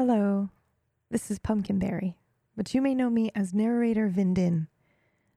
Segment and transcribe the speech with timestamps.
[0.00, 0.48] Hello,
[1.10, 2.16] this is Pumpkinberry,
[2.56, 4.68] but you may know me as narrator Vindin.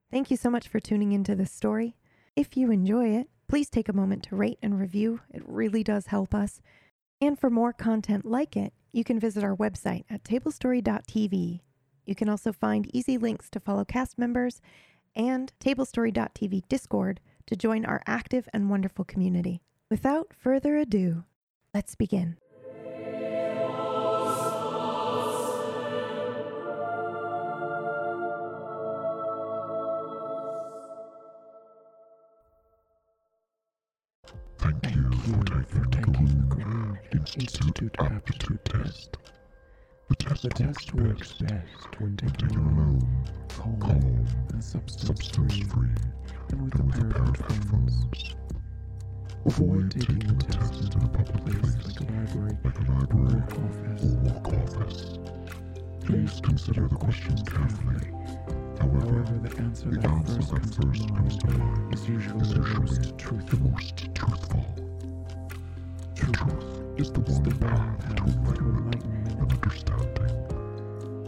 [0.09, 1.97] Thank you so much for tuning into this story.
[2.37, 5.19] If you enjoy it, please take a moment to rate and review.
[5.29, 6.61] It really does help us.
[7.19, 11.59] And for more content like it, you can visit our website at tablestory.tv.
[12.05, 14.61] You can also find easy links to follow cast members
[15.13, 19.61] and tablestory.tv Discord to join our active and wonderful community.
[19.91, 21.25] Without further ado,
[21.73, 22.37] let's begin.
[37.35, 39.17] Institute aptitude test.
[40.09, 45.89] The test, The test works best when taken alone, calm, calm, and substance substance free,
[46.51, 48.35] and with and a pair of headphones.
[49.45, 53.43] Avoid taking the test in a public place like a library like a or library
[53.57, 53.67] or
[54.21, 55.17] work office.
[56.05, 58.11] Please consider the questions carefully.
[58.79, 61.93] However, However, the answer the that answer first that comes first to comes to mind
[61.93, 63.59] is usually is the usually most the truthful.
[63.59, 64.65] most truthful.
[66.15, 68.15] Truth Truth is the is one the path path to
[68.53, 70.33] to enlightenment enlightenment and understanding.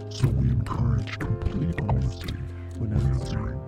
[0.09, 2.35] So we encourage complete honesty
[2.77, 3.49] when when answering.
[3.51, 3.61] answering.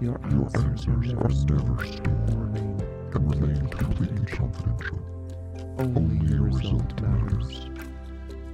[0.00, 3.68] Your Your answers are answers never are stored never stored and remain completely
[4.26, 4.52] confidential.
[5.78, 7.02] Only Only your your result result matters.
[7.02, 7.70] matters.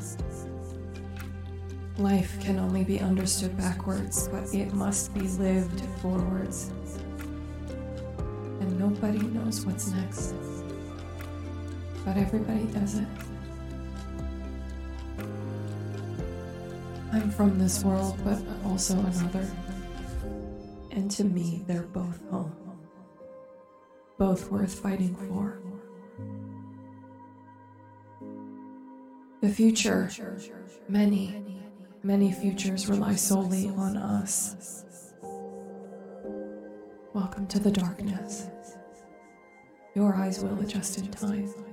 [1.99, 6.71] Life can only be understood backwards, but it must be lived forwards.
[8.61, 10.35] And nobody knows what's next.
[12.05, 13.07] But everybody does it.
[17.13, 19.47] I'm from this world, but also another.
[20.93, 22.57] And to me, they're both home.
[24.17, 25.59] Both worth fighting for.
[29.43, 30.09] The future,
[30.89, 31.62] many,
[32.05, 34.57] many futures rely solely on us.
[37.15, 38.49] Welcome to the darkness.
[39.95, 41.72] Your eyes will adjust in time.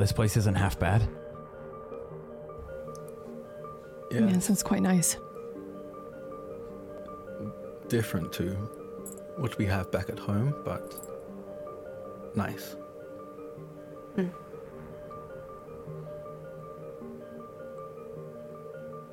[0.00, 1.08] This place isn't half bad.
[4.10, 5.16] Yeah, Yeah, sounds quite nice.
[7.88, 8.52] different to
[9.36, 10.94] what we have back at home, but
[12.36, 12.76] nice.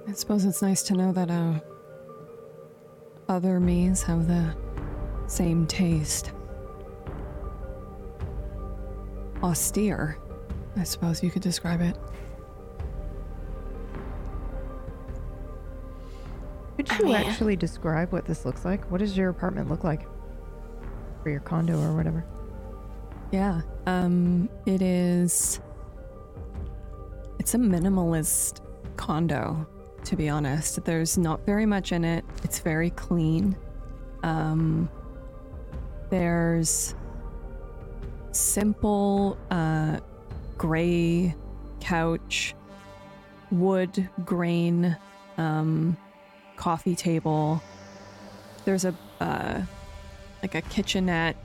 [0.07, 1.59] I suppose it's nice to know that uh,
[3.27, 4.55] other me's have the
[5.27, 6.31] same taste.
[9.43, 10.17] Austere,
[10.77, 11.97] I suppose you could describe it.
[16.77, 18.89] Could you actually describe what this looks like?
[18.91, 20.05] What does your apartment look like?
[21.25, 22.23] Or your condo or whatever?
[23.31, 23.61] Yeah.
[23.87, 25.59] Um it is
[27.39, 28.61] it's a minimalist
[28.95, 29.67] condo
[30.03, 30.83] to be honest.
[30.85, 32.23] There's not very much in it.
[32.43, 33.57] It's very clean.
[34.23, 34.89] Um
[36.09, 36.93] there's
[38.31, 39.99] simple uh
[40.57, 41.35] gray
[41.79, 42.55] couch,
[43.51, 44.97] wood grain
[45.37, 45.95] um
[46.55, 47.61] coffee table.
[48.65, 49.61] There's a uh
[50.41, 51.35] like a kitchenette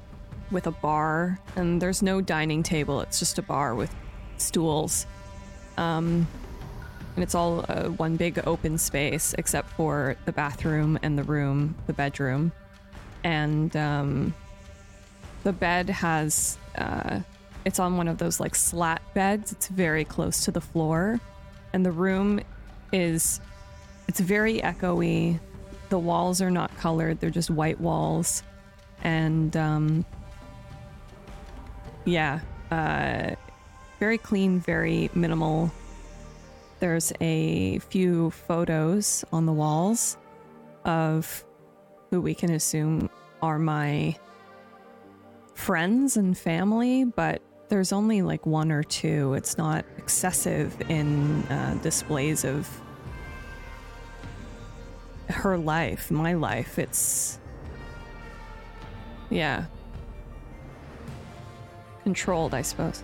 [0.50, 3.00] with a bar, and there's no dining table.
[3.00, 3.94] It's just a bar with
[4.36, 5.06] stools.
[5.76, 6.26] Um,
[7.14, 11.74] and it's all uh, one big open space except for the bathroom and the room,
[11.86, 12.52] the bedroom.
[13.24, 14.34] And um,
[15.44, 17.20] the bed has, uh,
[17.64, 19.52] it's on one of those like slat beds.
[19.52, 21.20] It's very close to the floor.
[21.72, 22.40] And the room
[22.92, 23.40] is,
[24.08, 25.38] it's very echoey.
[25.88, 28.42] The walls are not colored, they're just white walls.
[29.02, 30.04] And um,
[32.04, 32.40] yeah,
[32.70, 33.34] uh,
[34.00, 35.70] very clean, very minimal.
[36.80, 40.16] There's a few photos on the walls
[40.84, 41.44] of
[42.10, 43.08] who we can assume
[43.40, 44.16] are my
[45.54, 47.40] friends and family, but
[47.72, 49.32] there's only like one or two.
[49.32, 52.68] It's not excessive in uh, displays of
[55.30, 56.78] her life, my life.
[56.78, 57.38] It's.
[59.30, 59.64] Yeah.
[62.02, 63.02] Controlled, I suppose.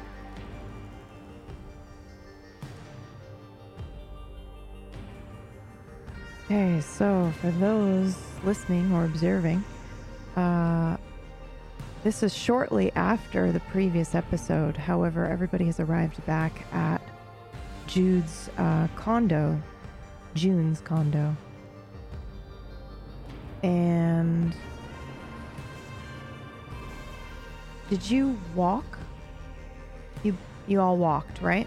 [6.45, 9.65] Okay, so for those listening or observing,
[10.37, 10.99] uh,
[12.05, 14.77] this is shortly after the previous episode.
[14.77, 17.01] However, everybody has arrived back at
[17.87, 19.61] Jude's uh, condo,
[20.35, 21.37] June's condo,
[23.63, 24.55] and
[27.91, 28.99] did you walk?
[30.23, 30.37] You
[30.67, 31.67] you all walked, right?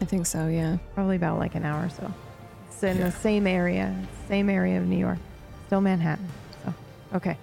[0.00, 0.76] I think so, yeah.
[0.94, 2.12] Probably about like an hour or so.
[2.68, 3.04] It's in Yeah.
[3.04, 3.94] the same area,
[4.28, 5.18] same area of New York,
[5.66, 6.28] still Manhattan.
[6.64, 6.74] So,
[7.14, 7.36] okay.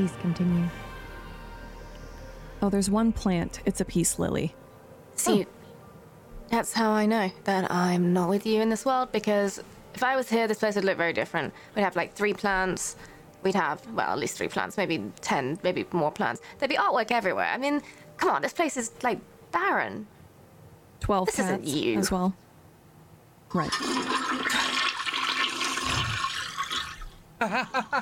[0.00, 0.66] Please continue.
[2.62, 3.60] Oh, there's one plant.
[3.66, 4.54] It's a peace lily.
[5.14, 5.46] See, oh.
[6.48, 9.62] that's how I know that I'm not with you in this world because
[9.94, 11.52] if I was here, this place would look very different.
[11.76, 12.96] We'd have like three plants.
[13.42, 16.40] We'd have, well, at least three plants, maybe 10, maybe more plants.
[16.58, 17.50] There'd be artwork everywhere.
[17.52, 17.82] I mean,
[18.16, 19.18] come on, this place is like
[19.52, 20.06] barren.
[21.00, 21.98] 12 This isn't you.
[21.98, 22.34] as well.
[23.52, 23.70] Right.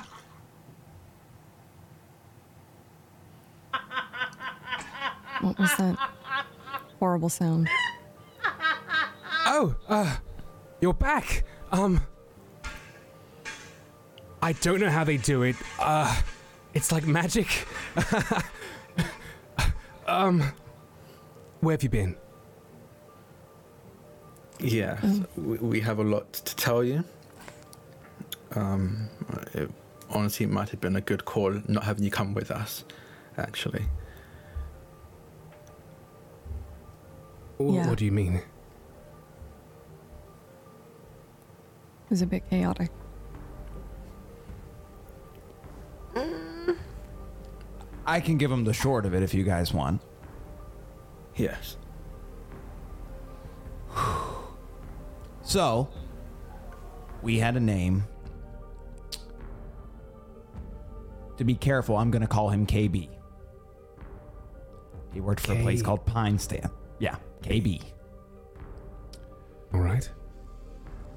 [5.41, 5.97] what was that
[6.99, 7.69] horrible sound?
[9.45, 10.17] Oh, uh,
[10.81, 11.43] you're back.
[11.71, 12.01] Um,
[14.41, 15.55] I don't know how they do it.
[15.79, 16.21] Uh,
[16.73, 17.65] it's like magic.
[20.07, 20.43] um,
[21.61, 22.15] where have you been?
[24.59, 27.03] Yes, we, we have a lot to tell you.
[28.55, 29.09] Um,
[29.53, 29.69] it,
[30.09, 32.83] honestly, it might have been a good call not having you come with us,
[33.37, 33.85] actually.
[37.59, 37.87] Wh- Yeah.
[37.89, 38.35] What do you mean?
[38.35, 38.43] It
[42.09, 42.89] was a bit chaotic.
[46.15, 46.75] Mm.
[48.05, 50.01] I can give him the short of it if you guys want.
[51.35, 51.77] Yes.
[55.41, 55.89] So,
[57.23, 58.03] we had a name.
[61.37, 63.09] To be careful, I'm going to call him KB.
[65.11, 66.69] He worked for a place called Pine Stand.
[66.99, 67.81] Yeah, KB.
[69.73, 70.09] All right.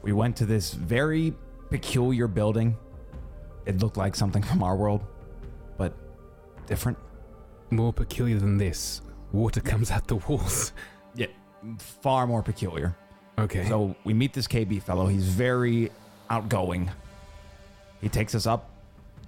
[0.02, 1.34] We went to this very
[1.70, 2.76] peculiar building.
[3.66, 5.04] It looked like something from our world,
[5.78, 5.94] but
[6.66, 6.98] different.
[7.70, 9.00] More peculiar than this.
[9.32, 10.72] Water comes out the walls.
[11.14, 11.26] Yeah,
[11.78, 12.96] far more peculiar.
[13.38, 13.68] Okay.
[13.68, 15.06] So we meet this KB fellow.
[15.08, 15.90] He's very
[16.30, 16.90] outgoing.
[18.00, 18.70] He takes us up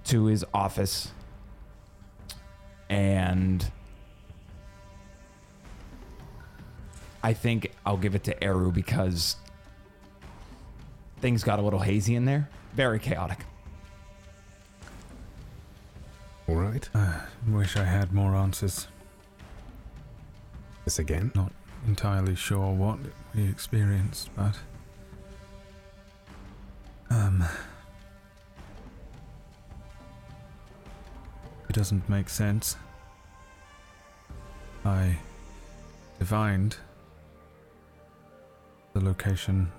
[0.05, 1.11] to his office
[2.89, 3.71] and
[7.25, 9.37] I think I'll give it to Eru because
[11.21, 12.47] things got a little hazy in there.
[12.75, 13.39] Very chaotic.
[16.47, 16.87] All right.
[16.93, 18.87] Uh, wish I had more answers.
[20.83, 21.31] This again.
[21.33, 21.51] Not
[21.87, 22.99] entirely sure what
[23.33, 24.59] we experienced, but.
[27.09, 27.43] Um.
[31.67, 32.77] It doesn't make sense.
[34.85, 35.17] I
[36.19, 36.77] divined
[38.95, 39.69] the location,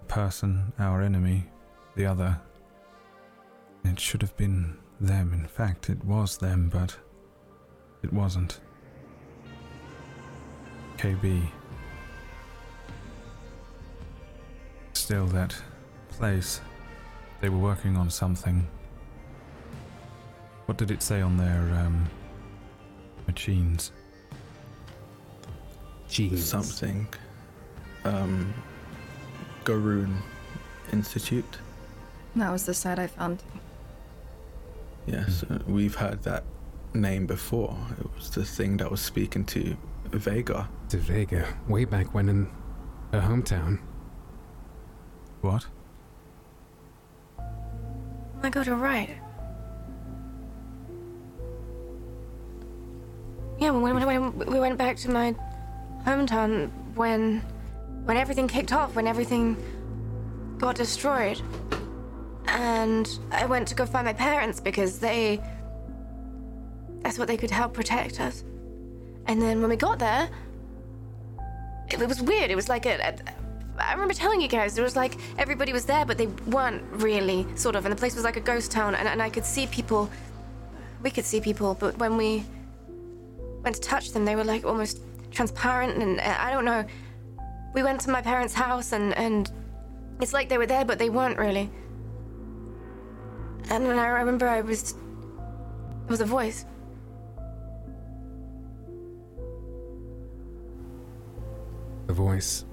[0.00, 1.44] the person, our enemy,
[1.94, 2.36] the other.
[3.84, 5.32] It should have been them.
[5.32, 6.96] In fact, it was them, but
[8.02, 8.58] it wasn't.
[10.98, 11.42] KB.
[14.94, 15.54] Still, that
[16.10, 16.60] place.
[17.40, 18.66] They were working on something.
[20.66, 22.10] What did it say on their um,
[23.28, 23.92] machines?
[26.08, 26.38] Jeez.
[26.38, 27.06] Something.
[28.04, 28.52] Um,
[29.64, 30.16] Garun
[30.92, 31.58] Institute.
[32.36, 33.42] That was the site I found.
[35.06, 36.44] Yes, uh, we've heard that
[36.94, 37.76] name before.
[37.98, 39.76] It was the thing that was speaking to
[40.10, 40.68] Vega.
[40.90, 42.50] To Vega, way back when in
[43.12, 43.78] her hometown.
[45.40, 45.66] What?
[47.38, 47.44] I
[48.42, 49.10] my god, you're right.
[53.58, 55.34] Yeah, when, when, when we went back to my
[56.04, 57.42] hometown when
[58.04, 59.56] when everything kicked off, when everything
[60.58, 61.40] got destroyed.
[62.46, 65.40] And I went to go find my parents because they
[67.02, 68.44] that's what they could help protect us.
[69.26, 70.28] And then when we got there,
[71.90, 72.50] it, it was weird.
[72.50, 73.32] It was like a, a
[73.78, 77.46] I remember telling you guys, it was like everybody was there, but they weren't really,
[77.56, 79.66] sort of, and the place was like a ghost town, and, and I could see
[79.66, 80.10] people.
[81.02, 82.44] We could see people, but when we
[83.62, 86.84] went to touch them, they were like almost transparent, and uh, I don't know.
[87.72, 89.50] We went to my parents' house, and and
[90.20, 91.70] it's like they were there, but they weren't really.
[93.70, 94.92] And then I remember I was.
[94.92, 96.66] There was a voice.
[102.06, 102.64] the voice.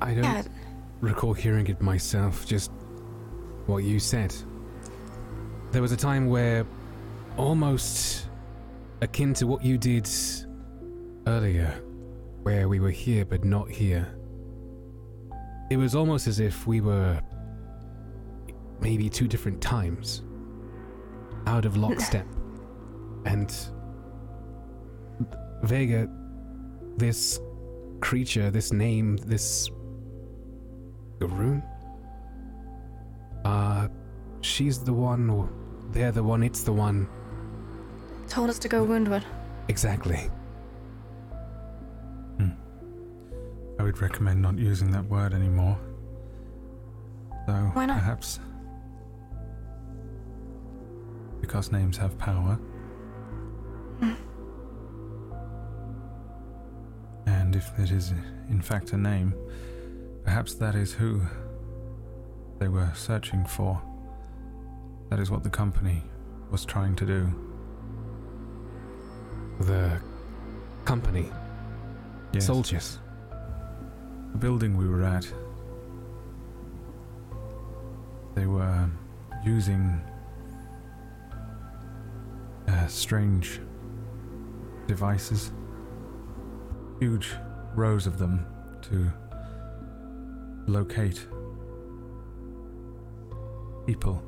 [0.00, 0.42] I don't Yeah,
[1.00, 2.70] recall hearing it myself, just
[3.66, 4.34] what you said.
[5.72, 6.64] There was a time where
[7.36, 8.28] almost
[9.02, 10.08] akin to what you did
[11.26, 11.82] earlier,
[12.46, 14.06] where we were here but not here.
[15.68, 17.20] It was almost as if we were
[18.80, 20.22] maybe two different times,
[21.48, 22.24] out of lockstep.
[23.26, 23.52] and
[25.64, 26.08] Vega,
[26.96, 27.40] this
[28.00, 29.68] creature, this name, this
[31.18, 31.64] Garun?
[33.44, 33.88] Uh,
[34.42, 35.50] she's the one, or
[35.90, 37.08] they're the one, it's the one.
[38.28, 39.24] told us to go woundward.
[39.66, 40.30] Exactly.
[43.78, 45.78] I would recommend not using that word anymore.
[47.46, 47.98] Though, Why not?
[47.98, 48.40] perhaps.
[51.40, 52.58] Because names have power.
[54.00, 54.12] Hmm.
[57.26, 58.12] and if it is,
[58.50, 59.34] in fact, a name,
[60.24, 61.20] perhaps that is who
[62.58, 63.80] they were searching for.
[65.10, 66.02] That is what the company
[66.50, 67.32] was trying to do.
[69.60, 70.00] The
[70.84, 71.30] company,
[72.32, 72.46] Yes.
[72.46, 72.98] soldiers.
[74.32, 75.26] The building we were at,
[78.34, 78.88] they were
[79.44, 80.00] using
[82.68, 83.60] uh, strange
[84.86, 85.52] devices,
[87.00, 87.32] huge
[87.74, 88.46] rows of them
[88.82, 89.10] to
[90.66, 91.26] locate
[93.86, 94.22] people.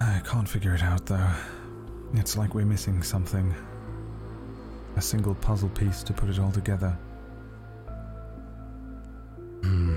[0.00, 1.30] I can't figure it out though.
[2.14, 3.54] It's like we're missing something.
[4.96, 6.96] A single puzzle piece to put it all together.
[9.62, 9.96] Hmm.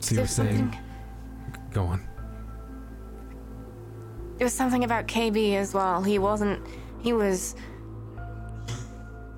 [0.00, 0.56] So you're saying.
[0.72, 0.78] something-
[1.72, 2.00] Go on.
[4.38, 6.02] There was something about KB as well.
[6.02, 6.60] He wasn't.
[7.00, 7.54] He was.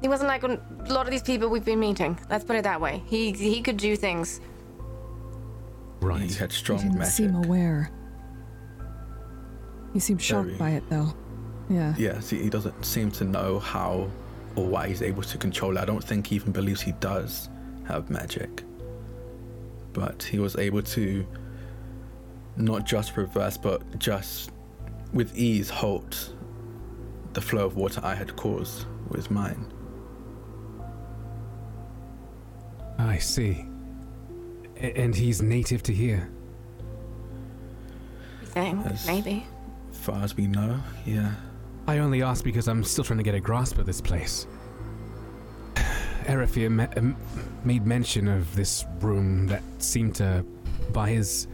[0.01, 2.19] He wasn't like a lot of these people we've been meeting.
[2.31, 3.03] Let's put it that way.
[3.07, 4.41] He he could do things.
[6.01, 6.23] Right.
[6.23, 7.13] He had He strong didn't magic.
[7.15, 7.91] seem aware.
[9.93, 10.59] He seemed shocked Very.
[10.59, 11.15] by it, though.
[11.71, 11.95] Yeah.
[11.97, 14.11] Yes, he, he doesn't seem to know how
[14.57, 15.81] or why he's able to control it.
[15.81, 17.49] I don't think he even believes he does
[17.87, 18.63] have magic.
[19.93, 21.27] But he was able to
[22.57, 24.51] not just reverse, but just
[25.13, 26.33] with ease halt
[27.33, 29.73] the flow of water I had caused with mine.
[32.99, 33.65] I see.
[34.77, 36.29] A- and he's native to here.
[38.43, 39.07] I think Yes.
[39.07, 39.47] maybe.
[39.91, 41.33] As far as we know, yeah.
[41.87, 44.47] I only ask because I'm still trying to get a grasp of this place.
[46.25, 47.17] Erefir me- um,
[47.65, 50.45] made mention of this room that seemed to,
[50.93, 51.47] by his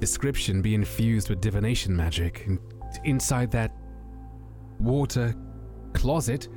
[0.00, 2.44] description, be infused with divination magic.
[2.46, 2.58] And
[3.04, 3.72] inside that
[4.80, 5.34] water
[5.92, 6.48] closet,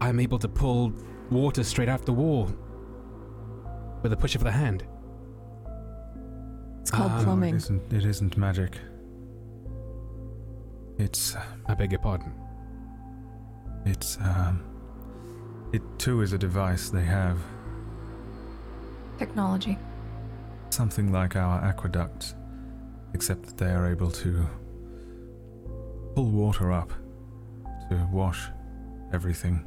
[0.00, 0.92] I'm able to pull
[1.30, 2.48] water straight out the wall
[4.02, 4.84] with a push of the hand.
[6.80, 7.54] It's called No, plumbing.
[7.54, 8.78] it isn't, it isn't magic.
[10.98, 11.34] It's
[11.66, 12.32] I beg your pardon.
[13.84, 14.62] It's um
[15.72, 17.38] it too is a device they have
[19.18, 19.78] Technology.
[20.70, 22.34] something like our aqueducts,
[23.14, 24.46] except that they are able to
[26.14, 26.92] pull water up
[27.90, 28.48] to wash
[29.12, 29.64] everything.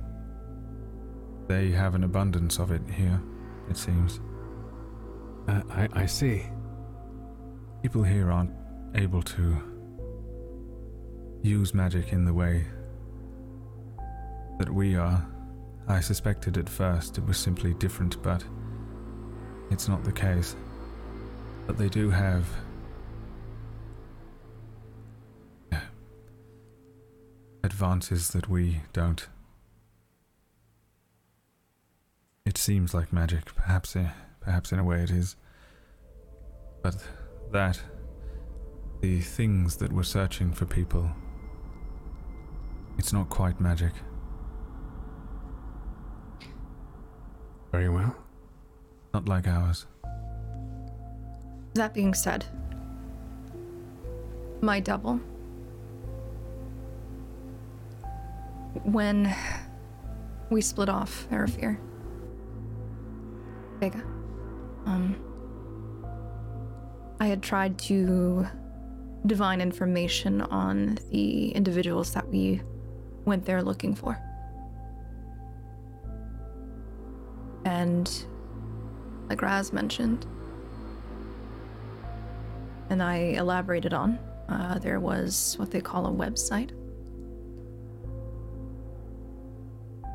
[1.47, 3.21] They have an abundance of it here,
[3.69, 4.19] it seems.
[5.47, 6.43] Uh, I, I see.
[7.81, 8.53] People here aren't
[8.95, 9.57] able to
[11.43, 12.65] use magic in the way
[14.59, 15.25] that we are.
[15.87, 18.43] I suspected at first it was simply different, but
[19.69, 20.55] it's not the case.
[21.67, 22.45] But they do have
[27.63, 29.27] advances that we don't.
[32.45, 34.09] It seems like magic, perhaps, eh,
[34.41, 35.35] perhaps in a way it is.
[36.81, 36.95] But
[37.51, 37.81] that,
[39.01, 41.09] the things that were searching for people,
[42.97, 43.93] it's not quite magic.
[47.73, 48.15] Very well.
[49.15, 49.87] Not like ours.
[51.73, 52.45] That being said,
[54.61, 55.19] my double.
[58.83, 59.35] When
[60.51, 61.79] we split off Erefir,
[63.79, 64.03] Vega,
[64.85, 65.15] um,
[67.19, 68.45] I had tried to
[69.25, 72.61] divine information on the individuals that we
[73.25, 74.21] went there looking for.
[77.65, 78.25] And
[79.29, 80.25] like Raz mentioned,
[82.89, 86.71] and I elaborated on, uh, there was what they call a website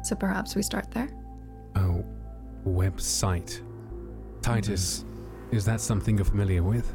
[0.09, 1.11] So perhaps we start there.
[1.77, 2.03] Oh,
[2.67, 3.61] website.
[4.41, 5.05] Titus,
[5.51, 6.95] is that something you're familiar with?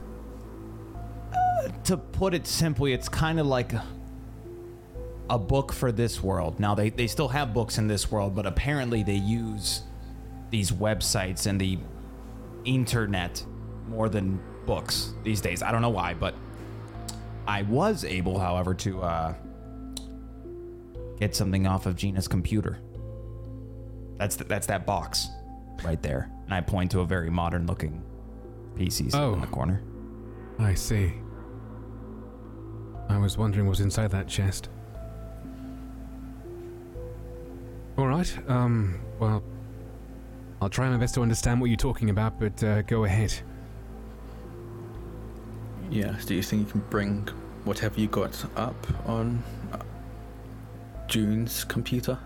[1.86, 3.86] to put it simply, it's kind of like a,
[5.30, 6.60] a book for this world.
[6.60, 9.84] Now, they, they still have books in this world, but apparently they use
[10.54, 11.80] these websites and the
[12.64, 13.44] internet
[13.88, 15.64] more than books these days.
[15.64, 16.36] I don't know why, but
[17.48, 19.34] I was able, however, to uh,
[21.20, 22.78] get something off of Gina's computer.
[24.18, 25.28] That's th- that's that box
[25.84, 28.04] right there, and I point to a very modern looking
[28.78, 29.34] PC Oh.
[29.34, 29.82] in the corner.
[30.60, 31.14] I see.
[33.10, 34.70] I was wondering what's inside that chest.
[37.98, 39.44] Alright, um, well,
[40.62, 43.34] I'll try my best to understand what you're talking about, but uh, go ahead.
[45.90, 46.26] Yes.
[46.26, 47.28] Do you think you can bring
[47.66, 48.76] whatever you got up
[49.08, 49.80] on uh,
[51.08, 52.18] June's computer?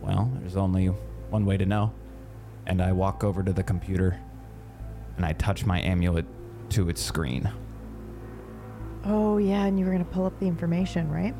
[0.00, 1.92] Well, there's only one way to know.
[2.66, 4.18] And I walk over to the computer
[5.16, 6.26] and I touch my amulet
[6.70, 7.50] to its screen.
[9.04, 11.34] Oh, yeah, and you were going to pull up the information, right?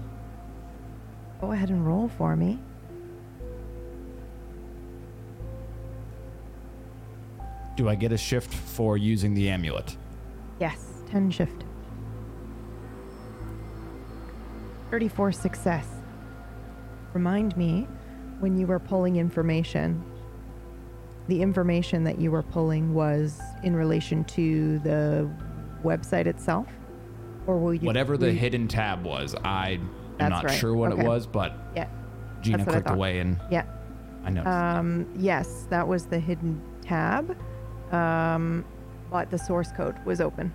[1.41, 2.59] Go ahead and roll for me.
[7.79, 9.97] Do I get a shift for using the amulet?
[10.59, 11.63] Yes, 10 shift.
[14.91, 15.87] 34 success.
[17.15, 17.87] Remind me
[18.41, 20.03] when you were pulling information,
[21.29, 25.31] the information that you were pulling was in relation to the
[25.85, 26.67] website itself?
[27.47, 27.87] Or will you.
[27.87, 29.79] Whatever the you- hidden tab was, I
[30.19, 30.51] am not right.
[30.59, 31.03] sure what Okay.
[31.03, 31.87] it was, but Yeah.
[32.43, 33.63] Gina That's what I clicked away and Yeah.
[34.25, 34.49] I noticed.
[34.53, 37.37] Um, yes, that was the hidden tab.
[37.93, 38.65] Um,
[39.11, 40.53] but the source code was open.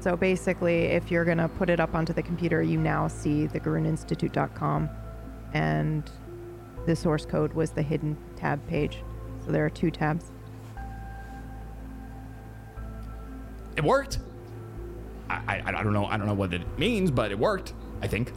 [0.00, 3.46] So basically, if you're going to put it up onto the computer, you now see
[3.46, 4.88] the GarunInstitute.com
[5.52, 6.08] and
[6.86, 9.02] the source code was the hidden tab page.
[9.44, 10.30] So there are two tabs.
[13.76, 14.20] it worked.
[15.28, 17.74] I, I I don't know I don't know what it means, but it worked.
[18.00, 18.32] I think.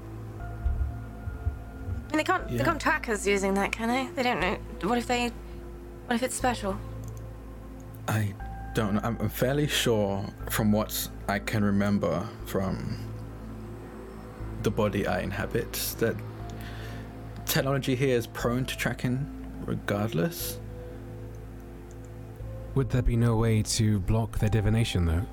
[2.11, 2.57] And they can't Yeah.
[2.57, 4.07] they can't track us using that, can they?
[4.15, 4.57] They don't know.
[4.81, 5.31] What if they?
[6.05, 6.77] What if it's special?
[8.07, 8.33] I
[8.73, 9.01] don't know.
[9.03, 12.97] I'm I'm fairly sure from what I can remember from
[14.63, 16.15] the body I inhabit that
[17.45, 19.25] technology here is prone to tracking
[19.65, 20.59] regardless.
[22.75, 25.25] Would there be no way to block their divination, though?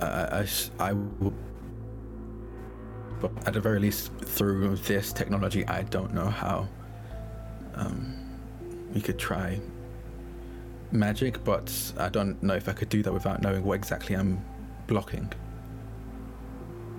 [0.00, 1.32] I, I s- I will.
[3.20, 6.68] But at the very least, through this technology, I don't know how
[7.80, 8.14] um,
[8.94, 9.58] we could try
[10.92, 14.44] magic, but I don't know if I could do that without knowing what exactly I'm
[14.86, 15.32] blocking.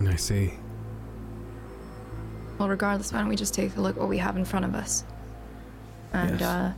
[0.08, 0.54] I see.
[2.58, 4.66] Well, regardless, why don't we just take a look at what we have in front
[4.66, 5.04] of us?
[6.14, 6.42] And Yes.
[6.42, 6.74] uh,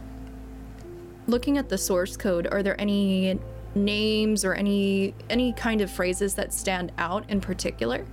[1.28, 3.40] looking at the source code, are there any
[3.76, 8.06] names or any any kind of phrases that stand out in particular?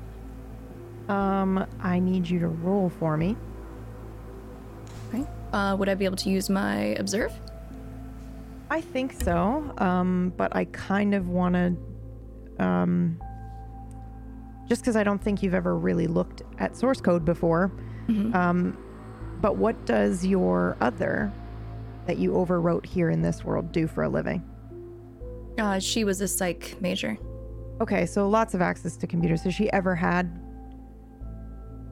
[1.08, 3.36] Um, I need you to roll for me.
[5.52, 7.32] Uh, would I be able to use my observe?
[8.70, 9.72] I think so.
[9.78, 13.20] Um, but I kind of want to, um,
[14.68, 17.72] just because I don't think you've ever really looked at source code before.
[18.34, 18.76] Um,
[19.40, 21.32] but what does your other
[22.06, 24.42] that you overwrote here in this world do for a living?
[25.58, 27.16] Uh, she was a psych major.
[27.80, 29.42] Okay, so lots of access to computers.
[29.42, 30.40] Has she ever had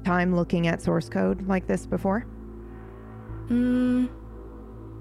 [0.04, 2.26] time looking at source code like this before?
[3.48, 4.08] Mm,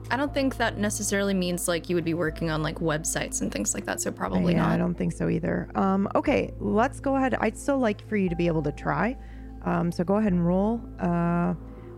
[0.09, 3.51] I don't think that necessarily means like you would be working on like websites and
[3.51, 4.01] things like that.
[4.01, 4.71] So probably yeah, not.
[4.71, 5.69] I don't think so either.
[5.75, 7.35] Um, okay, let's go ahead.
[7.35, 9.17] I'd still like for you to be able to try.
[9.65, 10.81] Um, so go ahead and roll.
[10.99, 11.53] Uh,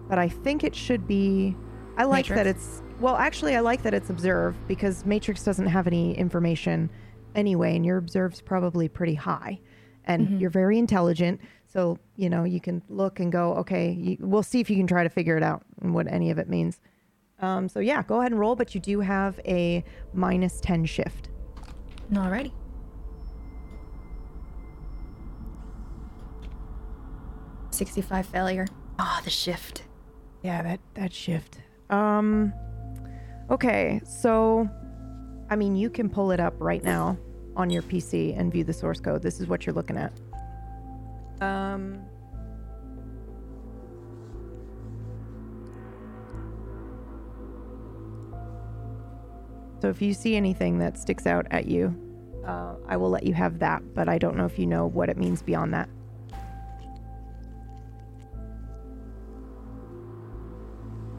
[0.08, 1.56] but I think it should be.
[1.98, 2.82] I like that it's.
[3.00, 6.90] Well, actually, I like that it's observe because Matrix doesn't have any information
[7.36, 9.60] anyway, and your observe's probably pretty high,
[10.06, 11.40] and you're very intelligent.
[11.70, 14.88] So you know you can look and go, okay, you, we'll see if you can
[14.88, 16.80] try to figure it out and what any of it means.
[17.42, 21.30] Um, so yeah, go ahead and roll, but you do have a minus ten shift.
[22.12, 22.52] Alrighty.
[27.72, 28.68] Sixty-five failure.
[28.98, 29.84] Ah, the shift.
[30.44, 31.60] Yeah, that that shift.
[31.90, 32.52] Um
[33.50, 34.68] okay, so
[35.50, 37.18] I mean, you can pull it up right now
[37.56, 39.22] on your PC and view the source code.
[39.22, 40.12] This is what you're looking at.
[41.42, 42.02] Um.
[49.82, 51.96] So if you see anything that sticks out at you,
[52.46, 55.10] uh, I will let you have that, but I don't know if you know what
[55.10, 55.88] it means beyond that.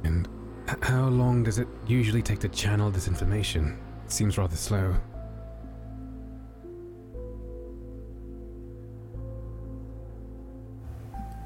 [0.04, 0.28] And
[0.82, 3.78] how long does it usually take to channel this information?
[4.04, 4.96] It seems rather slow.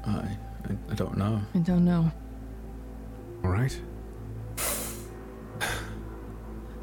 [0.07, 0.37] I, I,
[0.91, 1.41] I don't know.
[1.53, 2.11] I don't know.
[3.43, 3.79] All right.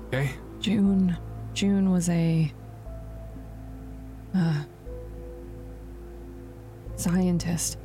[0.09, 0.31] okay.
[0.61, 1.17] June.
[1.55, 2.53] June was a.
[4.35, 4.63] Uh,
[7.03, 7.79] scientist.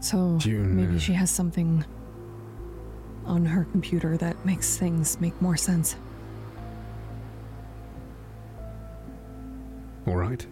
[0.00, 1.84] So June, maybe uh, she has something
[3.24, 5.96] on her computer that makes things make more sense.
[10.06, 10.46] All right.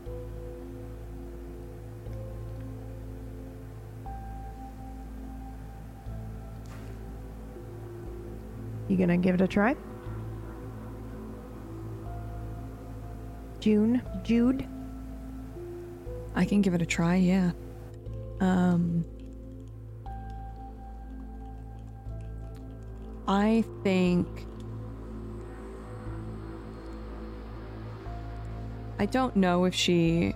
[8.92, 9.74] You gonna give it a try?
[13.58, 14.68] June, Jude.
[16.34, 17.52] I can give it a try, yeah.
[18.38, 19.06] Um
[23.26, 24.28] I think
[28.98, 30.34] I don't know if she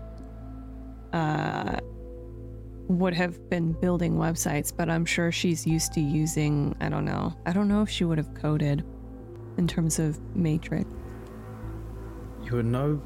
[3.07, 7.33] would have been building websites, but I'm sure she's used to using, I don't know.
[7.47, 8.85] I don't know if she would have coded
[9.59, 10.91] in terms of matrix.
[12.43, 13.01] You would know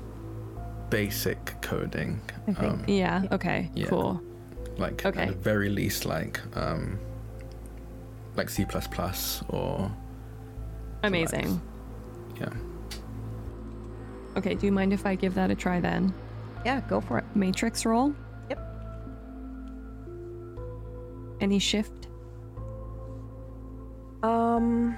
[0.89, 2.19] basic coding.
[2.49, 2.59] I think.
[2.61, 3.71] Um, Yeah, okay.
[3.75, 3.89] Yeah.
[3.89, 4.23] Cool.
[4.79, 5.21] like Okay.
[5.21, 6.99] at the very least like um
[8.37, 8.65] like C
[9.51, 9.93] or
[11.03, 11.61] Amazing.
[12.41, 12.49] yeah.
[14.39, 16.15] Okay, do you mind if I give that a try then?
[16.65, 17.25] Yeah, go for it.
[17.35, 18.15] Matrix roll?
[21.41, 22.09] Any shift?
[24.23, 24.97] Um.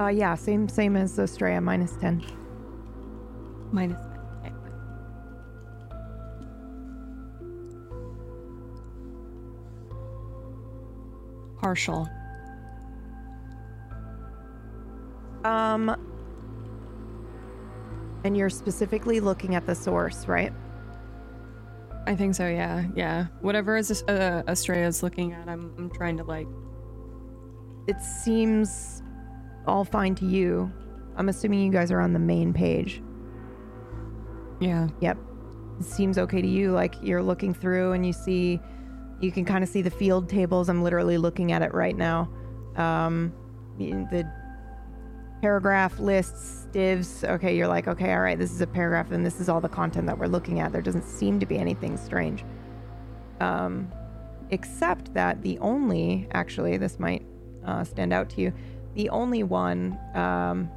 [0.00, 2.24] Uh, yeah, same same as Estrella, minus ten.
[3.70, 4.00] Minus.
[4.40, 4.52] Okay.
[11.60, 12.08] Partial.
[15.44, 15.94] Um.
[18.24, 20.52] And you're specifically looking at the source, right?
[22.06, 22.84] I think so, yeah.
[22.94, 23.26] Yeah.
[23.40, 26.46] Whatever is uh, Estrella's looking at, I'm, I'm trying to like.
[27.86, 29.02] It seems
[29.66, 30.72] all fine to you.
[31.16, 33.02] I'm assuming you guys are on the main page.
[34.60, 34.88] Yeah.
[35.00, 35.18] Yep.
[35.80, 36.72] It seems okay to you.
[36.72, 38.60] Like you're looking through and you see,
[39.20, 40.68] you can kind of see the field tables.
[40.68, 42.30] I'm literally looking at it right now.
[42.76, 43.32] Um,
[43.78, 44.30] the
[45.44, 47.22] paragraph lists, divs.
[47.22, 49.68] Okay, you're like, okay, all right, this is a paragraph and this is all the
[49.68, 50.72] content that we're looking at.
[50.72, 52.42] There doesn't seem to be anything strange.
[53.40, 53.92] Um,
[54.48, 57.26] except that the only, actually, this might
[57.62, 58.54] uh, stand out to you,
[58.94, 60.70] the only one, um,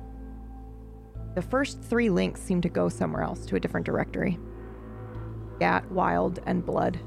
[1.33, 4.37] the first three links seem to go somewhere else to a different directory.
[5.61, 6.99] Gat, Wild, and Blood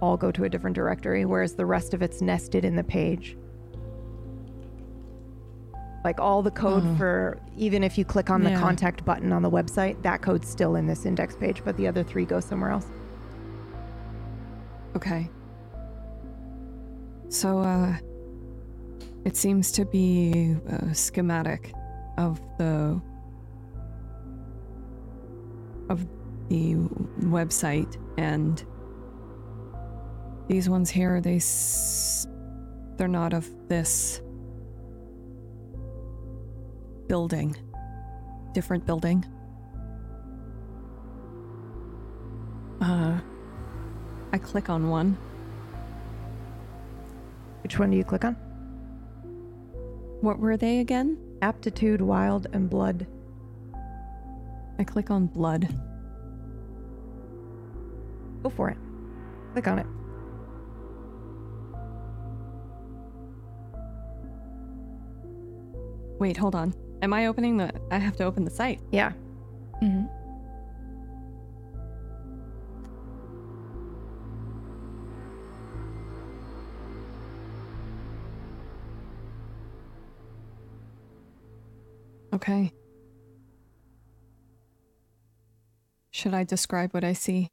[0.00, 3.36] all go to a different directory, whereas the rest of it's nested in the page.
[6.06, 6.94] Like all the code Oh.
[6.94, 8.60] for, even if you click on the Yeah.
[8.60, 12.04] contact button on the website, that code's still in this index page, but the other
[12.04, 12.86] three go somewhere else.
[14.94, 15.28] Okay.
[17.28, 17.96] So, uh,
[19.24, 21.72] it seems to be a schematic
[22.18, 23.00] of the
[25.88, 26.06] of
[26.50, 26.74] the
[27.22, 28.64] website, and
[30.46, 32.28] these ones here, they s-
[32.96, 34.20] they're not of this
[37.08, 37.56] building,
[38.52, 39.24] different building.
[42.80, 43.18] Uh,
[44.32, 45.16] I click on one.
[47.62, 48.34] Which one do you click on?
[50.20, 51.18] What were they again?
[51.42, 53.06] Aptitude, Wild, and Blood.
[54.78, 55.68] I click on blood.
[58.42, 58.76] Go for it.
[59.52, 59.86] Click on it.
[66.18, 66.74] Wait, hold on.
[67.06, 67.72] Am I opening the?
[67.92, 68.80] I have to open the site.
[68.90, 69.12] Yeah.
[69.80, 70.06] Mm-hmm.
[82.34, 82.72] Okay.
[86.10, 87.46] Should I describe what I see?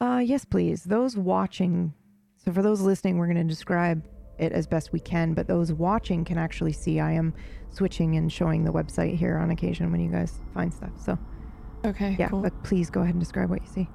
[0.00, 0.84] Uh, yes, please.
[0.84, 1.92] Those watching,
[2.42, 4.02] so for those listening, we're going to describe
[4.38, 7.00] it as best we can, but those watching can actually see.
[7.00, 7.34] I am
[7.70, 10.90] switching and showing the website here on occasion when you guys find stuff.
[10.96, 11.18] So,
[11.84, 12.16] Okay.
[12.18, 12.42] yeah, Cool.
[12.42, 13.88] but please go ahead and describe what you see.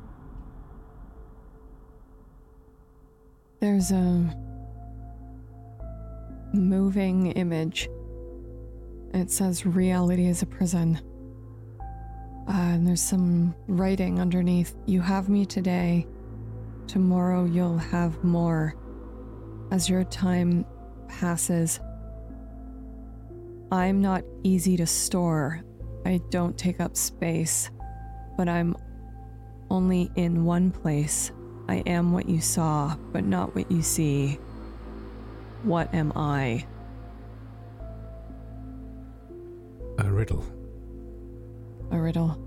[3.59, 4.35] There's a
[6.53, 7.89] moving image.
[9.13, 10.99] It says reality is a prison.
[12.47, 14.75] Uh, and there's some writing underneath.
[14.85, 16.07] You have me today.
[16.87, 18.75] Tomorrow you'll have more.
[19.71, 20.65] As your time
[21.07, 21.79] passes,
[23.71, 25.61] I'm not easy to store.
[26.05, 27.69] I don't take up space,
[28.35, 28.75] but I'm
[29.69, 31.31] only in one place.
[31.67, 34.39] I am what you saw, but not what you see.
[35.61, 36.65] What am I?
[39.99, 40.43] A riddle.
[41.91, 42.41] A riddle.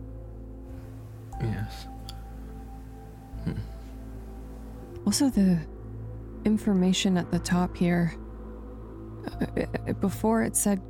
[1.40, 1.86] Yes.
[5.06, 5.60] Also, the
[6.44, 8.14] information at the top here.
[9.40, 10.80] uh, Before it said.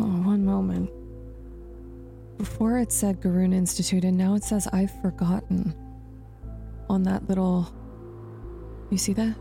[0.00, 0.90] Oh, one moment.
[2.38, 5.74] Before it said Garun Institute, and now it says I've forgotten.
[6.88, 7.72] On that little.
[8.90, 9.34] You see that?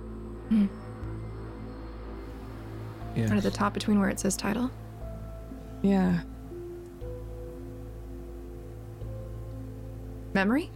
[3.15, 3.29] Yes.
[3.29, 4.71] Right at the top between where it says title.
[5.81, 6.21] Yeah.
[10.33, 10.69] Memory?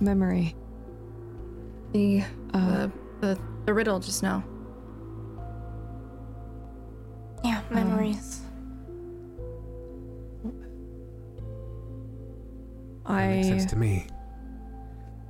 [0.00, 0.54] Memory.
[1.92, 2.22] The
[2.54, 4.44] Uh, the, the the riddle just now.
[7.44, 8.40] Yeah, memories.
[13.06, 14.06] That makes sense to me.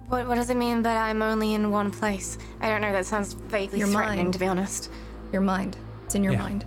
[0.09, 2.39] What, what does it mean that I'm only in one place?
[2.61, 2.93] I don't know.
[2.93, 4.33] That sounds vaguely Your threatening, mind.
[4.33, 4.91] to be honest.
[5.33, 5.77] Your mind.
[6.05, 6.43] It's in your Yeah.
[6.43, 6.65] mind.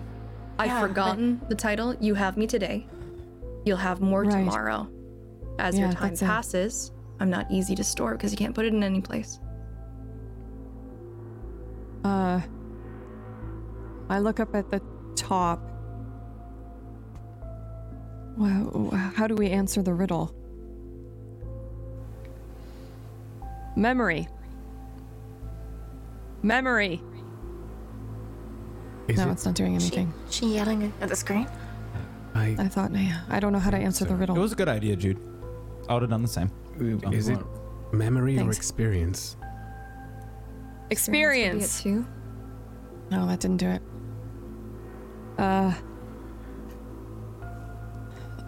[0.58, 1.94] I've Yeah, but- forgotten the title.
[2.00, 2.86] You have me today.
[3.64, 4.30] You'll have more Right.
[4.32, 4.88] tomorrow.
[5.58, 6.26] As your time that's it.
[6.26, 9.38] passes, I'm not easy to store because you can't put it in any place.
[12.04, 12.40] Uh.
[14.08, 14.82] I look up at the
[15.16, 15.60] top.
[18.36, 20.34] Wow, how do we answer the riddle?
[23.76, 24.28] Memory.
[26.42, 27.02] Memory.
[29.08, 29.32] Is no, it?
[29.32, 30.12] it's not doing anything.
[30.30, 31.48] She yelling at the screen.
[32.34, 34.36] I, I thought, nah, I don't know how to answer the riddle.
[34.36, 35.18] It was a good idea, Jude.
[35.88, 36.50] I would have done the same.
[36.80, 37.38] Is it
[37.92, 38.56] memory or Thanks.
[38.56, 39.36] experience?
[40.90, 41.84] Experience.
[41.84, 42.06] Would be it too.
[43.10, 43.82] No, that didn't do it.
[45.38, 45.74] Uh.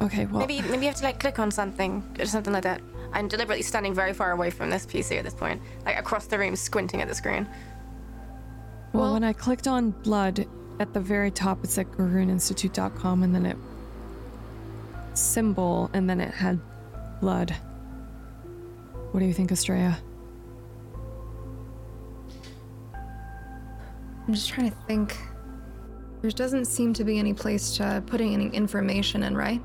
[0.00, 0.40] Okay, well.
[0.40, 2.80] Maybe maybe you have to like click on something or something like that.
[3.12, 6.38] I'm deliberately standing very far away from this PC at this point, like across the
[6.38, 7.46] room, squinting at the screen.
[8.92, 10.46] Well, Well- when I clicked on blood,
[10.80, 13.56] at the very top it said GarunInstitute.com and then it
[15.14, 16.60] symbol and then it had
[17.20, 17.54] blood.
[19.14, 19.96] What do you think, Estrella?
[24.26, 25.16] I'm just trying to think.
[26.20, 29.62] There doesn't seem to be any place to putting any information in, right?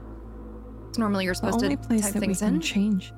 [0.90, 2.62] It's normally you're supposed The only to place type that we things can in.
[2.62, 3.12] change.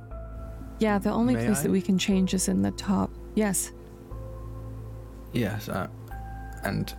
[0.80, 1.64] Yeah, the only May place I?
[1.64, 3.12] that we can change is in the top.
[3.36, 3.74] Yes.
[5.34, 5.88] Yes, uh,
[6.64, 6.96] and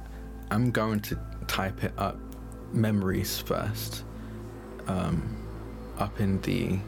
[0.50, 2.18] I'm going to type it up
[2.70, 4.04] memories first.
[4.88, 5.38] Um,
[5.96, 6.78] up in the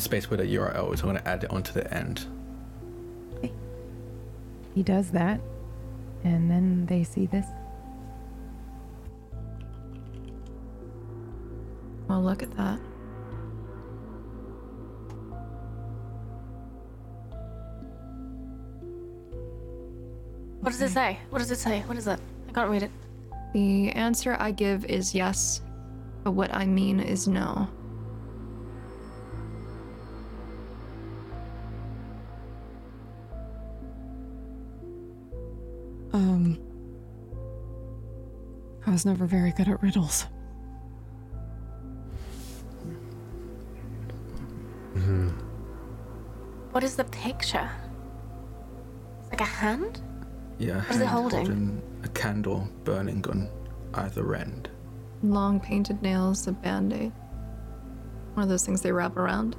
[0.00, 2.26] space where the URL so I'm going to add it onto the end.
[4.74, 5.38] He does that,
[6.24, 7.46] and then they see this.
[12.08, 12.78] Well, look at that.
[20.60, 21.18] What does it say?
[21.30, 21.80] What does it say?
[21.86, 22.20] What is it?
[22.48, 22.90] I can't read it.
[23.52, 25.60] The answer I give is yes,
[26.24, 27.68] but what I mean is no.
[36.12, 36.58] Um.
[38.86, 40.26] I was never very good at riddles.
[46.72, 47.70] What is the picture?
[49.20, 50.00] It's like a hand?
[50.58, 51.82] Yeah, is it hand holding?
[52.02, 53.48] a candle burning on
[53.94, 54.70] either end.
[55.22, 57.12] Long painted nails, a band aid.
[58.34, 59.54] One of those things they wrap around.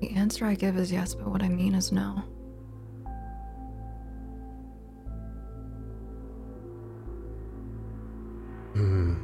[0.00, 2.22] The answer I give is yes, but what I mean is no.
[8.74, 9.14] Hmm.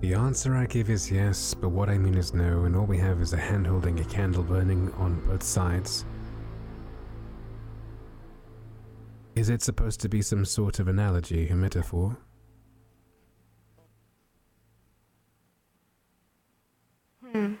[0.00, 2.98] The answer I give is yes, but what I mean is no, and all we
[2.98, 6.04] have is a hand holding a candle burning on both sides.
[9.40, 12.18] Is it supposed to be some sort of analogy, a metaphor?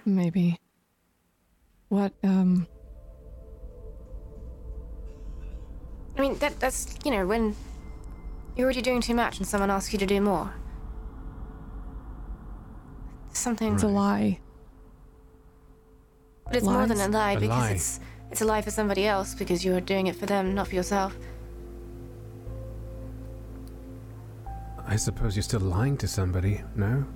[0.04, 0.60] Maybe.
[1.88, 2.66] What, um.
[6.18, 7.56] I mean, that that's you know when
[8.56, 10.52] you're already doing too much and someone asks you to do more.
[13.32, 13.72] Something.
[13.72, 14.38] It's a lie.
[16.44, 17.70] But it's more than a lie A because lie.
[17.70, 20.74] it's it's a lie for somebody else because you're doing it for them, not for
[20.74, 21.16] yourself.
[24.90, 27.06] I suppose you're still lying to somebody, no?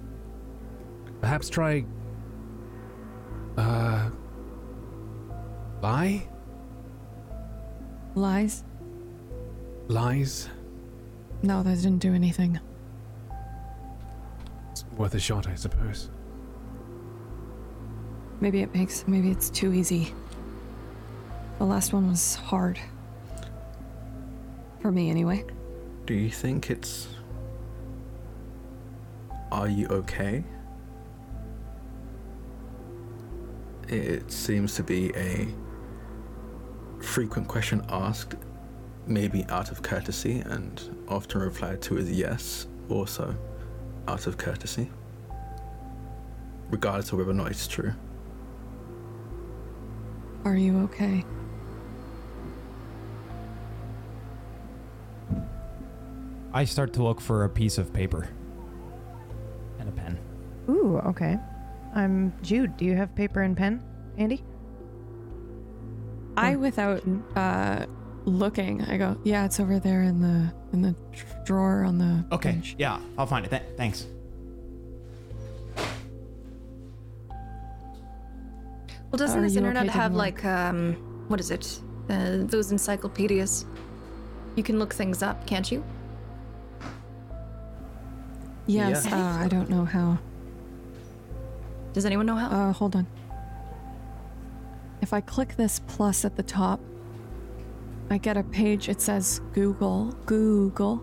[1.21, 1.85] Perhaps try.
[3.59, 4.11] Uh.
[5.83, 6.29] Lie?
[8.15, 8.63] Lies?
[9.89, 10.49] Lies?
[11.43, 12.61] No, that didn't do anything.
[14.71, 16.11] It's worth a shot, I suppose.
[18.41, 19.05] Maybe it makes.
[19.09, 20.15] Maybe it's too easy.
[21.59, 22.79] The last one was hard.
[24.81, 25.45] For me, anyway.
[26.07, 27.09] Do you think it's.
[29.55, 30.43] Are you okay?
[33.87, 35.47] It seems to be a
[37.01, 38.35] frequent question asked,
[39.07, 43.33] maybe out of courtesy, and often replied to as yes, also
[44.09, 44.91] out of courtesy,
[46.69, 47.93] regardless of whether or not it's true.
[50.45, 51.25] Are you okay?
[56.53, 58.29] I start to look for a piece of paper
[61.07, 61.39] okay.
[61.95, 62.77] I'm Jude.
[62.77, 63.83] Do you have paper and pen,
[64.19, 64.43] Andy?
[66.37, 67.03] I, Oh, without
[67.37, 67.87] uh,
[68.25, 70.95] looking, I go, yeah, it's over there in the in the
[71.45, 73.51] drawer on the Okay, bench." yeah, I'll find it.
[73.51, 74.07] Th- thanks.
[79.11, 80.19] Well, doesn't Are this internet okay have ignore?
[80.19, 80.95] like um,
[81.29, 81.81] what is it?
[82.11, 83.65] Uh, those encyclopedias.
[84.57, 85.85] You can look things up, can't you?
[88.67, 89.17] Yes, Yeah.
[89.17, 90.19] uh, I don't know how.
[91.95, 92.49] Does anyone know how?
[92.51, 93.07] Uh, hold on.
[95.01, 96.81] If I click this plus at the top,
[98.11, 98.89] I get a page.
[98.89, 101.03] It says Google, Google.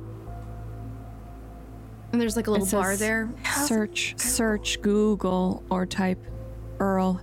[2.12, 3.30] and there's like a little it bar says there.
[3.66, 6.20] Search, search Google or type
[6.80, 7.22] Earl.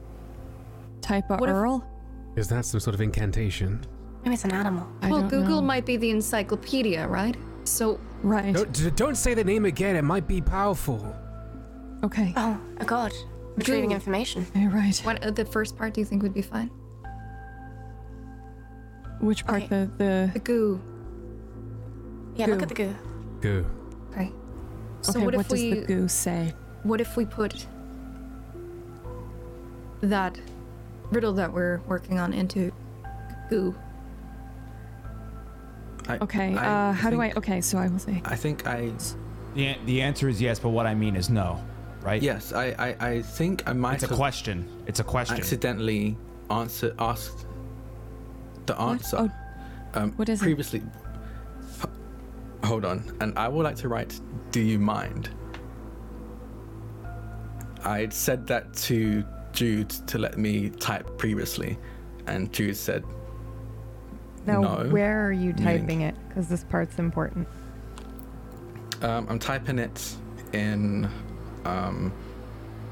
[1.00, 1.84] Type a What if- Earl.
[2.36, 3.84] Is that some sort of incantation?
[4.24, 4.86] Maybe it's an animal.
[5.02, 5.66] I well, Google know.
[5.66, 7.36] might be the encyclopedia, right?
[7.64, 8.54] So Right.
[8.54, 11.14] Don't, d- don't say the name again, it might be powerful.
[12.02, 12.32] Okay.
[12.36, 13.12] Oh, a god.
[13.58, 13.94] Retrieving Goo.
[13.96, 14.46] information.
[14.54, 14.96] You're right.
[15.04, 16.70] what uh, the first part do you think would be fine?
[19.20, 19.64] Which part?
[19.64, 19.88] Okay.
[19.98, 20.80] The The goo.
[22.36, 22.94] Yeah, look at the goo.
[23.40, 23.66] Goo.
[24.12, 24.32] Okay.
[25.02, 25.24] So okay.
[25.24, 26.54] what What, if does we the goo say?
[26.84, 27.66] what if we put
[30.02, 30.38] that
[31.10, 32.70] riddle that we're working on into
[33.50, 33.74] goo?
[36.08, 36.54] I, Okay.
[36.56, 37.26] I uh, how do I?
[37.26, 37.60] think- Okay.
[37.60, 38.22] So I will say.
[38.24, 38.92] I think I
[39.54, 41.60] The, an- the answer is yes, but what I mean is no,
[42.08, 42.22] right?
[42.22, 44.66] yes I I, I think I might It's a have question.
[44.86, 45.36] It's a question.
[45.36, 46.16] accidentally
[46.50, 47.46] answer asked
[48.66, 48.90] the What?
[48.90, 49.16] answer.
[49.20, 49.30] Oh,
[50.00, 50.44] um, what is it?
[50.44, 50.82] previously.
[51.78, 51.90] H-
[52.64, 54.20] Hold on, and I would like to write.
[54.50, 55.30] Do you mind?
[57.84, 61.78] I'd said that to Jude to let me type previously,
[62.26, 63.04] and Jude said,
[64.46, 66.14] Now, No, where are you meaning- typing it?
[66.28, 67.46] Because this part's important.
[69.02, 70.16] um, "I'm typing it
[70.52, 71.08] in
[71.68, 72.12] um,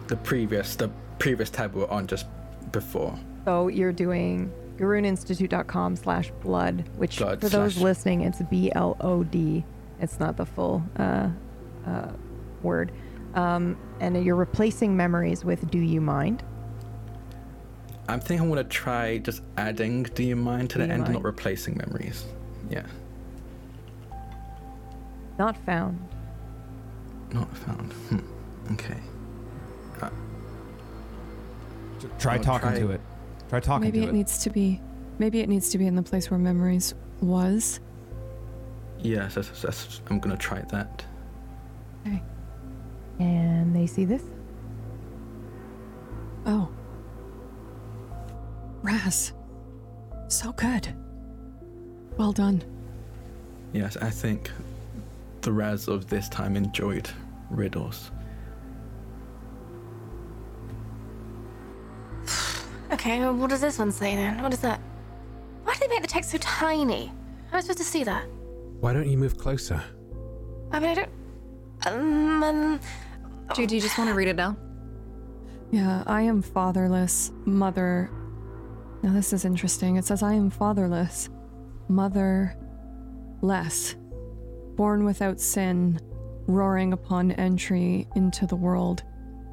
[0.08, 2.26] the previous the previous tab we were on just
[2.72, 8.70] before." So you're doing garuninstitute.com slash blood, which Blood for those slash- listening, it's B
[8.74, 9.64] L O D.
[10.00, 11.28] It's not the full uh,
[11.86, 12.08] uh,
[12.62, 12.92] word.
[13.34, 16.42] Um, and you're replacing memories with do you mind?
[18.08, 21.02] I'm thinking I'm gonna try just adding "Do you mind" to Do the end, and
[21.02, 21.14] mind?
[21.14, 22.24] not replacing memories.
[22.70, 22.86] Yeah,
[25.38, 25.98] Not found.
[27.32, 27.92] not found.
[27.92, 28.18] Hmm.
[28.72, 28.98] Okay.
[32.18, 33.00] Try talking try- to it.
[33.48, 34.18] Try talking maybe to it Maybe it.
[34.18, 34.80] needs to be.
[35.18, 37.80] Maybe it needs to be in the place where memories was.
[39.00, 41.04] Yes, that's, that's, I'm gonna try that.
[42.06, 42.22] Okay.
[43.18, 44.22] And they see this.
[46.44, 46.68] Oh.
[48.82, 49.32] Raz.
[50.28, 50.88] So good.
[52.18, 52.62] Well done.
[53.72, 54.50] Yes, I think
[55.42, 57.08] the Raz of this time enjoyed
[57.50, 58.10] riddles.
[63.06, 64.42] Okay, well, what does this one say then?
[64.42, 64.80] What is that?
[65.62, 67.06] Why do they make the text so tiny?
[67.06, 68.24] How am I supposed to see that?
[68.80, 69.80] Why don't you move closer?
[70.72, 71.10] I mean, I don't.
[71.86, 72.80] Um, um,
[73.54, 74.56] Jude, do you just want to read it now?
[75.70, 78.10] Yeah, I am fatherless, mother.
[79.04, 79.94] Now, this is interesting.
[79.94, 81.28] It says, I am fatherless,
[81.86, 82.56] mother
[83.40, 83.94] less,
[84.74, 86.00] born without sin,
[86.48, 89.04] roaring upon entry into the world,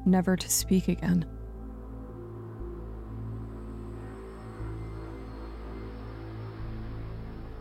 [0.06, 1.24] never to speak again.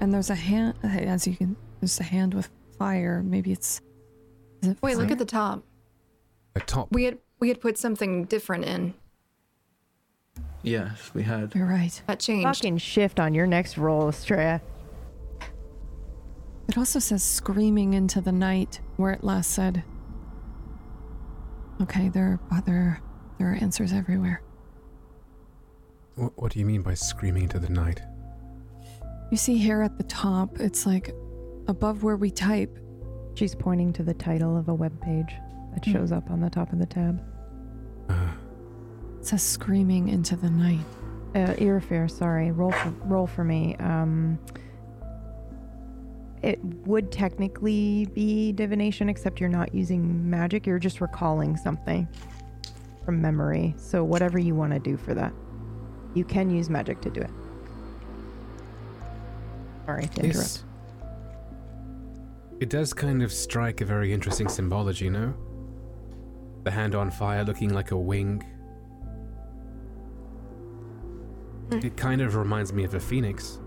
[0.03, 3.23] And there's a hand, as you can, there's a hand with fire.
[3.23, 3.79] Maybe it's.
[4.61, 5.63] Is it Wait, look at the top.
[6.55, 6.89] The top.
[6.91, 8.95] We had We had put something different in.
[10.61, 11.55] Yes, we had.
[11.55, 12.01] You're right.
[12.07, 12.57] That changed.
[12.57, 14.59] Fucking shift on your next roll, Estrella.
[16.67, 19.83] It also says screaming into the night where it last said.
[21.81, 22.99] Okay, there are other
[23.37, 24.41] there are answers everywhere.
[26.15, 28.01] What, what do you mean by screaming into the night?
[29.33, 31.15] You see here at the top, it's like
[31.67, 32.77] above where we type.
[33.33, 35.33] She's pointing to the title of a web page
[35.73, 37.19] that shows up on the top of the tab.
[38.09, 40.85] It says screaming into the night.
[41.33, 42.51] Uh, Earfair, sorry.
[42.51, 43.75] Roll for, roll for me.
[43.77, 44.37] Um,
[46.43, 50.67] it would technically be divination, except you're not using magic.
[50.67, 52.07] You're just recalling something
[53.03, 53.73] from memory.
[53.77, 55.33] So whatever you want to do for that,
[56.13, 57.31] you can use magic to do it.
[59.85, 60.33] Sorry to interrupt.
[60.33, 60.63] this.
[62.59, 65.33] It does kind of strike a very interesting symbology, no?
[66.63, 68.41] The hand on fire looking like a wing.
[71.69, 71.79] Hmm.
[71.85, 73.59] It kind of reminds me of a phoenix.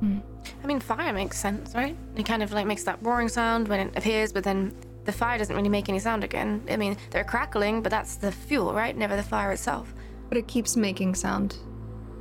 [0.00, 0.18] Hmm.
[0.62, 1.96] I mean, fire makes sense, right?
[2.16, 4.74] It kind of like makes that roaring sound when it appears, but then
[5.04, 6.62] the fire doesn't really make any sound again.
[6.68, 8.96] I mean, they're crackling, but that's the fuel, right?
[8.96, 9.94] Never the fire itself.
[10.28, 11.56] But it keeps making sound.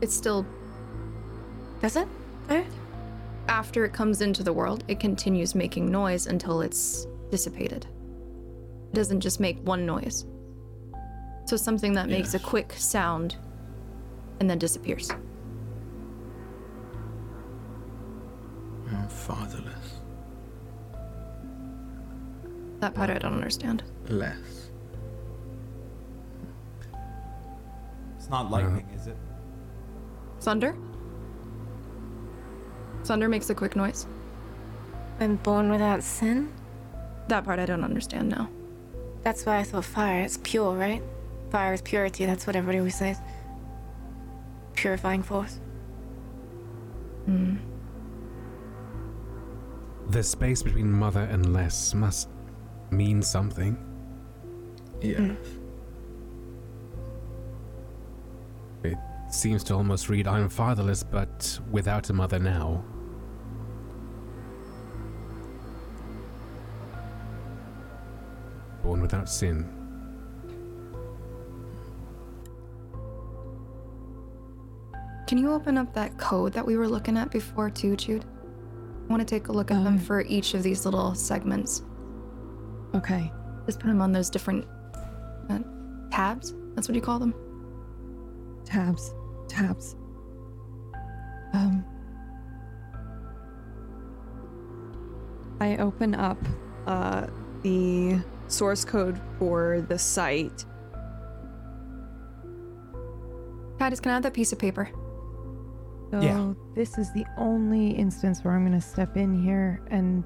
[0.02, 0.46] It's still
[1.82, 2.08] Does it?
[3.48, 7.86] After it comes into the world, it continues making noise until it's dissipated.
[8.92, 10.26] It doesn't just make one noise.
[11.46, 13.36] So something that makes a quick sound
[14.40, 15.12] and then disappears.
[18.92, 20.00] I'm fatherless.
[22.80, 23.84] That part I don't understand.
[24.10, 24.72] Less.
[28.18, 29.18] It's not lightning, is it?
[30.40, 30.76] Thunder?
[33.06, 34.08] Thunder makes a quick noise.
[35.20, 36.52] I'm born without sin.
[37.28, 38.50] That part I don't understand now.
[39.22, 40.22] That's why I thought fire.
[40.22, 41.04] It's pure, right?
[41.52, 42.26] Fire is purity.
[42.26, 43.20] That's what everybody always says.
[44.74, 45.60] Purifying force.
[47.26, 47.58] Hmm.
[50.10, 52.30] The space between mother and less must
[52.90, 53.78] mean something.
[55.02, 55.38] Yes.
[58.84, 58.98] It
[59.30, 62.84] seems to almost read I'm fatherless, but without a mother now.
[68.86, 69.68] Born without sin.
[75.26, 78.24] Can you open up that code that we were looking at before too, Jude?
[78.24, 79.98] I want to take a look at them Um.
[80.00, 81.82] for each of these little segments.
[82.94, 83.32] Okay.
[83.66, 84.68] Just put them on those different
[85.50, 85.60] uh,
[86.12, 86.54] tabs.
[86.76, 87.34] That's what you call them.
[88.66, 89.16] Tabs.
[89.48, 89.96] Tabs.
[91.54, 91.84] Um
[95.60, 96.38] I open up
[96.86, 97.26] uh
[97.64, 100.66] the source code for the site.
[103.80, 104.90] Titus, can I have that piece of paper?
[106.12, 106.54] So Yeah.
[106.76, 110.24] this is the only instance where I'm going to step in here and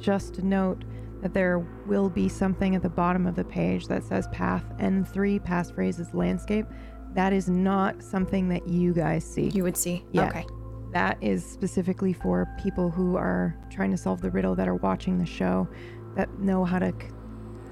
[0.00, 0.84] just note
[1.20, 5.38] that there will be something at the bottom of the page that says path N3
[5.40, 6.66] passphrase is landscape.
[7.14, 9.48] That is not something that you guys see.
[9.50, 10.04] You would see.
[10.12, 10.28] Yeah.
[10.28, 10.44] Okay.
[10.92, 15.18] That is specifically for people who are trying to solve the riddle that are watching
[15.18, 15.68] the show
[16.14, 17.08] that know how to c-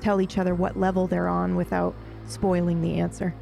[0.01, 1.95] tell each other what level they're on without
[2.27, 3.35] spoiling the answer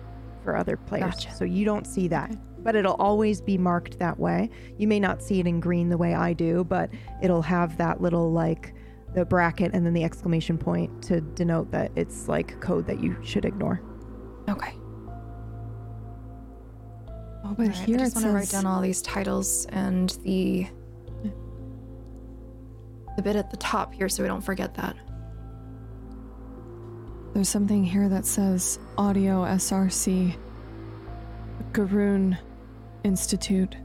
[0.45, 1.15] for other players.
[1.15, 1.35] Gotcha.
[1.35, 2.37] So you don't see that.
[2.63, 4.51] But it'll always be marked that way.
[4.79, 6.91] You may not see it in green the way I do, but
[7.23, 8.75] it'll have that little like
[9.15, 13.17] the bracket and then the exclamation point to denote that it's like code that you
[13.23, 13.81] should ignore.
[14.49, 14.73] Okay.
[17.45, 19.67] Oh, but All right, here I it just want to write down all these titles
[19.67, 20.67] and the
[23.17, 24.97] the bit at the top here so we don't forget that.
[27.39, 30.37] There's something here that says audio SRC
[31.71, 32.37] Garun
[33.05, 33.77] Institute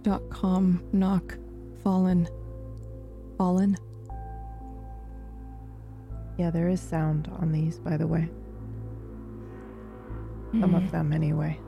[0.00, 1.36] dot com knock
[1.84, 2.26] fallen
[3.36, 3.76] fallen
[6.38, 8.26] Yeah, there is sound on these, by the way.
[10.52, 10.74] Some Mm-hmm.
[10.76, 11.60] of them, anyway.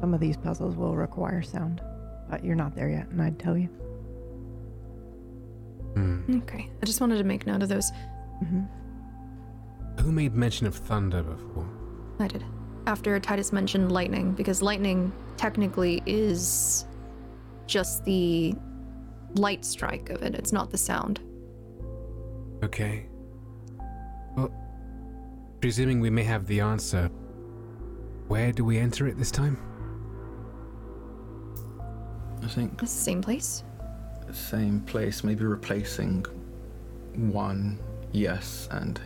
[0.00, 1.82] Some of these puzzles will require sound,
[2.28, 3.68] but you're not there yet, and I'd tell you.
[5.94, 6.38] Hmm.
[6.38, 6.68] Okay.
[6.82, 7.92] I just wanted to make note of those.
[8.40, 8.62] hmm
[10.00, 11.68] Who made mention of thunder before?
[12.18, 12.44] I did.
[12.86, 16.86] After Titus mentioned lightning, because lightning technically is
[17.66, 18.54] just the
[19.34, 20.34] light strike of it.
[20.34, 21.20] It's not the sound.
[22.62, 23.06] Okay.
[24.36, 24.50] Well,
[25.60, 27.08] presuming we may have the answer,
[28.28, 29.58] where do we enter it this time?
[32.42, 33.64] I think It's the same place.
[34.32, 36.24] same place, maybe replacing
[37.14, 37.78] one
[38.12, 39.00] yes and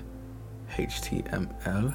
[0.77, 1.95] HTML.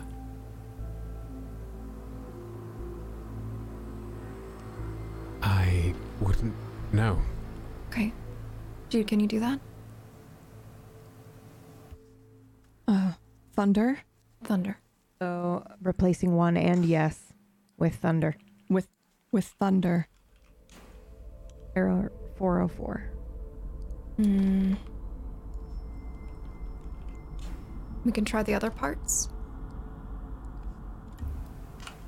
[5.42, 6.56] I wouldn't
[6.92, 7.20] know.
[7.90, 8.12] Okay.
[8.90, 9.60] Jude, can you do that?
[12.88, 13.12] Uh,
[13.54, 14.00] thunder
[14.44, 14.78] Thunder.
[15.20, 17.34] So replacing one and yes
[17.78, 18.36] with thunder.
[18.70, 18.88] with
[19.32, 20.08] with thunder.
[21.76, 23.04] Error 404.
[24.18, 24.74] Hmm.
[28.06, 29.30] We can try the other parts.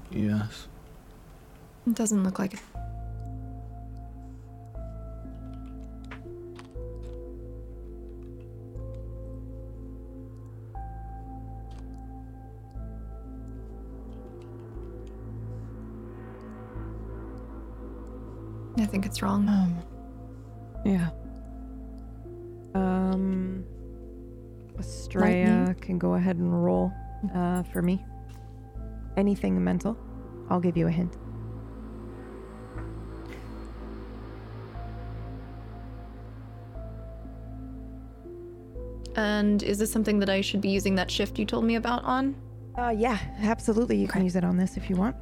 [0.10, 0.68] Yes.
[1.88, 2.60] It doesn't look like it.
[18.78, 19.48] I think it's wrong.
[19.48, 19.78] Um.
[20.86, 21.10] Yeah.
[22.74, 23.64] Um,
[24.80, 26.92] Estrella can go ahead and roll
[27.34, 28.04] uh, for me.
[29.18, 29.98] Anything mental,
[30.50, 31.18] I'll give you a hint.
[39.16, 42.04] And is this something that I should be using that shift you told me about
[42.04, 42.36] on?
[42.78, 43.98] Uh, yeah, absolutely.
[43.98, 45.16] You can use it on this if you want.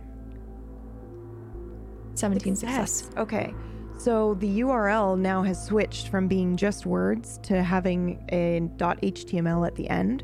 [2.14, 2.92] 17 success.
[2.92, 3.18] Success.
[3.18, 3.54] Okay.
[4.00, 9.76] So the URL now has switched from being just words to having a .html at
[9.76, 10.24] the end.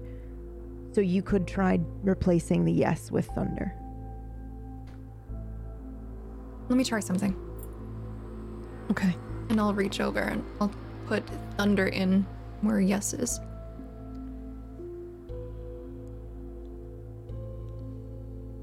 [0.93, 3.75] So you could try replacing the yes with thunder.
[6.69, 7.35] Let me try something.
[8.91, 9.13] Okay.
[9.49, 10.71] And I'll reach over and I'll
[11.05, 12.25] put thunder in
[12.61, 13.41] where yes is.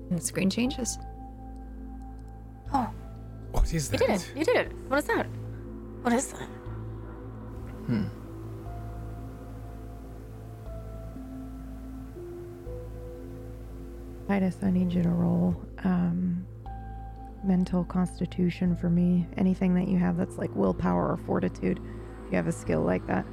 [0.08, 0.96] And the screen changes.
[2.72, 2.90] Oh,
[3.52, 4.32] What is you did it.
[4.34, 4.72] You did it.
[4.88, 5.26] What is that?
[6.02, 6.48] What is that?
[7.86, 8.04] Hmm.
[14.26, 16.46] Titus, I need you to roll um,
[17.44, 19.26] mental constitution for me.
[19.36, 21.78] Anything that you have that's like willpower or fortitude.
[22.24, 23.26] If you have a skill like that.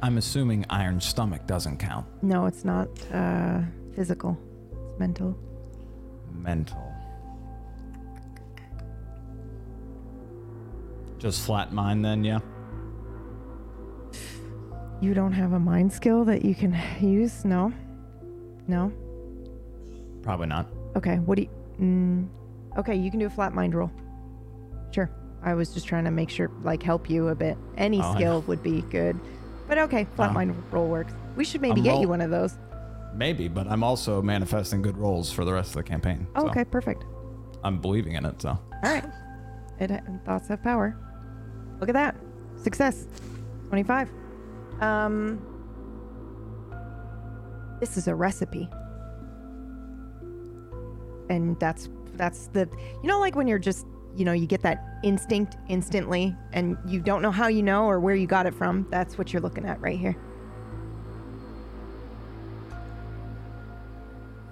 [0.00, 2.06] I'm assuming iron stomach doesn't count.
[2.22, 3.62] No, it's not uh,
[3.96, 4.38] physical.
[4.70, 5.36] It's mental.
[6.32, 6.94] Mental.
[11.18, 12.38] Just flat mind then, yeah?
[15.00, 17.44] You don't have a mind skill that you can use?
[17.44, 17.72] No?
[18.66, 18.92] No?
[20.22, 20.68] Probably not.
[20.96, 21.48] Okay, what do you.
[21.80, 22.28] Mm,
[22.78, 23.90] okay, you can do a flat mind roll.
[24.90, 25.10] Sure.
[25.42, 27.56] I was just trying to make sure, like, help you a bit.
[27.76, 29.18] Any Oh, skill would be good.
[29.68, 30.34] But okay, flat Oh.
[30.34, 31.12] mind roll works.
[31.36, 32.58] We should maybe I'm get roll- you one of those.
[33.14, 36.26] Maybe, but I'm also manifesting good rolls for the rest of the campaign.
[36.34, 37.04] Oh, so okay, perfect.
[37.64, 38.50] I'm believing in it, so.
[38.50, 39.04] All right.
[39.80, 39.90] It,
[40.24, 40.96] thoughts have power.
[41.80, 42.16] Look at that.
[42.62, 43.06] Success.
[43.68, 44.10] 25.
[44.80, 45.40] Um,
[47.80, 48.68] this is a recipe.
[51.28, 52.68] And that's that's the
[53.02, 57.00] you know like when you're just you know you get that instinct instantly and you
[57.00, 58.86] don't know how you know or where you got it from.
[58.90, 60.16] That's what you're looking at right here.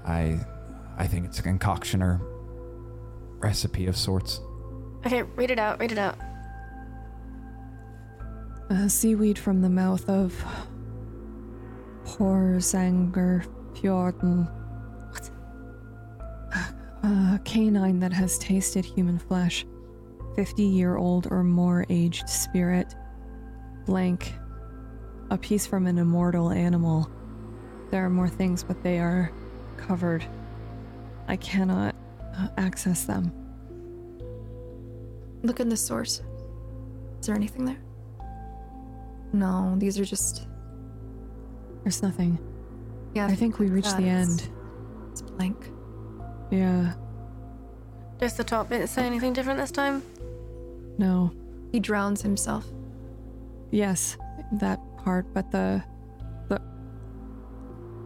[0.04, 0.38] I
[0.96, 2.20] I think it's a concoction or
[3.38, 4.40] recipe of sorts.
[5.04, 5.80] Okay, read it out.
[5.80, 6.16] Read it out.
[8.68, 10.34] Uh, seaweed from the mouth of
[12.04, 14.50] Porsanger Fjorden.
[15.10, 15.30] What?
[17.04, 19.64] A canine that has tasted human flesh.
[20.34, 22.96] 50 year old or more aged spirit.
[23.84, 24.34] Blank.
[25.30, 27.08] A piece from an immortal animal.
[27.92, 29.30] There are more things, but they are
[29.76, 30.24] covered.
[31.28, 31.94] I cannot
[32.36, 33.30] uh, access them.
[35.44, 36.20] Look in the source.
[37.20, 37.78] Is there anything there?
[39.36, 40.46] No, these are just.
[41.82, 42.38] There's nothing.
[43.14, 44.48] Yeah, I think we reached the end.
[45.12, 45.70] It's blank.
[46.50, 46.94] Yeah,
[48.18, 50.02] Does the top bit say anything different this time?
[50.98, 51.30] no.
[51.72, 52.64] He drowns himself.
[53.70, 54.16] Yes,
[54.52, 55.82] that part, but the
[56.48, 56.62] the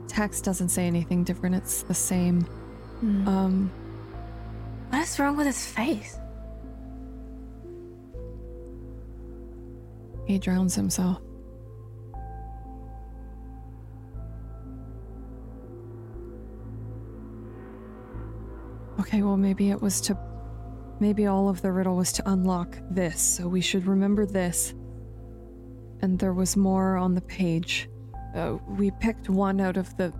[0.08, 1.54] text doesn't say anything different.
[1.54, 2.40] It's the same.
[3.00, 3.28] Hmm.
[3.28, 3.70] Um,
[4.88, 6.18] What is wrong with his face?
[10.30, 11.20] He drowns himself.
[19.00, 20.16] Okay, well maybe it was to
[21.00, 24.72] maybe all of the riddle was to unlock this, so we should remember this.
[26.02, 27.88] And there was more on the page.
[28.34, 30.12] Uh, we picked one out of the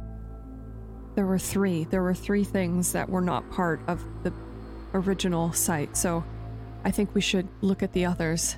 [1.15, 1.85] there were three.
[1.85, 4.33] There were three things that were not part of the
[4.95, 6.25] original site, so
[6.85, 8.57] I think we should look at the others.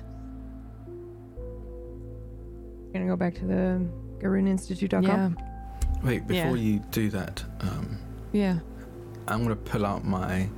[2.93, 3.85] Gonna go back to the
[4.19, 5.03] GarunInstitute.com?
[5.39, 6.01] Yeah.
[6.03, 6.63] Wait, before Yeah.
[6.63, 7.97] you do that, um,
[8.31, 8.59] Yeah.
[9.27, 10.49] I'm gonna pull out my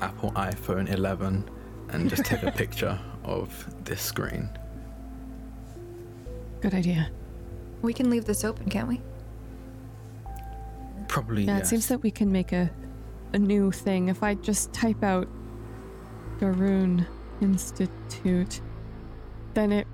[0.00, 1.44] Apple iPhone 11
[1.90, 4.48] and just take a picture of this screen.
[6.60, 7.10] Good idea.
[7.82, 9.00] We can leave this open, can't we?
[11.08, 11.66] Probably Yeah, yes.
[11.66, 12.70] it seems that we can make a
[13.34, 14.08] a new thing.
[14.08, 15.26] If I just type out
[16.38, 17.06] Garun
[17.40, 18.60] Institute,
[19.54, 19.86] then it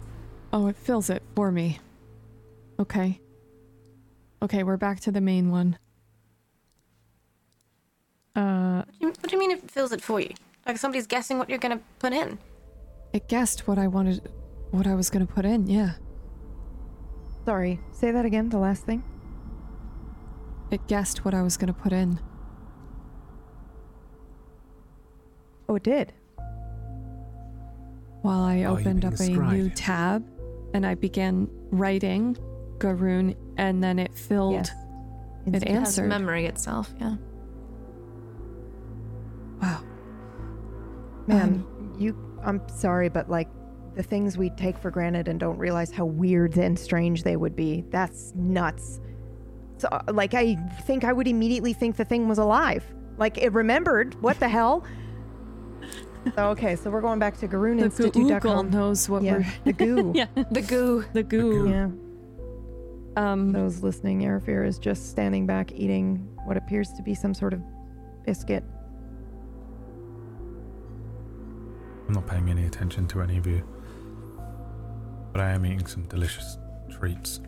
[0.53, 1.79] oh it fills it for me.
[2.81, 3.21] Okay.
[4.43, 5.79] Okay, we're back to the main one.
[8.37, 10.31] Uh What do, you, what do you mean it fills it for you?
[10.67, 12.39] Like somebody's guessing what you're gonna put in?
[13.15, 14.29] it guessed what I wanted
[14.71, 15.93] what I was gonna put in, yeah.
[17.47, 19.03] Sorry, say that again, the last thing.
[20.71, 22.21] It guessed what I was gonna put in.
[25.69, 26.13] Oh, it did.
[28.23, 29.53] while I Oh, you opened being up a a scribe.
[29.53, 30.25] new tab
[30.75, 32.37] and I began writing
[32.79, 34.71] Garun and then it filled Yes.
[35.47, 36.09] it It answered.
[36.09, 37.17] memory itself, yeah.
[39.63, 39.81] wow.
[41.27, 41.65] Man,
[41.99, 42.17] you.
[42.45, 43.49] I'm sorry, but like
[43.97, 47.57] the things we take for granted and don't realize how weird and strange they would
[47.57, 47.85] be.
[47.91, 49.01] That's nuts.
[49.79, 50.55] So, uh, like, I
[50.87, 52.85] think I would immediately think the thing was alive.
[53.17, 54.21] Like, it remembered.
[54.23, 54.85] What the hell?
[56.35, 58.71] So, okay, so we're going back to The Google GarunInstitute.com.
[58.71, 60.13] knows what Yeah, we're the goo.
[60.15, 61.05] yeah, The goo.
[61.13, 61.69] the goo.
[61.71, 61.89] Yeah.
[63.23, 67.53] Um Those listening, Arafir is just standing back eating what appears to be some sort
[67.53, 67.61] of
[68.25, 68.65] biscuit.
[72.07, 73.63] I'm not paying any attention to any of you.
[75.33, 76.57] But I am eating some delicious
[76.91, 77.41] treats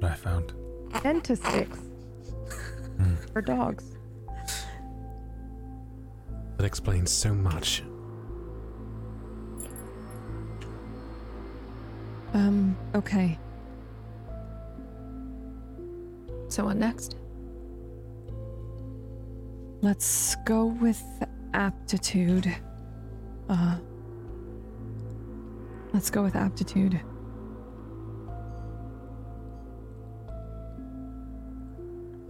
[0.00, 0.52] that I found.
[1.02, 1.78] Dentist sticks
[2.98, 3.16] Mm.
[3.32, 3.96] for dogs.
[6.56, 7.82] That explains so much.
[12.38, 13.36] Um okay.
[16.48, 17.16] So what next?
[19.80, 21.02] Let's go with
[21.52, 22.54] aptitude.
[23.48, 23.78] Uh
[25.92, 27.00] Let's go with aptitude.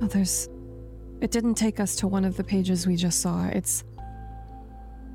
[0.01, 0.49] Oh, there's
[1.21, 3.47] it didn't take us to one of the pages we just saw.
[3.49, 3.85] It's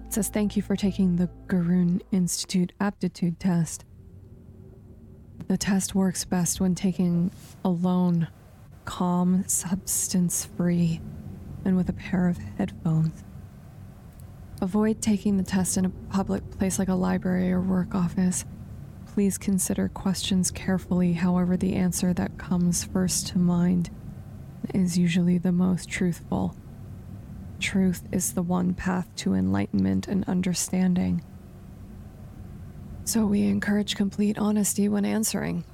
[0.05, 3.85] it says thank you for taking the Garun Institute aptitude test.
[5.47, 7.31] The test works best when taking
[7.65, 8.27] alone,
[8.85, 11.01] calm, substance free
[11.65, 13.23] and with a pair of headphones.
[14.61, 18.45] Avoid taking the test in a public place like a library or work office.
[19.07, 23.89] Please consider questions carefully, however, the answer that comes first to mind
[24.73, 26.55] is usually the most truthful.
[27.59, 31.23] Truth is the one path to enlightenment and understanding.
[33.05, 35.65] So we encourage complete honesty when answering.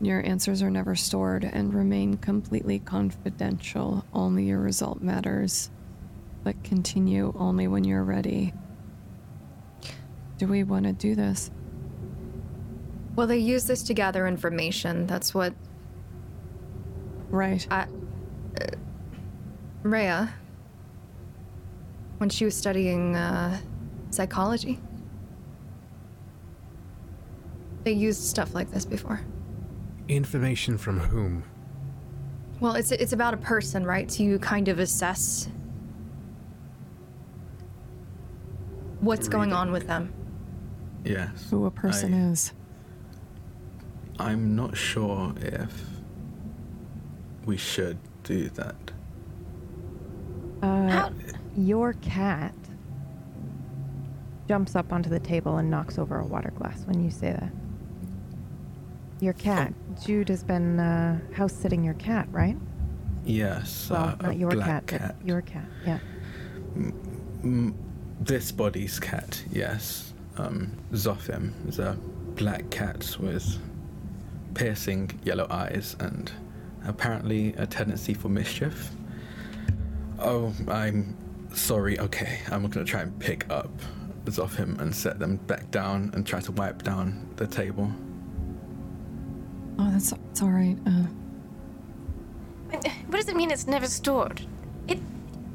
[0.00, 4.04] Your answers are never stored and remain completely confidential.
[4.12, 5.70] Only your result matters.
[6.42, 8.52] But continue only when you're ready.
[10.36, 11.50] Do we want to do this?
[13.14, 15.06] Well, they use this to gather information.
[15.06, 15.54] That's what
[17.30, 17.66] Right.
[17.70, 17.82] I.
[18.60, 18.66] Uh,
[19.82, 20.34] Rhea,
[22.18, 23.58] when she was studying uh,
[24.10, 24.80] psychology,
[27.84, 29.20] they used stuff like this before.
[30.08, 31.44] Information from whom?
[32.60, 34.10] Well, it's it's about a person, right?
[34.10, 35.48] So you kind of assess
[39.00, 40.12] what's going on with them.
[41.04, 41.48] Yes.
[41.50, 42.52] Who a person I- is.
[44.18, 45.82] I'm not sure if
[47.44, 48.76] we should do that.
[50.62, 51.12] Uh, How-
[51.56, 52.54] your cat
[54.48, 57.50] jumps up onto the table and knocks over a water glass when you say that.
[59.24, 59.72] Your cat.
[60.04, 62.58] Jude has been uh, house sitting your cat, right?
[63.24, 63.88] Yes.
[63.88, 65.16] Well, uh, not your cat, cat.
[65.18, 65.64] but your cat.
[65.86, 65.98] Yeah.
[66.76, 67.72] Mm,
[68.20, 70.12] this body's cat, yes.
[70.36, 71.96] Um, Zophim is a
[72.34, 73.58] black cat with
[74.52, 76.30] piercing yellow eyes and
[76.86, 78.90] apparently a tendency for mischief.
[80.18, 81.16] Oh, I'm
[81.54, 81.98] sorry.
[81.98, 83.70] Okay, I'm gonna try and pick up
[84.26, 87.90] Zophim and set them back down and try to wipe down the table.
[89.78, 90.76] Oh, that's, that's all right.
[90.86, 91.06] Uh,
[93.08, 94.42] What does it mean it's never stored?
[94.88, 94.98] It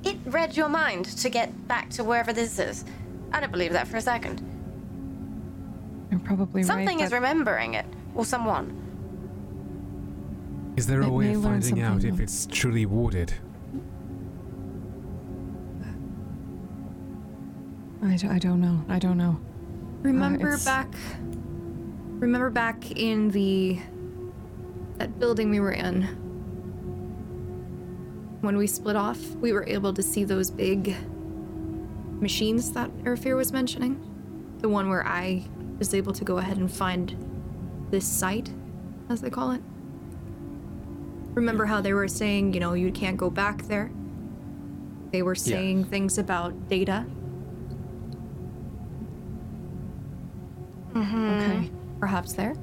[0.04, 2.86] it read your mind to get back to wherever this is.
[3.34, 4.42] I don't believe that for a second.
[6.12, 7.06] you're probably Something right.
[7.06, 8.76] is but remembering it, or someone.
[10.78, 13.34] Is there a It way of finding out if it's truly warded?
[18.02, 18.84] I, d- I don't know.
[18.88, 19.40] I don't know.
[20.02, 20.88] Remember it's- back.
[22.20, 23.80] Remember back in the
[25.00, 26.04] that building we were in,
[28.42, 30.96] when we split off, we were able to see those big
[32.22, 34.06] machines that Erfir was mentioning.
[34.60, 35.46] The one where I
[35.78, 37.16] was able to go ahead and find
[37.92, 38.54] this site,
[39.10, 39.62] as they call it.
[41.34, 43.90] Remember how they were saying, you know, you can't go back there?
[45.12, 47.06] They were saying things about data.
[50.94, 51.30] Mm-hmm.
[51.30, 51.72] Okay.
[52.00, 52.56] Perhaps there?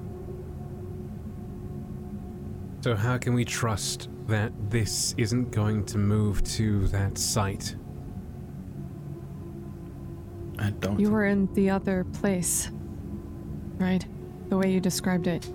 [2.86, 7.74] So, how can we trust that this isn't going to move to that site?
[10.56, 11.00] I don't.
[11.00, 12.70] You were in the other place,
[13.78, 14.06] right?
[14.50, 15.50] The way you described it.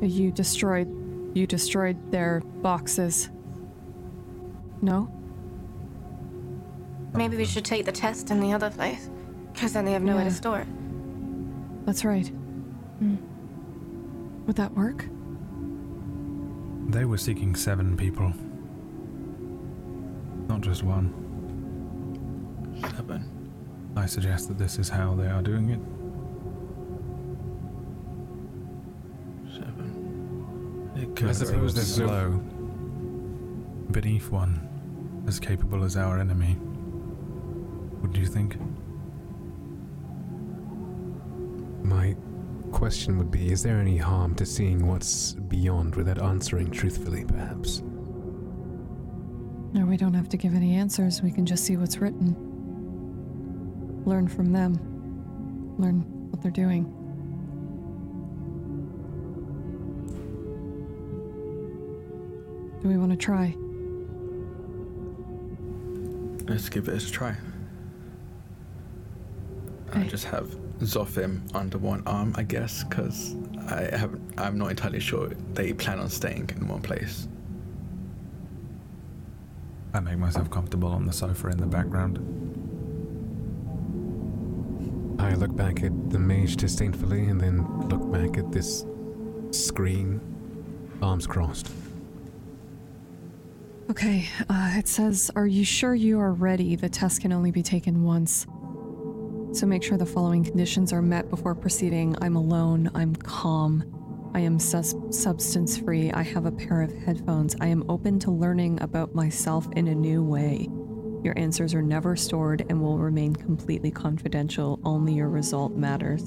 [0.00, 0.88] You destroyed.
[1.36, 3.28] You destroyed their boxes.
[4.80, 5.12] No?
[7.12, 9.10] Maybe we should take the test in the other place.
[9.52, 10.30] Because then they have nowhere Yeah.
[10.30, 10.68] to store it.
[11.84, 12.28] That's right.
[12.98, 13.16] Hmm.
[14.46, 15.04] Would that work?
[16.94, 18.32] They were seeking seven people.
[20.48, 21.12] Not just one.
[22.80, 23.28] Seven.
[23.96, 25.80] I suggest that this is how they are doing it.
[29.54, 30.92] Seven.
[30.94, 32.40] It I could They were suppose there's no- slow.
[33.90, 34.60] Beneath one,
[35.26, 36.54] as capable as our enemy.
[38.00, 38.56] What do you think?
[41.82, 42.14] My
[42.74, 47.82] question would be Is there any harm to seeing what's beyond without answering truthfully, perhaps?
[49.72, 51.22] No, we don't have to give any answers.
[51.22, 52.34] We can just see what's written.
[54.04, 54.74] Learn from them.
[55.78, 56.00] Learn
[56.30, 56.84] what they're doing.
[62.82, 63.54] Do we want to try?
[66.46, 67.36] Let's give it a try.
[69.92, 73.36] I just have Zophim under one arm, I guess, because
[73.68, 74.22] I haven't.
[74.38, 77.28] I'm not entirely sure they plan on staying in one place.
[79.94, 82.18] I make myself comfortable on the sofa in the background.
[85.20, 88.84] I look back at the mage disdainfully and then look back at this
[89.52, 90.20] screen,
[91.00, 91.70] arms crossed.
[93.90, 96.74] Okay, uh, it says, Are you sure you are ready?
[96.74, 98.46] The test can only be taken once.
[99.54, 102.16] So make sure the following conditions are met before proceeding.
[102.20, 102.90] I'm alone.
[102.92, 103.84] I'm calm.
[104.34, 106.10] I am sus- substance free.
[106.10, 107.54] I have a pair of headphones.
[107.60, 110.68] I am open to learning about myself in a new way.
[111.22, 114.80] Your answers are never stored and will remain completely confidential.
[114.84, 116.24] Only your result matters.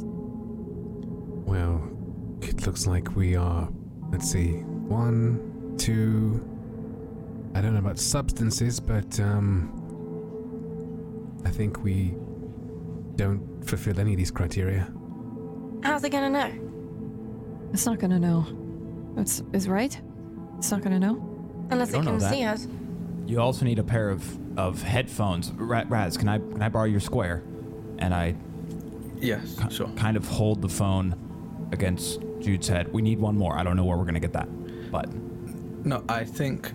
[1.46, 1.84] Well,
[2.42, 3.68] it looks like we are.
[4.10, 4.54] Let's see.
[4.88, 6.42] One, two.
[7.54, 9.74] I don't know about substances, but, um.
[11.44, 12.16] I think we
[13.18, 14.88] don't fulfill any of these criteria.
[15.84, 17.70] How's it gonna know?
[17.74, 18.46] It's not gonna know.
[19.18, 20.00] It's is right.
[20.58, 21.24] It's not gonna know.
[21.72, 22.32] Unless it can that.
[22.32, 22.68] see us.
[23.26, 24.24] You also need a pair of,
[24.58, 25.52] of headphones.
[25.52, 27.44] Raz, can I can I borrow your square?
[28.00, 28.36] And I
[29.20, 29.88] Yes, ki- sure.
[29.96, 31.16] kind of hold the phone
[31.72, 32.94] against Jude's head.
[32.94, 33.58] We need one more.
[33.58, 34.48] I don't know where we're gonna get that,
[34.92, 35.10] but
[35.86, 36.72] No, I think,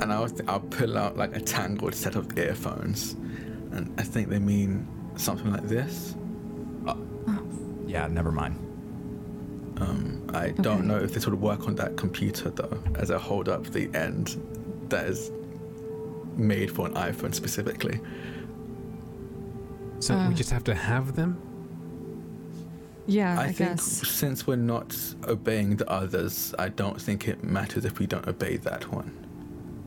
[0.00, 3.14] and I'll I'll pull out like a tangled set of earphones,
[3.72, 4.86] and I think they mean
[5.16, 6.14] something like this.
[7.86, 8.56] yeah, never mind.
[9.80, 13.48] Um, I don't know if this would work on that computer though, as I hold
[13.48, 14.36] up the end
[14.88, 15.30] that is
[16.36, 18.00] made for an iPhone specifically.
[20.00, 20.28] So Uh.
[20.28, 21.38] we just have to have them?
[23.06, 23.84] Yeah, I, I, think guess.
[23.84, 24.96] since we're not
[25.28, 29.12] obeying the others, I don't think it matters if we don't obey that one.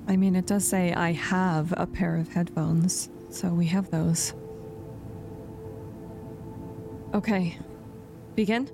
[0.07, 4.33] I mean, it does say I have a pair of headphones, so we have those.
[7.13, 7.57] Okay.
[8.35, 8.69] Begin?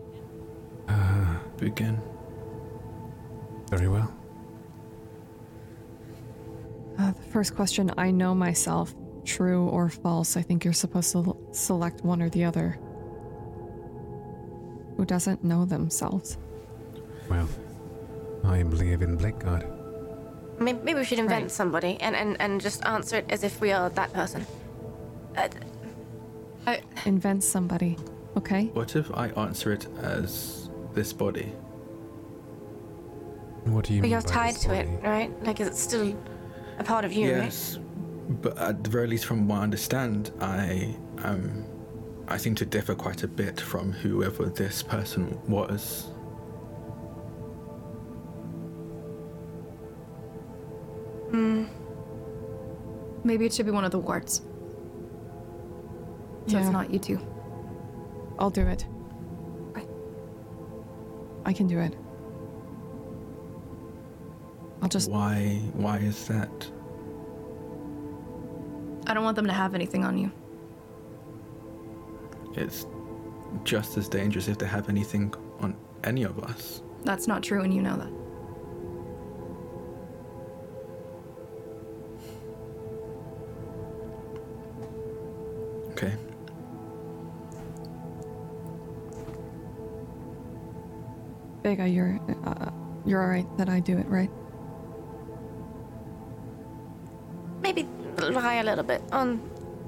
[0.87, 1.99] Uh, Begin.
[3.69, 4.11] very well.
[6.99, 8.93] Uh, the first question I know myself.
[9.25, 10.37] True or false?
[10.37, 12.77] I think you're supposed to l- select one or the other.
[14.97, 16.37] Who doesn't know themselves?
[17.29, 17.49] Well,
[18.43, 19.65] I believe in Blakeguard.
[20.59, 21.51] Maybe, maybe we should invent Right.
[21.51, 24.45] somebody and, and, and just answer it as if we are that person.
[25.35, 25.49] Uh,
[26.67, 27.97] I, Invent somebody.
[28.37, 28.65] Okay?
[28.73, 31.53] What if I answer it as this body?
[33.65, 34.11] What do you but mean?
[34.11, 35.43] you're by tied this to it, right?
[35.43, 36.15] Like, it's still
[36.77, 37.43] a part of you, right?
[37.45, 37.79] yes,
[38.41, 41.65] but at the very least, from what I understand, I um,
[42.27, 46.09] I seem to differ quite a bit from whoever this person was.
[51.31, 51.65] Hmm.
[53.23, 54.41] Maybe it should be one of the wards.
[56.47, 56.59] So Yeah.
[56.61, 57.19] it's not you two.
[58.39, 58.85] I'll do it.
[59.75, 59.85] I.
[61.45, 61.95] I can do it.
[64.81, 65.09] I'll just.
[65.09, 65.61] Why?
[65.73, 66.71] Why is that?
[69.07, 70.31] I don't want them to have anything on you.
[72.55, 72.87] It's
[73.63, 76.81] just as dangerous if they have anything on any of us.
[77.03, 78.24] That's not true, and you know that.
[91.65, 92.69] Vega, you're uh,
[93.07, 94.29] you're all right that I do it, right?
[97.63, 97.87] Maybe
[98.21, 99.41] lie a little bit on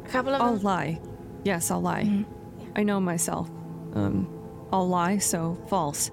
[0.03, 0.63] a couple of I'll them.
[0.63, 0.99] lie.
[1.43, 2.25] Yes, I'll lie.
[2.75, 3.51] I know myself.
[3.93, 4.27] Um,
[4.73, 6.09] I'll lie, so false.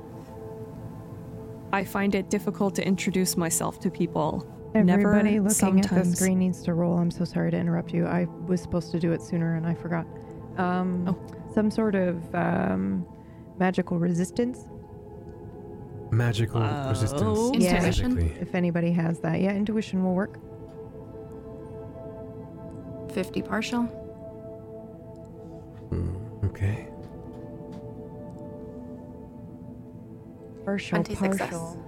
[1.72, 4.46] I find it difficult to introduce myself to people.
[4.74, 6.18] Everybody Never, looking at the sometimes.
[6.18, 6.98] screen needs to roll.
[6.98, 8.06] I'm so sorry to interrupt you.
[8.06, 10.04] I was supposed to do it sooner and I forgot.
[10.58, 11.16] Um, Oh.
[11.54, 13.06] Some sort of um,
[13.58, 14.66] magical resistance.
[16.14, 16.88] Magical Oh.
[16.90, 17.50] resistance.
[17.54, 17.76] Yeah.
[17.76, 18.18] Intuition?
[18.40, 19.40] If anybody has that.
[19.40, 20.38] Yeah, intuition will work.
[23.12, 23.82] 50 partial.
[25.90, 26.88] Hmm, okay.
[30.64, 31.38] Partial, 20 success.
[31.50, 31.80] partial.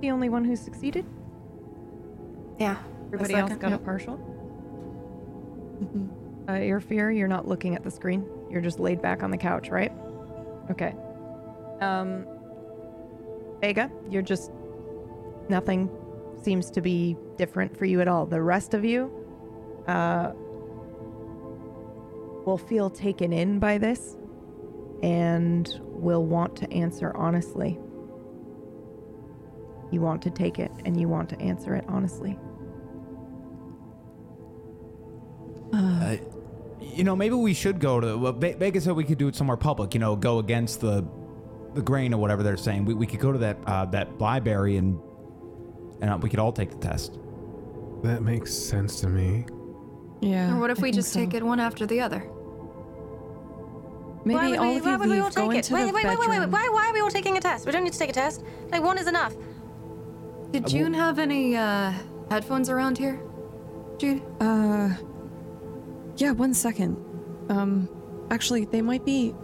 [0.00, 1.06] The only one who succeeded?
[2.58, 2.76] Yeah.
[3.06, 3.62] Everybody else likely.
[3.70, 4.28] got a partial?
[6.48, 8.24] Uh, your fear, you're not looking at the screen.
[8.50, 9.92] You're just laid back on the couch, right?
[10.70, 10.94] Okay.
[11.82, 12.26] Um,
[13.60, 14.52] Vega, you're just
[15.48, 15.90] nothing
[16.42, 18.26] seems to be different for you at all.
[18.26, 19.10] The rest of you,
[19.86, 20.32] uh,
[22.44, 24.16] will feel taken in by this,
[25.02, 27.78] and will want to answer honestly.
[29.90, 32.38] You want to take it, and you want to answer it honestly.
[35.72, 36.16] Uh,
[36.80, 38.16] you know, maybe we should go to.
[38.16, 39.94] Well, Vegas said we could do it somewhere public.
[39.94, 41.06] You know, go against the
[41.74, 42.84] the grain or whatever they're saying.
[42.84, 45.00] We, we could go to that uh, that library and
[46.00, 47.18] and uh, we could all take the test.
[48.02, 49.46] That makes sense to me.
[50.20, 50.54] Yeah.
[50.54, 51.20] Or what if I we just so.
[51.20, 52.28] take it one after the other?
[54.24, 55.56] Maybe why would all we, of why you would we all go take it?
[55.56, 56.50] into Wait, the wait, wait, wait, wait, bedroom.
[56.50, 57.66] Why, why are we all taking a test?
[57.66, 58.44] We don't need to take a test.
[58.70, 59.34] Like, one is enough.
[60.52, 61.92] Did June have any uh,
[62.30, 63.20] headphones around here?
[63.98, 64.22] Jude?
[64.40, 64.90] Uh,
[66.16, 66.32] yeah.
[66.32, 66.96] One second.
[67.48, 67.88] Um,
[68.30, 69.34] actually, they might be.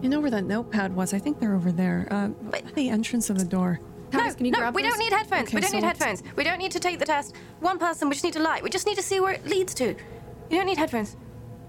[0.00, 1.12] You know where that notepad was?
[1.12, 2.06] I think they're over there.
[2.10, 3.80] Uh, at the entrance of the door.
[4.12, 4.92] Titus, can you no, grab we those?
[4.92, 5.48] don't need headphones.
[5.48, 6.36] Okay, we don't so need let's- headphones.
[6.36, 7.34] We don't need to take the test.
[7.60, 8.60] One person, we just need to lie.
[8.62, 9.88] We just need to see where it leads to.
[9.88, 11.16] You don't need headphones.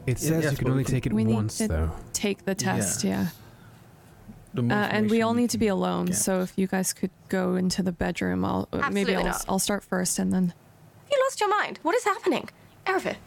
[0.08, 1.68] It says yes, you can but we only can- take it We need once, to-
[1.68, 1.92] though.
[2.14, 3.04] Take the test.
[3.04, 3.28] Yeah.
[4.54, 6.06] The Uh, and we all need to be can alone.
[6.08, 6.16] get.
[6.16, 9.46] So if you guys could go into the bedroom, I'll uh, maybe Absolutely I'll not.
[9.50, 10.54] I'll start first and then.
[11.12, 11.80] You lost your mind?
[11.84, 12.48] What is happening?
[12.86, 13.18] Erifir.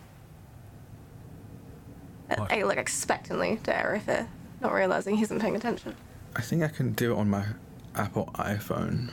[2.31, 4.27] Uh, I look expectantly to Erifir,
[4.63, 5.95] not realizing he isn't paying attention.
[6.37, 7.45] I think I can do it on my
[7.95, 9.11] Apple iPhone.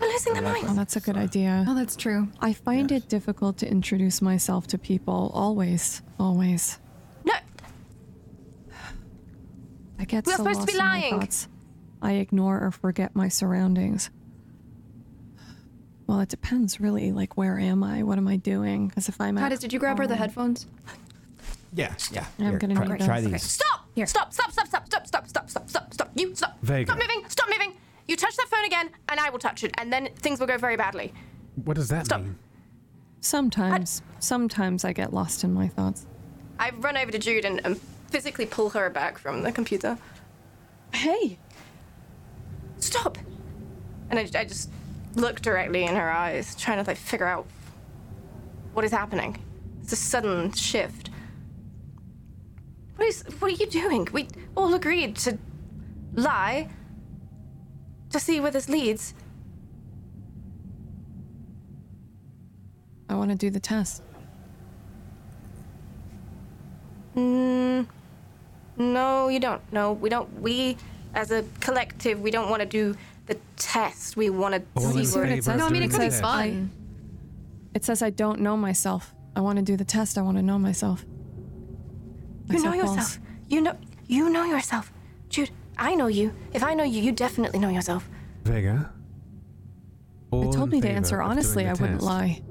[0.00, 0.70] We're losing their Eleven.
[0.70, 1.64] Oh, that's a good idea.
[1.66, 2.28] Oh, that's true.
[2.40, 3.02] I find Yes.
[3.04, 5.30] it difficult to introduce myself to people.
[5.34, 6.78] Always, always.
[7.24, 7.32] No,
[9.98, 11.20] I get We're so supposed to lost be in my lying.
[11.20, 11.48] thoughts.
[12.00, 14.10] I ignore or forget my surroundings.
[16.06, 17.10] Well, it depends, really.
[17.12, 18.02] Like, where am I?
[18.04, 18.88] What am I doing?
[18.88, 20.66] Because if I'm at Titus, did you grab her the home- headphones?
[21.74, 22.26] Yeah, yeah.
[22.38, 23.32] I'm Here, gonna try, need try those.
[23.32, 23.42] these.
[23.42, 23.86] stop!
[23.94, 24.06] Here.
[24.06, 24.32] Stop!
[24.32, 24.52] Stop!
[24.52, 24.66] Stop!
[24.66, 24.86] Stop!
[24.86, 25.06] Stop!
[25.06, 25.28] Stop!
[25.28, 25.50] Stop!
[25.50, 25.68] Stop!
[25.70, 25.94] Stop!
[25.94, 26.10] Stop!
[26.14, 26.58] You stop!
[26.62, 26.92] Vega.
[26.92, 27.28] Stop moving!
[27.28, 27.74] Stop moving!
[28.06, 30.56] You touch that phone again, and I will touch it, and then things will go
[30.56, 31.12] very badly.
[31.64, 32.22] What does that Stop.
[32.22, 32.38] mean?
[33.20, 36.06] Sometimes, sometimes I get lost in my thoughts.
[36.58, 39.98] I run over to Jude and, and physically pull her back from the computer.
[40.94, 41.38] Hey,
[42.78, 43.18] Stop!
[44.10, 44.70] And I, I just
[45.14, 47.46] look directly in her eyes, trying to like figure out
[48.72, 49.36] what is happening.
[49.82, 51.10] It's a sudden shift.
[52.98, 53.22] What is?
[53.38, 54.08] What are you doing?
[54.12, 54.26] We
[54.56, 55.38] all agreed to
[56.14, 56.68] lie
[58.10, 59.14] to see where this leads.
[63.08, 64.02] I want to do the test.
[67.14, 67.86] Mm,
[68.78, 69.62] no, you don't.
[69.72, 70.40] No, we don't.
[70.40, 70.76] We,
[71.14, 72.96] as a collective, we don't want to do
[73.26, 74.16] the test.
[74.16, 75.54] We want to All see where what it says?
[75.54, 76.20] of No, I mean, doing it could the be test.
[76.22, 76.70] fun.
[77.74, 79.14] It says I don't know myself.
[79.36, 80.18] I want to do the test.
[80.18, 81.04] I want to know myself.
[82.50, 82.96] You know Myself false.
[82.96, 83.18] yourself.
[83.48, 83.76] You know.
[84.06, 84.92] You know yourself,
[85.28, 85.50] Jude.
[85.76, 86.34] I know you.
[86.54, 88.08] If I know you, you definitely know yourself.
[88.44, 88.90] Vega?
[90.32, 91.66] They told me to answer honestly.
[91.66, 92.04] I wouldn't test.
[92.04, 92.42] lie.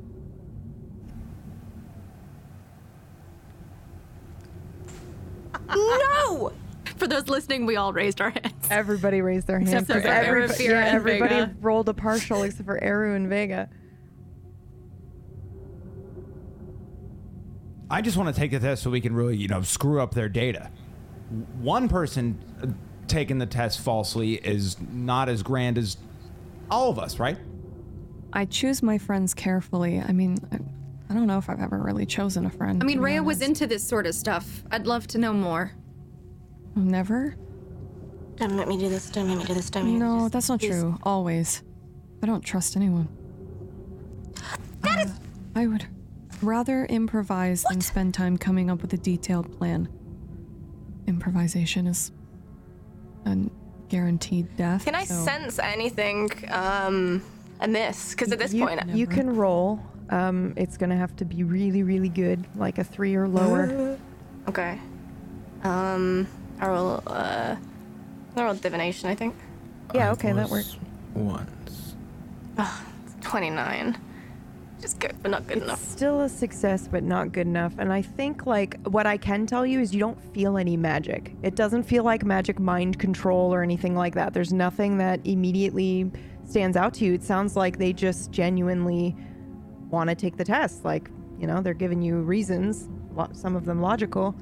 [5.76, 6.52] no.
[6.98, 8.68] For those listening, we all raised our hands.
[8.72, 9.72] Everybody raised their hands.
[9.74, 11.56] Except for 'cause Eru, everybo- Fira, yeah, and everybody Vega.
[11.62, 13.70] rolled a partial except for Eru and Vega.
[17.90, 20.14] I just want to take the test so we can really, you know, screw up
[20.14, 20.70] their data.
[21.60, 22.68] One person uh,
[23.08, 25.98] taking the test falsely is not as grand as
[26.70, 27.38] all of us, right?
[28.34, 30.02] I choose my friends carefully.
[30.06, 30.60] I mean, I,
[31.10, 32.84] I don't know if I've ever really chosen a friend.
[32.84, 34.64] I mean, to Rhea was into this sort of stuff.
[34.72, 35.72] I'd love to know more.
[36.76, 37.36] Never?
[38.36, 39.10] Don't let me do this.
[39.10, 39.70] Don't let me do this.
[39.70, 40.34] Don't make me do No, this.
[40.34, 40.70] that's not Please.
[40.70, 40.98] true.
[41.04, 41.64] Always.
[42.22, 43.08] I don't trust anyone.
[44.82, 45.12] That is.
[45.56, 45.88] I would
[46.42, 49.90] rather improvise than spend time coming up with a detailed plan.
[51.08, 52.12] Improvisation is
[53.26, 53.38] a
[53.90, 54.86] guaranteed death.
[54.86, 57.24] Can I so- sense anything um,
[57.60, 58.12] amiss?
[58.12, 59.80] Because at this you, point, you can roll.
[60.10, 63.98] Um, it's gonna have to be really, really good, like a three or lower.
[64.48, 64.80] okay.
[65.64, 66.28] Um,
[66.60, 67.04] I roll.
[67.06, 67.56] Uh,
[68.36, 69.10] I roll divination.
[69.10, 69.36] I think.
[69.94, 70.78] yeah, I okay, that works.
[71.14, 71.96] Once.
[73.22, 73.98] Twenty-nine.
[74.80, 75.80] Just good, but not good enough.
[75.80, 77.74] Still a success, but not good enough.
[77.80, 81.36] And I think, like, what I can tell you is you don't feel any magic.
[81.42, 84.34] It doesn't feel like magic mind control or anything like that.
[84.34, 86.12] There's nothing that immediately
[86.46, 87.14] stands out to you.
[87.14, 89.16] It sounds like they just genuinely
[89.90, 90.86] want to take the test.
[90.86, 91.10] Like,
[91.40, 92.88] you know, they're giving you reasons,
[93.34, 94.36] some of them logical.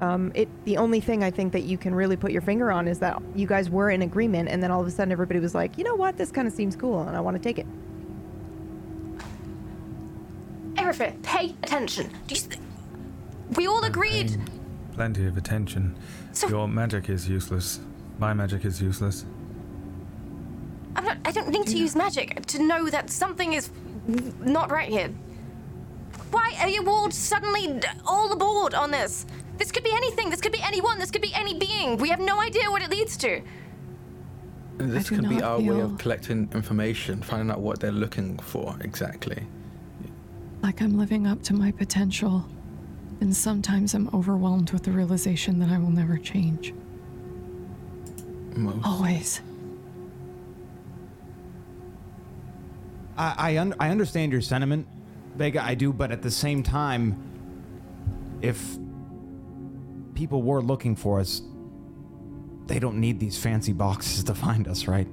[0.00, 2.88] Um, it the only thing I think that you can really put your finger on
[2.88, 5.54] is that you guys were in agreement, and then all of a sudden everybody was
[5.54, 7.66] like, you know what, this kind of seems cool, and I want to take it.
[10.76, 11.18] Everything.
[11.22, 12.08] Pay attention.
[12.26, 12.48] Do you s-
[13.56, 14.28] we all agreed.
[14.30, 14.48] Paying
[14.94, 15.96] Plenty of attention.
[16.32, 17.80] So- Your magic is useless.
[18.18, 19.24] My magic is useless.
[20.96, 23.70] I'm not, I don't need to use magic to know that something is
[24.40, 25.08] not right here.
[26.30, 29.24] Why are you all suddenly all aboard on this?
[29.58, 30.28] This could be anything.
[30.30, 30.98] This could be anyone.
[30.98, 31.96] This could be any being.
[31.96, 33.40] We have no idea what it leads to.
[34.78, 38.38] This do can be not our way of collecting information, finding out what they're looking
[38.38, 39.46] for exactly.
[40.62, 42.44] Like I'm living up to my potential.
[43.20, 46.74] And sometimes I'm overwhelmed with the realization that I will never change.
[48.54, 48.84] Most.
[48.84, 49.40] Always.
[53.16, 54.86] I I, un- I understand your sentiment,
[55.36, 55.64] Vega.
[55.64, 57.16] I do, but at the same time,
[58.40, 58.76] if
[60.14, 61.42] people were looking for us,
[62.66, 65.08] they don't need these fancy boxes to find us, right?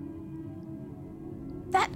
[1.71, 1.89] That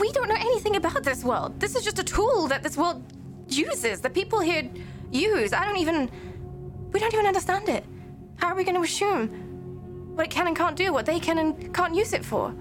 [0.00, 1.58] we don't know anything about this world.
[1.60, 3.02] This is just a tool that this world
[3.48, 4.00] uses.
[4.00, 4.68] That people here
[5.10, 5.52] use.
[5.52, 6.10] I don't even.
[6.92, 7.84] We don't even understand it.
[8.36, 9.28] How are we going to assume
[10.16, 10.92] what it can and can't do?
[10.92, 12.54] What they can and can't use it for?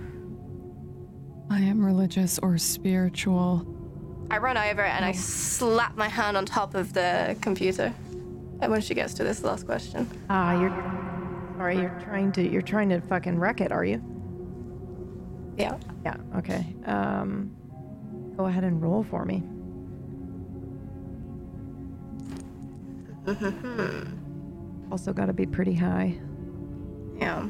[1.49, 3.65] I am religious or spiritual.
[4.31, 7.93] I run over and I slap my hand on top of the computer.
[8.61, 10.71] And when she gets to this last question, Ah, you're
[11.57, 11.77] sorry.
[11.77, 14.01] You're trying to you're trying to fucking wreck it, are you?
[15.57, 15.77] Yeah.
[16.03, 16.17] Yeah.
[16.37, 16.65] Okay.
[16.85, 17.55] Um,
[18.37, 19.43] go ahead and roll for me.
[24.91, 26.15] also, got to be pretty high.
[27.17, 27.47] Yeah.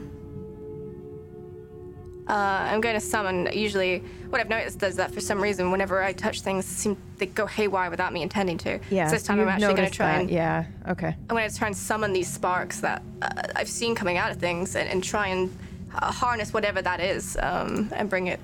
[2.27, 2.33] Uh,
[2.71, 3.49] I'm going to summon.
[3.53, 3.99] Usually,
[4.29, 7.45] what I've noticed is that for some reason, whenever I touch things, seem they go
[7.45, 8.79] haywire without me intending to.
[8.89, 9.07] Yeah.
[9.07, 10.21] So this time I'm actually going to try that.
[10.21, 10.65] and Yeah.
[10.89, 11.15] Okay.
[11.29, 14.37] I'm going to try and summon these sparks that uh, I've seen coming out of
[14.37, 15.55] things, and, and try and
[16.01, 18.39] uh, harness whatever that is, um, and bring it.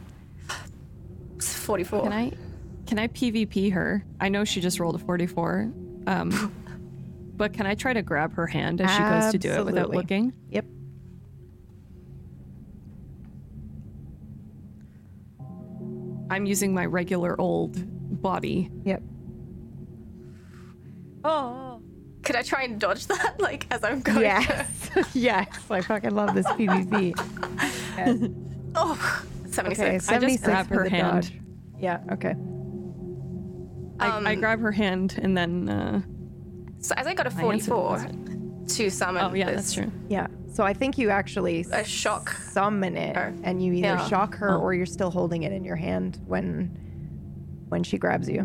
[1.36, 2.04] It's 44.
[2.04, 2.32] Can I
[2.86, 4.04] can I PvP her?
[4.20, 5.72] I know she just rolled a 44.
[6.08, 6.54] Um
[7.38, 9.90] but can I try to grab her hand as she goes to do it without
[9.90, 10.34] looking?
[10.50, 10.66] Yep.
[16.30, 17.76] I'm using my regular old
[18.22, 18.70] body.
[18.86, 19.04] Yep.
[21.24, 21.71] Oh.
[22.32, 24.22] Could I try and dodge that, like as I'm going?
[24.22, 24.90] Yes.
[25.14, 25.48] yes.
[25.70, 27.14] I fucking love this PvP.
[27.98, 28.30] Yes.
[28.74, 29.80] Oh, 76.
[29.82, 29.90] Okay.
[29.90, 31.24] I just 76 grab for her the hand.
[31.24, 31.34] dodge.
[31.78, 32.00] Yeah.
[32.10, 32.34] Okay.
[34.00, 36.02] I, I Um, grab her hand and then uh
[36.80, 38.08] So as I got a 44
[38.70, 39.26] to summon.
[39.26, 39.92] Oh yeah, this, that's true.
[40.08, 40.28] Yeah.
[40.54, 43.34] So I think you actually A shock summon it, her.
[43.44, 44.08] and you either Yeah.
[44.08, 44.62] shock her Oh.
[44.62, 46.70] or you're still holding it in your hand when
[47.68, 48.44] when she grabs you.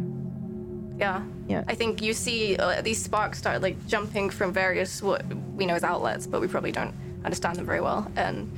[0.99, 1.22] Yeah.
[1.47, 1.64] Yeah.
[1.68, 5.24] I think you see uh, these sparks start like jumping from various what
[5.55, 6.94] we know as outlets, but we probably don't
[7.24, 8.11] understand them very well.
[8.16, 8.51] And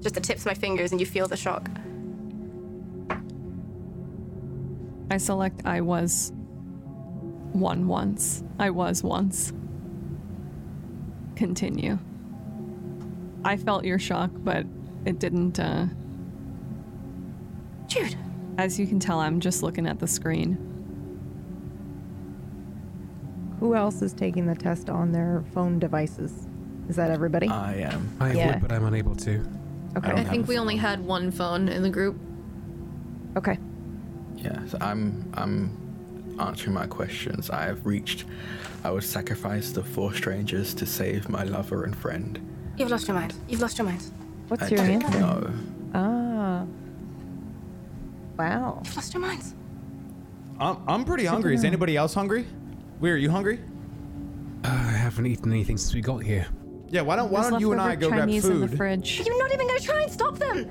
[0.00, 1.68] just the tips of my fingers, and you feel the shock.
[5.10, 6.32] I select I was
[7.52, 8.42] one once.
[8.58, 9.52] I was once.
[11.36, 11.98] Continue.
[13.44, 14.64] I felt your shock, but
[15.04, 15.86] it didn't uh
[17.88, 18.16] Jude.
[18.56, 20.71] as you can tell I'm just looking at the screen.
[23.62, 26.48] Who else is taking the test on their phone devices?
[26.88, 27.46] Is that everybody?
[27.46, 28.10] I am.
[28.18, 28.54] I Yeah.
[28.54, 29.38] would, but I'm unable to.
[29.96, 30.08] okay.
[30.08, 32.16] don't I think we only had one phone in the group.
[33.36, 33.56] Okay.
[34.34, 35.70] Yeah, so I'm I'm
[36.40, 37.50] answering my questions.
[37.50, 38.24] I have reached.
[38.82, 42.40] I would sacrifice the four strangers to save my lover and friend.
[42.76, 43.32] You've lost your mind.
[43.48, 44.02] You've lost your mind.
[44.48, 45.20] What's I your don't answer?
[45.20, 45.50] know.
[45.94, 46.64] Ah.
[48.36, 48.82] Wow.
[48.84, 49.54] You've lost your minds.
[50.58, 51.54] I'm, I'm pretty hungry.
[51.54, 52.44] Is anybody else hungry?
[53.02, 53.58] Weir, are you hungry?
[54.64, 56.46] Uh, I haven't eaten anything since we got here.
[56.88, 58.76] Yeah, why don't why don't you and I go Chinese grab in the food?
[58.76, 59.22] fridge.
[59.26, 60.70] You're not even going to try and stop them.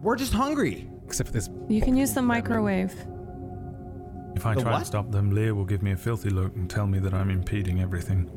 [0.00, 0.88] We're just hungry.
[1.04, 1.50] Except for this.
[1.68, 2.94] You can use the microwave.
[4.34, 4.78] If I The try what?
[4.78, 7.28] and stop them, Lear will give me a filthy look and tell me that I'm
[7.28, 8.30] impeding everything.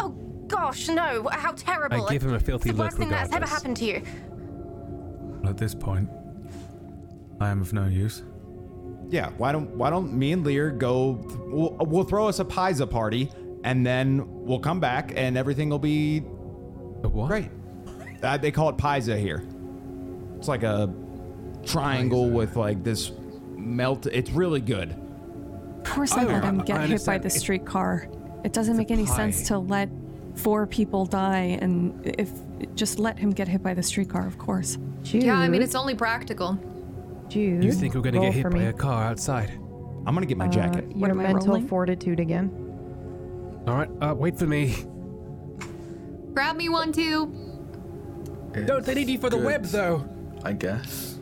[0.00, 0.08] Oh
[0.48, 1.28] gosh, no!
[1.30, 2.04] How terrible!
[2.04, 4.02] I give him a filthy it's the look worst thing that's ever happened to you.
[5.40, 6.10] Well, at this point,
[7.40, 8.24] I am of no use.
[9.14, 11.20] Yeah, why don't why don't me and Lear go?
[11.46, 13.30] We'll, we'll throw us a pizza party,
[13.62, 16.18] and then we'll come back, and everything will be
[17.04, 17.28] A what?
[17.28, 17.48] great.
[18.24, 19.46] Uh, they call it pizza here.
[20.36, 20.92] It's like a
[21.64, 22.36] triangle Pizza.
[22.36, 23.12] with like this
[23.56, 24.06] melt.
[24.06, 24.90] It's really good.
[24.90, 27.22] Of course, I let him I get hit by understand.
[27.22, 28.08] the It's- streetcar.
[28.42, 29.88] It doesn't make any sense to let
[30.34, 32.32] four people die, and if
[32.74, 34.76] just let him get hit by the streetcar, of course.
[35.04, 35.22] Jude.
[35.22, 36.58] Yeah, I mean, it's only practical.
[37.34, 37.64] Jude.
[37.64, 38.64] You think we're gonna roll get hit for by me.
[38.66, 39.50] a car outside?
[40.06, 40.86] I'm gonna get my Uh, jacket.
[40.88, 41.66] What your am I mental rolling?
[41.66, 42.50] fortitude again.
[43.66, 44.74] All right, uh, wait for me.
[46.32, 47.26] Grab me one too.
[48.66, 49.46] Don't they need you for the Good.
[49.46, 50.04] web though?
[50.44, 51.18] I guess.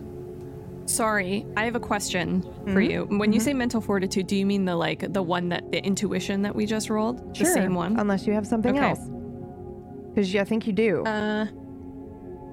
[0.86, 2.72] Sorry, I have a question Mm-hmm.
[2.74, 3.04] for you.
[3.10, 6.42] When you say mental fortitude, do you mean the like the one that the intuition
[6.42, 7.34] that we just rolled?
[7.34, 7.46] Sure.
[7.46, 7.98] The same one?
[7.98, 8.90] Unless you have something Okay.
[8.90, 9.00] else.
[10.10, 11.04] Because yeah, I think you do.
[11.04, 11.46] Uh,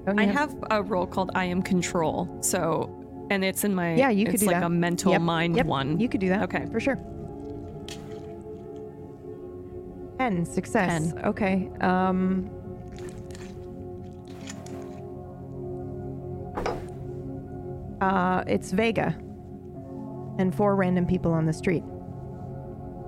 [0.06, 2.38] Don't you I have a roll called I am control.
[2.40, 2.99] So,
[3.30, 4.64] and it's in my Yeah, you could it's do like that.
[4.66, 5.98] a mental Yep, mind yep, one.
[5.98, 6.42] You could do that.
[6.42, 6.66] Okay.
[6.70, 6.96] For sure.
[10.18, 10.44] 10.
[10.44, 11.12] Success.
[11.12, 11.24] Ten.
[11.24, 11.70] Okay.
[11.80, 12.50] Um.
[18.00, 19.14] Uh, it's Vega
[20.38, 21.82] and four random people on the street.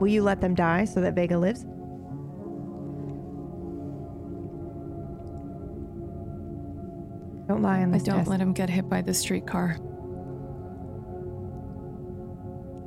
[0.01, 1.65] Will you let them die so that Vega lives?
[7.49, 7.97] Don't lie on the.
[7.97, 8.29] I don't test.
[8.31, 9.77] let him get hit by the streetcar.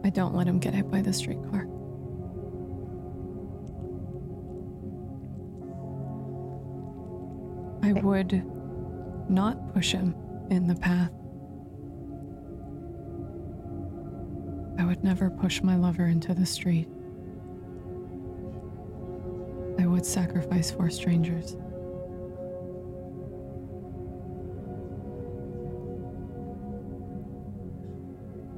[0.05, 1.61] I don't let him get hit by the streetcar.
[7.81, 8.43] I would
[9.27, 10.13] not push him
[10.51, 11.09] in the path.
[14.77, 16.87] I would never push my lover into the street.
[19.79, 21.57] I would sacrifice for strangers.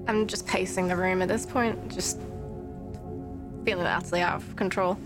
[0.08, 2.20] I'm just pacing the room at this point, just
[3.66, 4.98] feeling utterly out of control.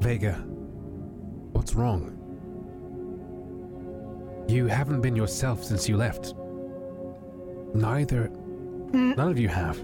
[0.00, 0.34] Vega,
[1.52, 2.16] what's wrong?
[4.48, 6.34] You haven't been yourself since you left.
[7.74, 8.26] Neither.
[8.26, 9.12] Hmm?
[9.12, 9.78] None of you have.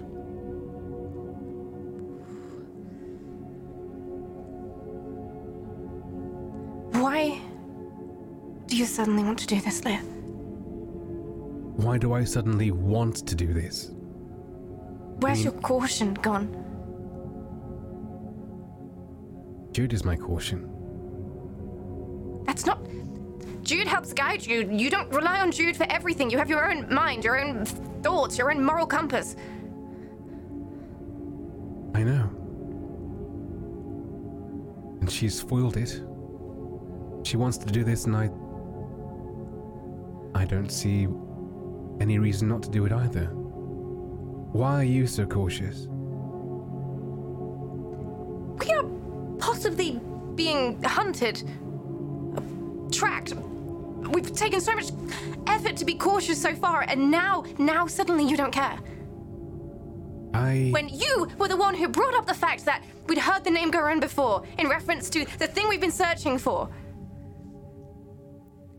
[7.01, 7.39] Why
[8.65, 10.01] do you suddenly want to do this, Leah?
[11.77, 13.91] Why do I suddenly want to do this?
[15.19, 16.63] Where's mean- your caution gone?
[19.71, 20.69] Jude is my caution.
[22.45, 22.79] That's not.
[23.61, 24.67] Jude helps guide you.
[24.71, 26.31] You don't rely on Jude for everything.
[26.31, 27.63] You have your own mind, your own
[28.01, 29.35] thoughts, your own moral compass.
[31.93, 32.29] I know.
[35.01, 36.01] And she's foiled it.
[37.23, 38.31] She wants to do this, and I.
[40.33, 41.07] I don't see
[41.99, 43.25] any reason not to do it either.
[43.25, 45.87] Why are you so cautious?
[48.59, 48.83] We are
[49.39, 49.99] possibly
[50.35, 51.43] being hunted,
[52.91, 53.33] tracked.
[53.33, 54.91] We've taken so much
[55.47, 58.79] effort to be cautious so far, and now, now suddenly you don't care.
[60.33, 60.69] I.
[60.71, 63.71] When you were the one who brought up the fact that we'd heard the name
[63.71, 66.69] Garun before in reference to the thing we've been searching for.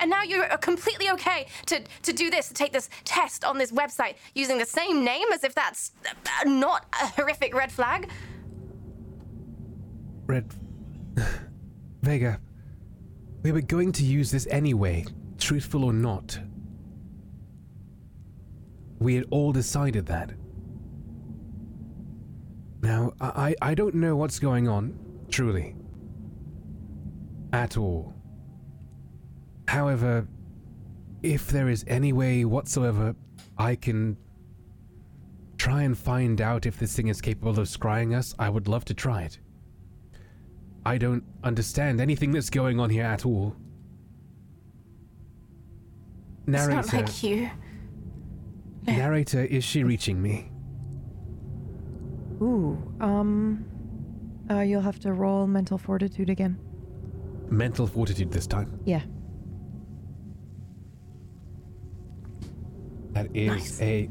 [0.00, 3.72] And now you're completely okay to, to do this, to take this test on this
[3.72, 5.92] website using the same name as if that's
[6.44, 8.08] not a horrific red flag.
[10.26, 10.46] Red.
[12.02, 12.40] Vega.
[13.42, 15.04] We were going to use this anyway,
[15.38, 16.38] truthful or not.
[18.98, 20.32] We had all decided that.
[22.82, 24.98] Now, I I don't know what's going on,
[25.30, 25.74] truly.
[27.52, 28.17] At all.
[29.68, 30.26] However,
[31.22, 33.14] if there is any way whatsoever
[33.58, 34.16] I can
[35.58, 38.86] try and find out if this thing is capable of scrying us, I would love
[38.86, 39.38] to try it.
[40.86, 43.54] I don't understand anything that's going on here at all.
[46.46, 47.50] It's Narrator, not like you.
[48.86, 50.50] narrator, is she reaching me?
[52.40, 52.80] Ooh.
[53.02, 53.66] Um.
[54.50, 56.58] Uh, you'll have to roll mental fortitude again.
[57.50, 58.80] Mental fortitude this time.
[58.86, 59.02] Yeah.
[63.18, 64.08] That is a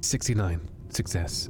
[0.00, 1.48] 69 success.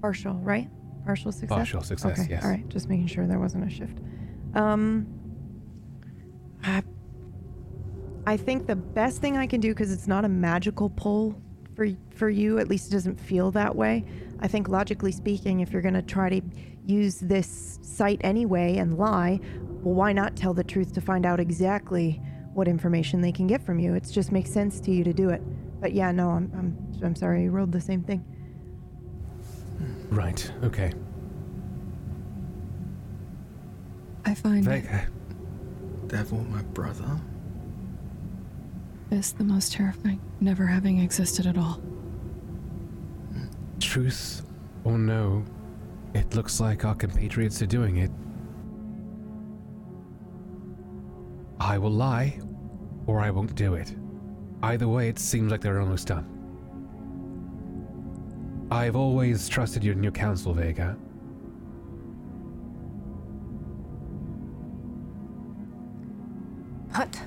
[0.00, 0.70] Partial, right?
[1.04, 1.48] Partial success.
[1.56, 2.28] Partial success, Okay.
[2.30, 2.42] yes.
[2.44, 2.66] All right.
[2.70, 3.98] Just making sure there wasn't a shift.
[4.54, 5.06] Um.
[6.64, 6.82] I,
[8.26, 11.38] I think the best thing I can do because it's not a magical pull
[11.74, 12.58] for for you.
[12.58, 14.06] At least it doesn't feel that way.
[14.40, 16.40] I think logically speaking, if you're going to try to
[16.86, 19.38] use this site anyway and lie,
[19.86, 22.20] well, why not tell the truth to find out exactly
[22.54, 23.94] what information they can get from you?
[23.94, 25.40] It just makes sense to you to do it.
[25.80, 27.44] But yeah, no, I'm I'm I'm sorry.
[27.44, 28.24] You rolled the same thing.
[30.10, 30.92] Right, okay.
[34.24, 35.06] I find Vega,
[36.08, 37.20] Devil, my brother.
[39.08, 41.80] this the most terrifying, never having existed at all.
[43.78, 44.42] truth
[44.82, 45.44] or no,
[46.12, 48.10] it looks like our compatriots are doing it.
[51.58, 52.38] I will lie,
[53.06, 53.94] or I won't do it.
[54.62, 56.32] Either way, it seems like they're almost done.
[58.70, 60.96] I've always trusted you in your counsel, Vega.
[66.96, 67.20] But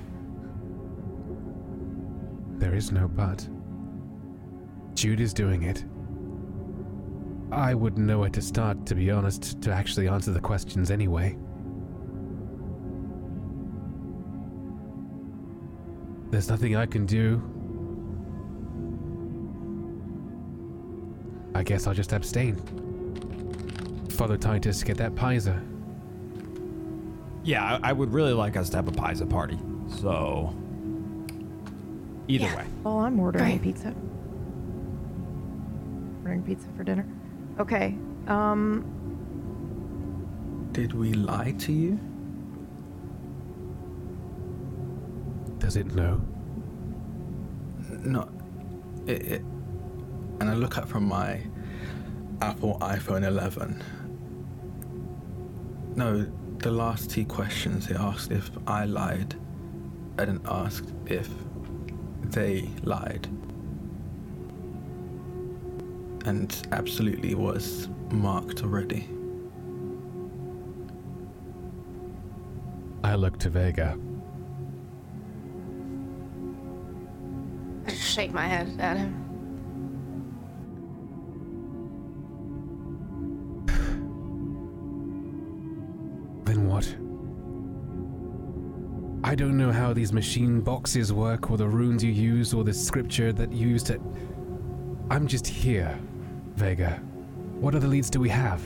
[2.58, 3.48] There is no but.
[4.94, 5.84] Jude is doing it.
[7.50, 11.38] I wouldn't know where to start, to be honest, to actually answer the questions anyway.
[16.30, 17.42] There's nothing I can do.
[21.54, 22.56] I guess I'll just abstain.
[24.10, 25.60] Father Titus, get that Pisa.
[27.42, 29.58] Yeah, I, I would really like us to have a pizza party.
[29.88, 30.54] So,
[32.28, 32.56] either Yeah.
[32.56, 32.66] way.
[32.84, 33.62] Well, I'm ordering Great.
[33.62, 33.94] pizza.
[36.22, 37.06] Ordering pizza for dinner.
[37.58, 37.96] Okay.
[38.28, 38.84] Um.
[40.72, 41.98] Did we lie to you?
[45.60, 46.20] Does it know?
[48.02, 48.28] No.
[49.06, 49.42] It, it,
[50.40, 51.40] and I look up from my
[52.40, 53.82] Apple iPhone 11.
[55.94, 56.26] No,
[56.58, 59.34] the last two questions it asked if I lied,
[60.18, 61.28] and it asked if
[62.24, 63.26] they lied.
[66.24, 69.08] And absolutely was marked already.
[73.04, 73.98] I look to Vega.
[78.10, 79.14] Shake my head at him.
[86.44, 86.86] Then what?
[89.22, 92.74] I don't know how these machine boxes work, or the runes you use, or the
[92.74, 94.00] scripture that you used to.
[95.10, 95.98] I'm just here,
[96.56, 97.00] Vega.
[97.60, 98.62] What other leads do we have?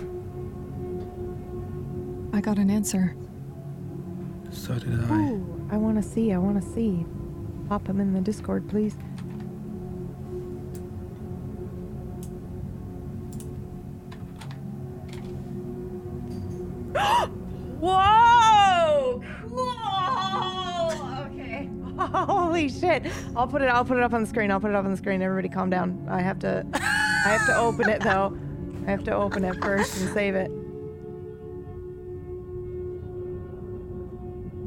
[2.33, 3.15] I got an answer.
[4.51, 5.33] So did I.
[5.33, 6.33] Ooh, I want to see.
[6.33, 7.05] I want to see.
[7.69, 8.97] Pop him in the Discord, please.
[23.37, 23.67] I'll put it.
[23.67, 24.51] I'll put it up on the screen.
[24.51, 25.21] I'll put it up on the screen.
[25.23, 26.07] Everybody, calm down.
[26.09, 26.65] I have to.
[26.75, 28.37] I have to open it though.
[28.87, 30.51] I have to open it first and save it.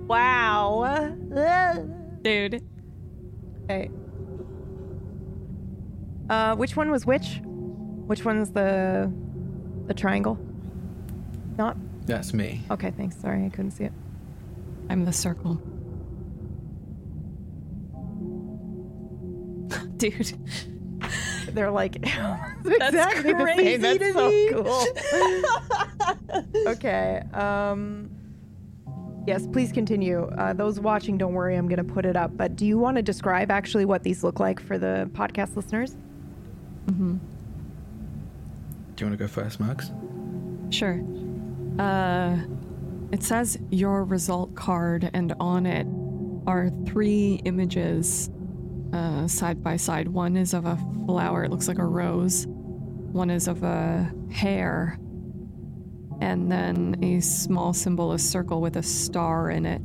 [0.07, 1.13] Wow.
[2.21, 2.63] Dude.
[3.63, 3.89] Okay.
[6.29, 7.41] Uh, which one was which?
[7.43, 9.11] Which one's the
[9.87, 10.37] the triangle?
[11.57, 12.61] Not That's me.
[12.71, 12.91] okay.
[12.91, 13.15] Thanks.
[13.17, 13.93] Sorry, I couldn't see it.
[14.89, 15.61] I'm the circle.
[19.99, 20.33] Dude.
[21.53, 21.95] They're like
[22.65, 23.55] exactly the same.
[23.55, 24.87] crazy That's to so
[26.13, 26.67] cool.
[26.67, 27.23] okay.
[27.33, 28.11] Um.
[29.25, 30.25] Yes, please continue.
[30.37, 31.55] Uh, those watching, don't worry.
[31.55, 32.37] I'm gonna put it up.
[32.37, 35.97] But do you want to describe actually what these look like for the podcast listeners?
[36.85, 37.17] Mm-hmm.
[38.95, 39.91] Do you want to go first, Max?
[40.69, 41.01] Sure.
[41.79, 42.37] Uh,
[43.11, 45.87] it says your result card, and on it
[46.45, 48.29] are three images
[48.93, 50.07] uh, side by side.
[50.07, 52.45] One is of a flower, it looks like a rose.
[52.47, 54.97] One is of a hare.
[56.19, 59.81] And then a small symbol, a circle with a star in it.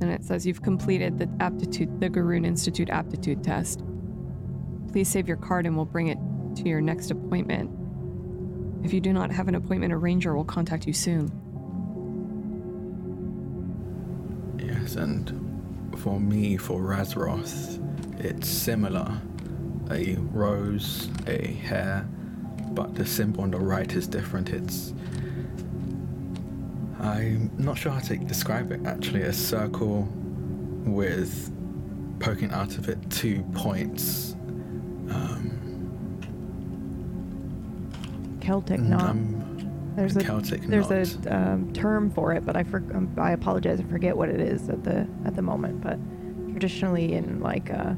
[0.00, 3.82] And it says you've completed the aptitude, the Garun Institute aptitude test.
[4.90, 6.18] Please save your card and we'll bring it
[6.56, 7.70] to your next appointment.
[8.84, 11.30] If you do not have an appointment, a ranger will contact you soon.
[14.58, 15.51] Yes, and
[15.98, 17.78] for me, for Razroth,
[18.24, 19.20] it's similar.
[19.90, 22.08] A rose, a hare,
[22.70, 24.50] but the symbol on the right is different.
[24.50, 24.94] It's.
[27.00, 29.22] I'm not sure how to describe it actually.
[29.22, 30.08] A circle
[30.84, 31.50] with
[32.20, 34.34] poking out of it two points.
[35.10, 35.50] Um,
[38.40, 39.16] Celtic knot.
[39.96, 41.26] There's a Celtic there's knot.
[41.26, 43.78] a um, term for it, but I for, um, I apologize.
[43.80, 45.82] I forget what it is at the at the moment.
[45.82, 45.98] But
[46.50, 47.94] traditionally in like uh,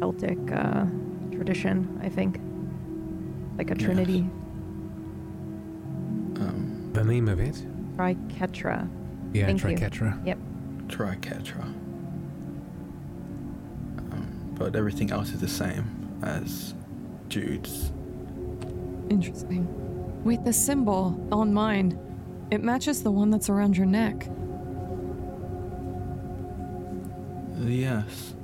[0.00, 0.86] Celtic uh,
[1.30, 2.40] tradition, I think
[3.56, 3.84] like a Yes.
[3.84, 4.20] trinity
[6.40, 7.62] um, The name of it?
[7.96, 8.88] triquetra.
[9.32, 9.68] Yeah, Thank you.
[9.70, 10.26] Triquetra.
[10.26, 10.38] Yep.
[10.86, 11.64] Triquetra.
[14.12, 15.84] Um, but everything else is the same
[16.22, 16.74] as
[17.28, 17.92] Jude's.
[19.10, 19.66] Interesting.
[20.24, 21.98] Wait, the symbol on mine,
[22.50, 24.28] it matches the one that's around your neck.
[27.60, 28.34] Yes.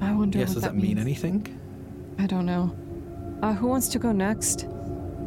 [0.00, 1.00] I wonder yes, what does that, that mean means.
[1.00, 1.60] anything?
[2.18, 2.74] I don't know.
[3.42, 4.66] Uh, who wants to go next?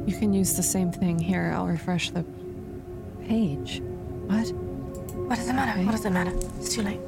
[0.06, 1.52] You can use the same thing here.
[1.56, 2.26] I'll refresh the
[3.26, 3.82] page.
[4.28, 4.52] What?
[4.54, 5.72] What does it matter?
[5.72, 5.86] Okay.
[5.86, 6.34] What does it matter?
[6.60, 7.00] It's too late.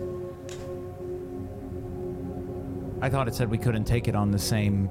[3.01, 4.89] I thought it said we couldn't take it on the same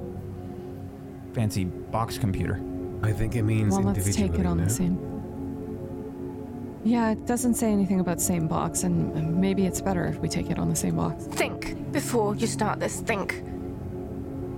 [1.35, 2.61] fancy box computer.
[3.02, 4.65] I think it means Well, let's take it on no?
[4.65, 4.98] the same.
[6.85, 10.51] Yeah, it doesn't say anything about same box, and maybe it's better if we take
[10.51, 11.24] it on the same box.
[11.24, 13.01] Think before you start this.
[13.01, 13.43] Think.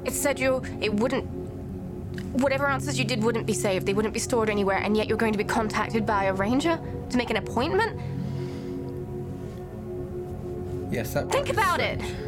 [0.05, 0.63] It said you.
[0.81, 1.25] It wouldn't.
[2.41, 3.87] Whatever answers you did wouldn't be saved.
[3.87, 6.79] They wouldn't be stored anywhere, and yet you're going to be contacted by a ranger
[7.11, 8.01] to make an appointment.
[10.93, 11.31] Yes, that.
[11.31, 12.01] Think was about said.
[12.03, 12.26] it.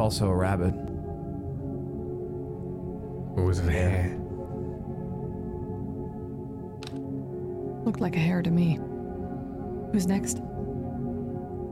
[0.00, 0.72] Also a rabbit.
[3.34, 4.16] What was it a hare?
[7.84, 8.80] Looked like a hare to me.
[9.92, 10.40] Who's next?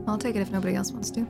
[0.07, 1.27] I'll take it if nobody else wants to.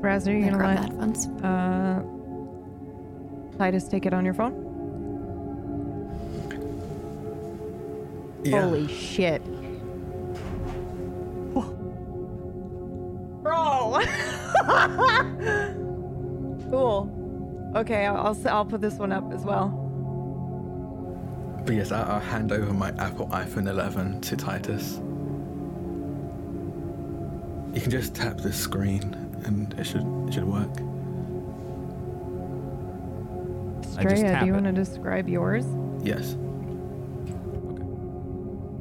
[0.00, 1.26] Raz, are you I gonna grab let headphones.
[1.42, 2.02] uh,
[3.58, 4.54] Titus take it on your phone?
[8.44, 8.62] Yeah.
[8.62, 9.42] Holy shit.
[17.90, 19.66] Okay, I'll, I'll s- I'll put this one up as well.
[21.66, 24.98] But yes, I- I'll hand over my Apple iPhone 11 to Titus.
[27.74, 29.14] You can just tap the screen
[29.44, 30.70] and it should it should work.
[33.98, 35.66] I Straya, do you want to describe yours?
[36.04, 36.36] Yes.
[37.24, 37.82] Okay.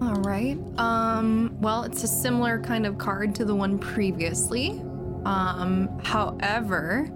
[0.03, 0.59] All right.
[0.77, 4.81] Um, well, it's a similar kind of card to the one previously.
[5.25, 7.09] Um, however,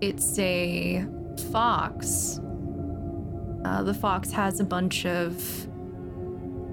[0.00, 1.04] it's a
[1.50, 2.40] fox.
[3.64, 5.66] Uh, the fox has a bunch of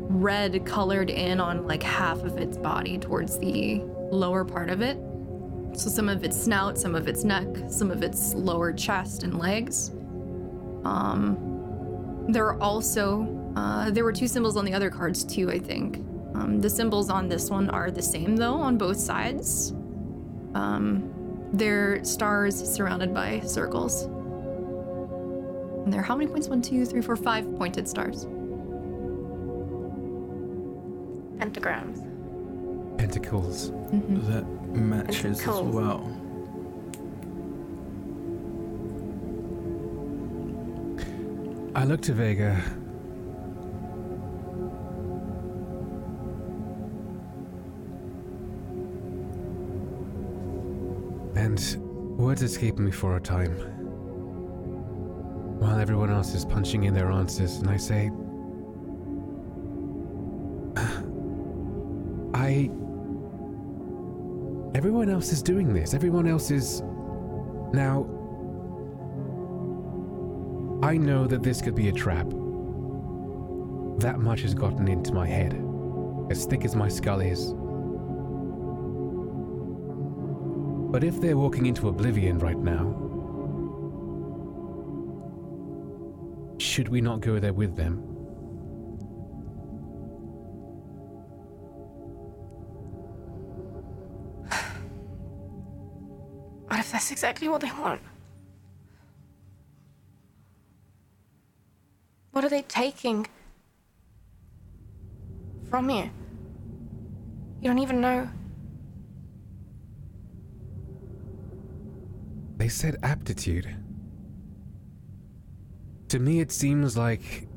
[0.10, 3.82] red colored in on like half of its body towards the
[4.12, 4.98] lower part of it.
[5.74, 9.38] So some of its snout, some of its neck, some of its lower chest and
[9.38, 9.92] legs.
[10.86, 15.52] Um, there are also uh, there were two symbols on the other cards too.
[15.52, 15.98] I think
[16.36, 19.72] um, the symbols on this one are the same though on both sides.
[20.54, 21.14] Um,
[21.54, 24.04] they're stars surrounded by circles.
[25.84, 26.48] And they're how many points?
[26.48, 28.26] One, two, three, four, five pointed stars.
[31.38, 32.04] Pentagrams.
[32.98, 33.70] Pentacles.
[33.70, 34.32] Mm-hmm.
[34.32, 34.46] That
[34.76, 36.14] matches as well.
[41.76, 42.62] I look to Vega.
[51.48, 53.54] And words escape me for a time.
[55.62, 58.12] While everyone else is punching in their answers, and I say,
[62.34, 62.70] I.
[64.76, 65.94] Everyone else is doing this.
[65.94, 66.82] Everyone else is.
[67.72, 68.06] Now,
[70.84, 72.28] I know that this could be a trap.
[74.00, 75.54] That much has gotten into my head,
[76.30, 77.54] as thick as my skull is.
[80.90, 82.86] But if they're walking into oblivion right now,
[86.60, 87.98] should we not go there with them?
[96.68, 98.02] What if that's exactly what they want?
[102.32, 103.28] What are they taking
[105.70, 106.10] from you?
[107.62, 108.30] You don't even know.
[112.58, 113.74] They said aptitude.
[116.10, 117.48] To me, it seems like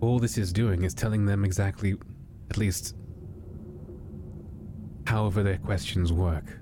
[0.00, 1.96] all this is doing is telling them exactly,
[2.50, 2.96] at least,
[5.06, 6.58] however their questions work.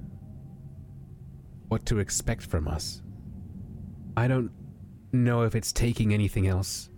[1.68, 3.02] What to expect from us.
[4.16, 4.50] I don't
[5.12, 6.90] know if it's taking anything else.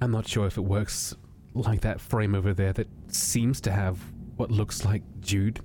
[0.00, 1.14] I'm not sure if it works
[1.54, 3.98] like that frame over there that seems to have
[4.36, 5.60] what looks like Jude.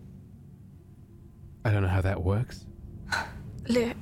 [1.66, 2.66] I don't know how that works.
[3.68, 3.96] Look.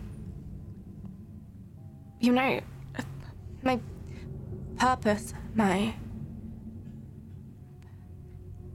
[2.19, 2.61] You know,
[3.63, 3.79] my
[4.77, 5.93] purpose, my.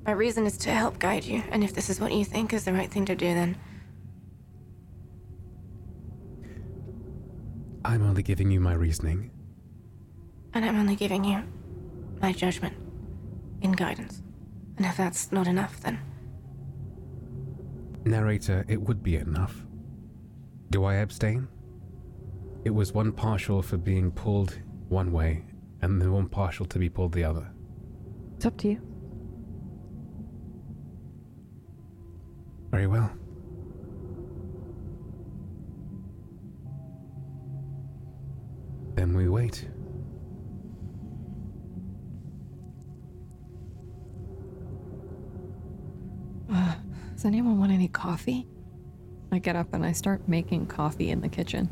[0.05, 2.65] My reason is to help guide you, and if this is what you think is
[2.65, 3.57] the right thing to do, then
[7.85, 9.31] I'm only giving you my reasoning.
[10.55, 11.43] and I'm only giving you
[12.21, 12.75] my judgment
[13.61, 14.23] in guidance.
[14.77, 15.99] And if that's not enough, then
[18.05, 19.65] Narrator, it would be enough.
[20.71, 21.49] Do I abstain?
[22.65, 24.59] It was one partial for being pulled
[24.89, 25.45] one way,
[25.81, 27.51] and the one partial to be pulled the other.
[28.37, 28.81] It's up to you.
[32.71, 33.11] Very well.
[38.95, 39.69] Then we wait.
[47.23, 48.49] Does anyone want any coffee?
[49.31, 51.71] I get up and I start making coffee in the kitchen.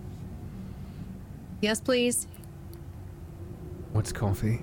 [1.61, 2.29] Yes, please.
[3.93, 4.63] What's coffee?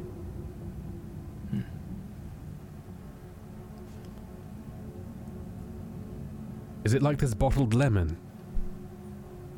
[6.86, 8.18] Is it like this bottled lemon?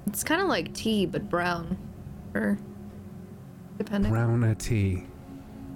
[0.07, 1.77] It's kind of like tea, but brown.
[2.34, 2.57] Or
[3.77, 4.11] depending.
[4.11, 5.03] Browner tea.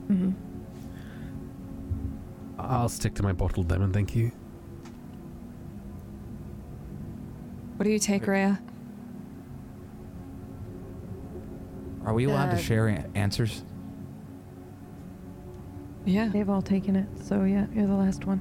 [0.08, 0.32] hmm
[2.58, 4.32] I'll stick to my bottled lemon, thank you.
[7.84, 8.62] What do you take, Rhea?
[12.06, 13.66] Are we allowed Uh, to share a- answers?
[16.06, 16.30] Yeah.
[16.30, 18.40] They've all taken it, so yeah, you're the last one.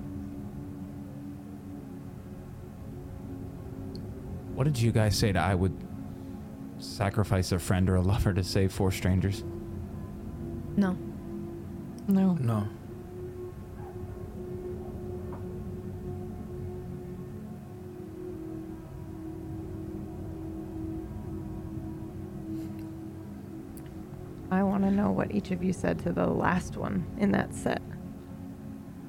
[4.55, 5.75] What did you guys say to I would
[6.79, 9.43] sacrifice a friend or a lover to save four strangers?
[10.77, 10.97] No.
[12.07, 12.35] No.
[12.35, 12.69] No.
[24.83, 27.81] Want to know what each of you said to the last one in that set.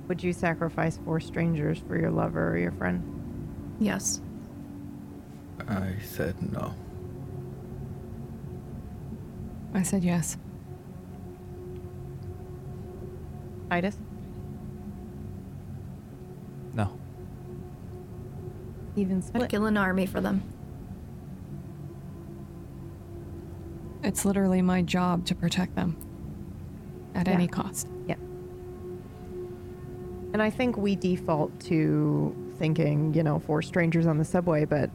[0.07, 3.75] Would you sacrifice four strangers for your lover or your friend?
[3.79, 4.21] Yes.
[5.67, 6.75] I said no.
[9.73, 10.37] I said yes.
[13.69, 13.97] Titus?
[16.73, 16.99] No.
[18.95, 20.43] Even I'd kill an army for them.
[24.03, 25.95] It's literally my job to protect them
[27.15, 27.33] at Yeah.
[27.33, 27.87] any cost.
[28.07, 28.15] Yeah.
[30.33, 34.89] And I think we default to thinking, you know, for strangers on the subway, but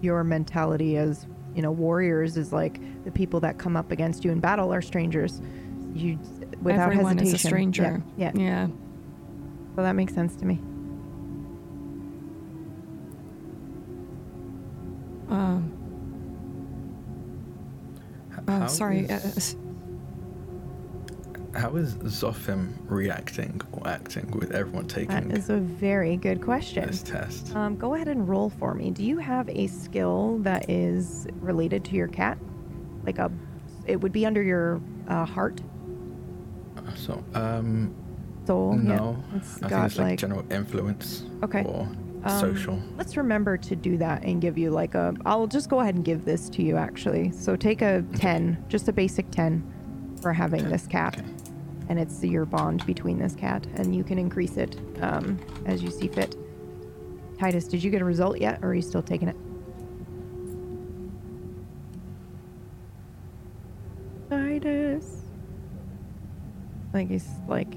[0.00, 4.30] your mentality as, you know, warriors is like the people that come up against you
[4.32, 5.40] in battle are strangers.
[5.94, 6.18] You
[6.62, 7.34] without Everyone hesitation.
[7.36, 8.02] is a stranger.
[8.16, 8.32] Yeah.
[8.34, 8.42] yeah.
[8.42, 8.66] Yeah.
[9.76, 10.60] So that makes sense to me.
[18.66, 19.08] How sorry.
[19.10, 19.56] Uh, is- s-
[21.54, 26.86] how is Zophim reacting or acting with everyone taking That is a very good question.
[26.86, 27.54] this test?
[27.56, 28.90] Um, go ahead and roll for me.
[28.90, 32.36] Do you have a skill that is related to your cat?
[33.06, 33.30] Like a,
[33.86, 35.62] it would be under your uh, heart,
[36.94, 37.94] So, um,
[38.46, 38.74] soul.
[38.74, 39.16] no.
[39.32, 39.36] Yeah.
[39.36, 40.18] I think it's like, like.
[40.18, 41.62] general influence Okay.
[41.64, 41.88] or
[42.26, 42.82] um, social.
[42.96, 45.14] Let's remember to do that and give you like a.
[45.24, 47.30] I'll just go ahead and give this to you actually.
[47.32, 49.62] So take a ten, just a basic ten,
[50.20, 51.28] for having 10, this cat, okay.
[51.88, 55.90] and it's your bond between this cat, and you can increase it um, as you
[55.90, 56.36] see fit.
[57.38, 59.36] Titus, did you get a result yet, or are you still taking it?
[64.30, 65.22] Titus.
[66.92, 67.68] Like he's like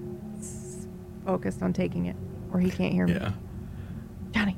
[1.26, 2.16] focused on taking it,
[2.54, 3.14] or he can't hear me.
[3.14, 3.34] Yeah.
[4.34, 4.56] Johnny.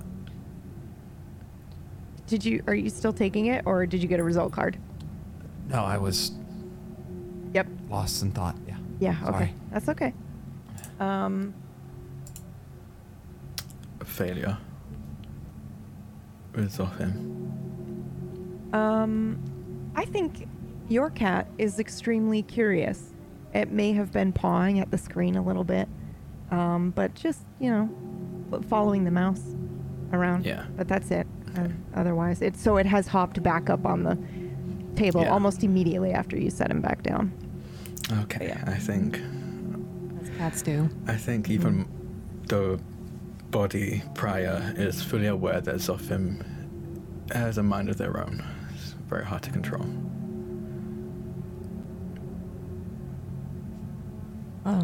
[2.27, 4.77] Did you are you still taking it or did you get a result card?
[5.69, 6.31] No, I was
[7.53, 7.68] Yep.
[7.89, 8.56] lost in thought.
[8.68, 8.77] Yeah.
[8.99, 9.31] Yeah, okay.
[9.31, 9.53] Sorry.
[9.72, 10.14] That's okay.
[10.99, 11.53] Um
[13.99, 14.57] a Failure.
[16.56, 17.49] With Zophim.
[18.73, 19.38] um
[19.95, 20.48] I think
[20.89, 23.14] your cat is extremely curious.
[23.53, 25.89] It may have been pawing at the screen a little bit.
[26.49, 27.89] Um but just, you know,
[28.68, 29.41] following the mouse
[30.14, 30.45] around.
[30.45, 30.65] Yeah.
[30.76, 31.28] But that's it.
[31.57, 34.18] Uh, otherwise, it so it has hopped back up on the
[34.95, 35.30] table Yeah.
[35.32, 37.32] almost immediately after you set him back down.
[38.23, 38.64] Okay, yeah.
[38.68, 39.19] I think
[40.22, 40.90] as cats do.
[41.07, 41.88] I think even
[42.48, 42.80] the
[43.52, 46.44] body prior is fully aware that Zophim
[47.34, 48.44] has a mind of their own.
[48.73, 49.86] It's very hard to control.
[54.65, 54.84] Oh.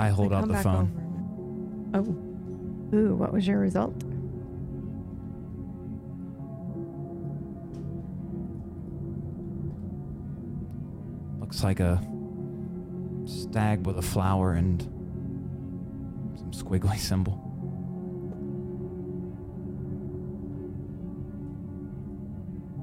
[0.00, 1.90] I hold They out the phone.
[1.94, 2.08] over.
[2.92, 2.96] Oh.
[2.96, 3.94] Ooh, what was your result?
[11.40, 12.00] Looks like a
[13.24, 14.82] stag with a flower and
[16.36, 17.46] some squiggly symbol.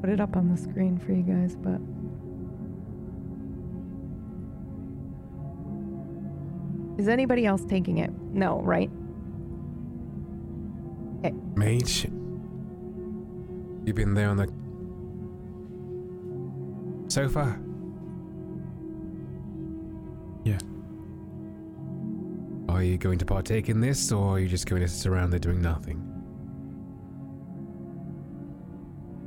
[0.01, 1.79] Put it up on the screen for you guys, but
[6.97, 8.11] is anybody else taking it?
[8.33, 8.89] No, right?
[11.23, 11.31] Eh.
[11.55, 12.05] Mage,
[13.85, 14.47] you been there on the
[17.07, 17.59] sofa?
[20.43, 20.57] Yeah.
[22.69, 25.29] Are you going to partake in this, or are you just going to sit around
[25.31, 26.03] there doing nothing?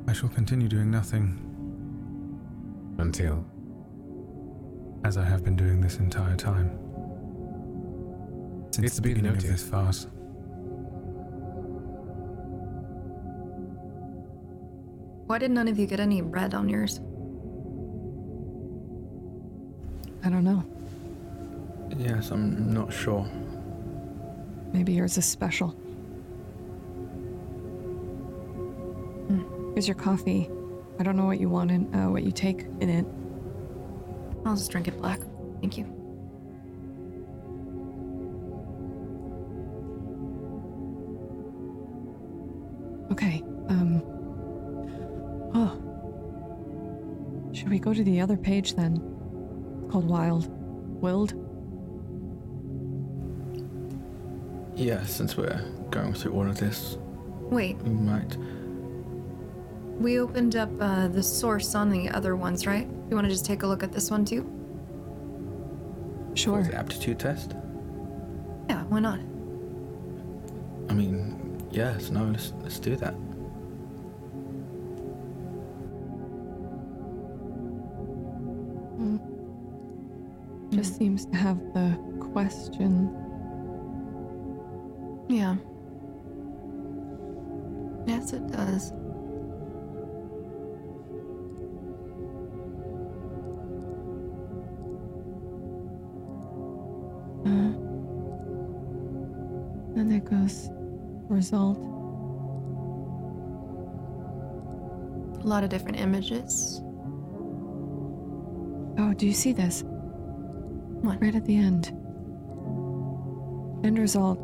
[0.08, 1.38] I shall continue doing nothing
[2.98, 3.44] Until.
[5.04, 6.89] as I have been doing this entire time.
[8.80, 9.50] Since It's the been beginning of noted.
[9.50, 10.06] this farce.
[15.26, 16.98] Why did none of you get any red on yours?
[20.24, 20.64] I don't know.
[21.98, 23.28] Yes, I'm not sure.
[24.72, 25.68] Maybe yours is special.
[29.28, 29.72] Hmm.
[29.74, 30.48] Here's your coffee.
[30.98, 33.04] I don't know what you want in, uh, what you take in it.
[34.46, 35.20] I'll just drink it black.
[35.60, 35.99] Thank you.
[47.80, 48.96] Go to the other page then?
[49.90, 50.48] Called Wild.
[51.00, 51.34] Willed?
[54.76, 56.96] Yeah, since we're going through all of this,
[57.50, 58.36] Wait, we might.
[59.98, 62.86] we opened up uh, the source on the other ones, right?
[63.08, 64.48] You want to just take a look at this one too?
[66.34, 66.62] Sure.
[66.62, 67.54] The aptitude test?
[68.68, 69.18] Yeah, why not?
[70.88, 73.14] I mean, yes, no, let's, let's do that.
[80.80, 81.94] Just seems to have the
[82.32, 83.14] question.
[85.28, 85.56] Yeah.
[88.06, 88.92] Yes, it does.
[97.44, 97.72] Uh,
[99.94, 100.70] then it goes
[101.28, 101.76] result.
[105.44, 106.80] A lot of different images.
[108.96, 109.84] Oh, do you see this?
[111.02, 111.20] What?
[111.20, 111.88] Right at the end.
[113.84, 114.38] End result.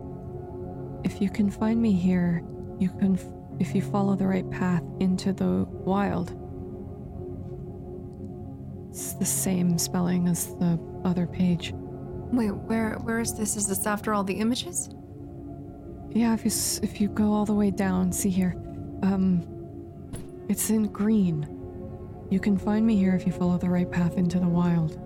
[1.05, 2.43] If you can find me here,
[2.79, 3.15] you can.
[3.15, 3.25] F-
[3.59, 6.31] if you follow the right path into the wild.
[8.91, 11.73] It's the same spelling as the other page.
[12.33, 13.57] Wait, where where is this?
[13.57, 14.89] Is this after all the images?
[16.11, 18.57] Yeah, if you s- if you go all the way down, see here.
[19.03, 19.43] Um,
[20.49, 21.47] it's in green.
[22.31, 24.99] You can find me here if you follow the right path into the wild.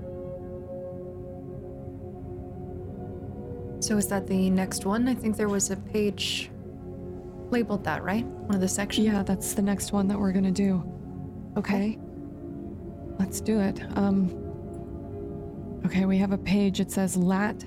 [3.90, 5.08] So is that the next one?
[5.08, 6.48] I think there was a page
[7.50, 8.24] labeled that, right?
[8.24, 9.04] One of the sections.
[9.04, 10.80] Yeah, that's the next one that we're gonna do.
[11.56, 11.98] Okay.
[13.18, 13.82] Let's do it.
[13.98, 14.30] Um.
[15.84, 16.78] Okay, we have a page.
[16.78, 17.64] It says lat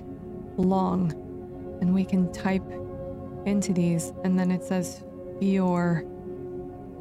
[0.56, 1.12] long,
[1.82, 2.64] and we can type
[3.44, 5.04] into these, and then it says
[5.42, 6.06] your.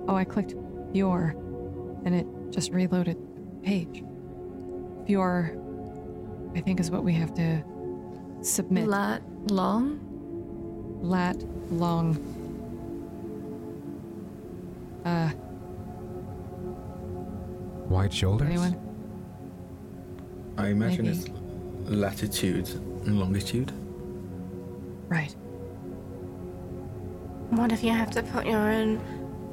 [0.10, 0.56] Oh, I clicked
[0.92, 1.34] your,
[2.04, 4.04] and it just reloaded the page.
[5.08, 5.58] Your,
[6.58, 7.64] I think is what we have to
[8.44, 8.88] submit.
[8.88, 10.00] Lat long.
[11.02, 11.38] lat
[11.72, 12.18] long.
[15.06, 15.30] Uh,
[17.90, 18.48] Wide shoulders?
[18.48, 18.80] anyone?
[20.58, 21.18] I imagine Maybe.
[21.18, 21.30] it's
[21.90, 22.70] latitude
[23.06, 23.72] and longitude.
[25.10, 25.36] Right.
[27.50, 29.00] What if you have to put your own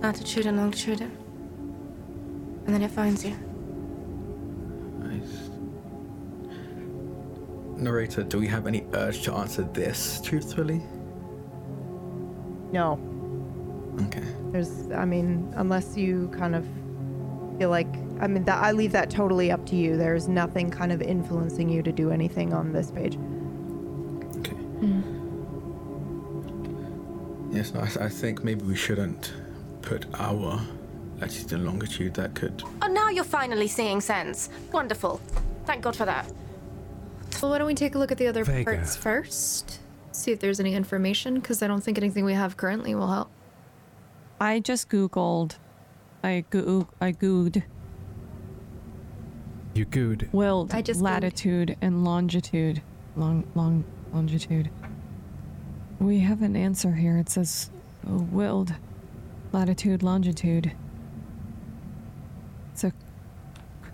[0.00, 1.10] latitude and longitude in?
[2.66, 3.36] And then it finds you.
[7.80, 10.82] Narrator, do we have any urge to answer this truthfully?
[12.72, 12.98] No.
[14.06, 14.22] Okay.
[14.52, 16.66] There's, I mean, unless you kind of
[17.58, 17.88] feel like,
[18.20, 19.96] I mean, that I leave that totally up to you.
[19.96, 23.16] There's nothing kind of influencing you to do anything on this page.
[24.38, 24.54] Okay.
[24.54, 25.16] Mm-hmm.
[27.56, 29.32] Yes, no, I, I think maybe we shouldn't
[29.82, 30.60] put our
[31.18, 32.14] latitude and longitude.
[32.14, 32.62] That could.
[32.82, 34.48] Oh, now you're finally seeing sense.
[34.72, 35.20] Wonderful.
[35.66, 36.30] Thank God for that.
[37.40, 38.64] Well, why don't we take a look at the other Vega.
[38.64, 39.80] parts first?
[40.12, 43.30] See if there's any information, because I don't think anything we have currently will help.
[44.40, 45.56] I just googled.
[46.22, 47.62] I goo I gooed
[49.74, 50.28] You good?
[50.32, 51.04] willed I just gooed.
[51.04, 52.82] latitude and longitude.
[53.16, 54.68] Long long longitude.
[55.98, 57.16] We have an answer here.
[57.16, 57.70] It says
[58.06, 58.74] uh, willed
[59.52, 60.72] latitude longitude.
[62.72, 62.92] It's a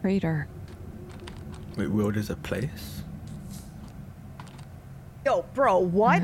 [0.01, 0.49] crater.
[1.77, 3.03] Wait, World is a place?
[5.27, 6.23] Yo, bro, what?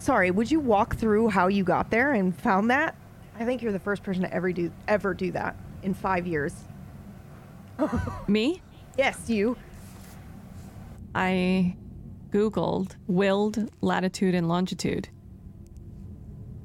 [0.00, 2.96] Sorry, would you walk through how you got there and found that?
[3.38, 5.54] I think you're the first person to ever do ever do that
[5.84, 6.52] in five years.
[8.26, 8.60] Me?
[8.98, 9.56] Yes, you.
[11.14, 11.76] I
[12.30, 15.08] Googled willed latitude and longitude.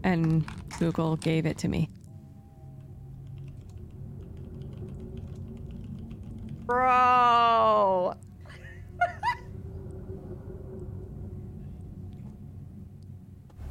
[0.04, 0.44] And
[0.80, 1.92] Google gave it to me.
[6.66, 8.16] Bro.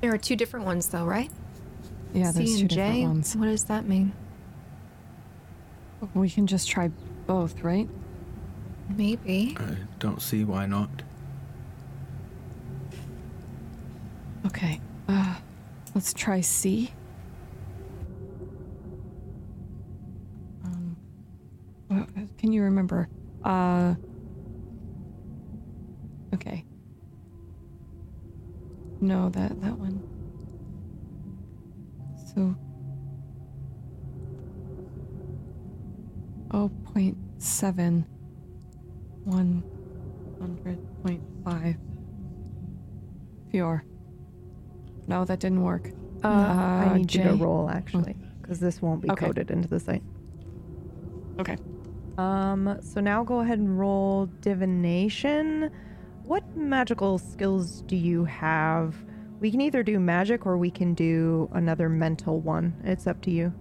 [0.04, 1.30] There are two different ones, though, right?
[2.12, 3.06] Yeah, there's C two and different J.
[3.06, 3.36] ones.
[3.36, 4.12] What does that mean?
[6.12, 6.90] We can just try
[7.26, 7.88] both, right?
[8.90, 9.56] Maybe.
[9.58, 10.90] I don't see why not.
[14.44, 14.78] Okay.
[15.08, 15.36] Uh,
[15.94, 16.92] let's try C.
[20.66, 20.98] Um,
[21.88, 23.08] what, can you remember?
[23.42, 23.94] Uh.
[26.34, 26.62] Okay.
[29.04, 30.02] No, that that one.
[32.34, 32.56] So.
[36.50, 38.06] Oh, point seven.
[39.24, 39.62] One
[40.40, 41.76] hundred point five.
[43.52, 43.84] Fior.
[45.06, 45.90] No, that didn't work.
[46.24, 49.26] Uh, I need you to roll actually, because this won't be Okay.
[49.26, 50.02] coded into the site.
[51.38, 51.58] Okay.
[52.16, 55.70] Um, so now go ahead and roll divination.
[56.24, 58.94] What magical skills do you have?
[59.40, 62.74] We can either do magic or we can do another mental one.
[62.82, 63.52] It's up to you.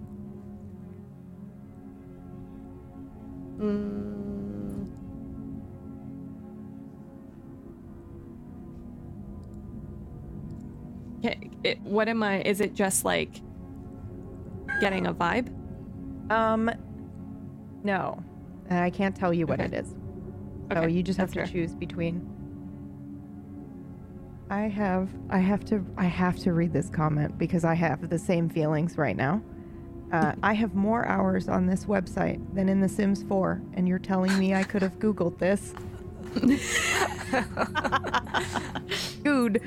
[11.18, 12.42] Okay, it, what am I?
[12.42, 13.40] Is it just like
[14.80, 15.48] getting a vibe?
[16.30, 16.70] Um,
[17.82, 18.22] no,
[18.70, 19.76] I can't tell you what Okay.
[19.76, 19.88] it is.
[20.72, 21.66] So Okay, you just have that's to fair.
[21.66, 22.26] choose between.
[24.50, 28.18] I have, I have to, I have to read this comment because I have the
[28.18, 29.42] same feelings right now.
[30.12, 33.98] Uh, I have more hours on this website than in The Sims 4, and you're
[33.98, 35.72] telling me I could have Googled this?
[39.24, 39.60] Dude,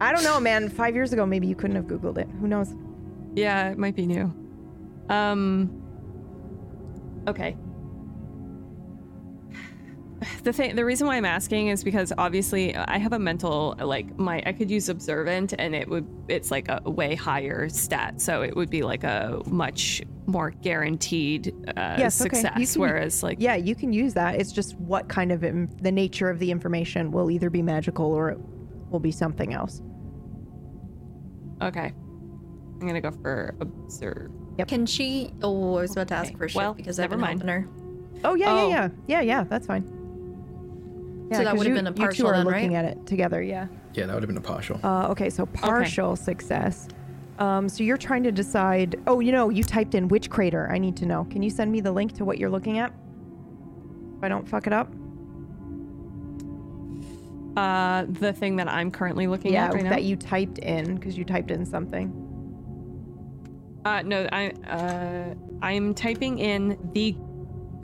[0.00, 0.68] I don't know, man.
[0.68, 2.28] Five years ago, maybe you couldn't have Googled it.
[2.40, 2.74] Who knows?
[3.34, 4.32] Yeah, it might be new.
[5.08, 5.80] Um.
[7.28, 7.56] Okay.
[10.42, 14.18] The thing, the reason why I'm asking is because obviously I have a mental like
[14.18, 18.42] my I could use observant and it would it's like a way higher stat, so
[18.42, 22.36] it would be like a much more guaranteed uh, Yes, okay.
[22.40, 22.72] Success.
[22.74, 24.36] can- Whereas like Yeah, you can use that.
[24.40, 28.06] It's just what kind of Im- the nature of the information will either be magical
[28.12, 28.38] or it
[28.90, 29.82] will be something else.
[31.62, 31.92] okay,
[32.80, 34.30] I'm gonna go for observe.
[34.68, 35.32] Can she?
[35.42, 37.20] Oh, I was about to ask Okay, for a shift well, because I've never been
[37.20, 37.42] mind.
[37.42, 37.68] helping her.
[38.24, 38.68] Oh yeah, Oh.
[38.68, 39.44] yeah, yeah, yeah, yeah.
[39.44, 39.84] That's fine.
[41.30, 42.84] Yeah, So that 'cause would've you- been a You two partial are then, looking right?
[42.84, 43.42] at it together.
[43.42, 43.66] Yeah.
[43.94, 44.78] Yeah, that would have been a partial.
[44.84, 46.88] Uh, okay, so partial success.
[47.38, 48.96] Um, so you're trying to decide.
[49.06, 50.68] Oh, you know, you typed in which crater.
[50.70, 51.24] I need to know.
[51.30, 52.92] Can you send me the link to what you're looking at?
[54.18, 54.92] If I don't fuck it up.
[57.56, 59.90] Uh, the thing that I'm currently looking yeah, at right now.
[59.90, 62.12] that you typed in because you typed in something.
[63.84, 67.14] Uh, no, I uh, I'm typing in the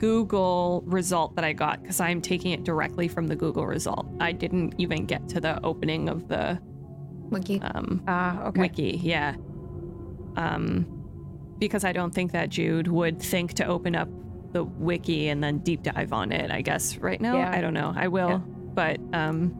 [0.01, 4.07] Google result that I got because I'm taking it directly from the Google result.
[4.19, 6.59] I didn't even get to the opening of the
[7.29, 7.61] Wiki.
[7.61, 8.61] um, Ah, okay.
[8.61, 8.99] wiki.
[9.03, 9.35] Yeah.
[10.37, 10.87] Um,
[11.59, 14.09] because I don't think that Jude would think to open up
[14.53, 16.49] the wiki and then deep dive on it.
[16.49, 17.51] I guess right now Yeah.
[17.55, 17.93] I don't know.
[17.95, 18.37] I will, Yeah.
[18.73, 19.53] but um,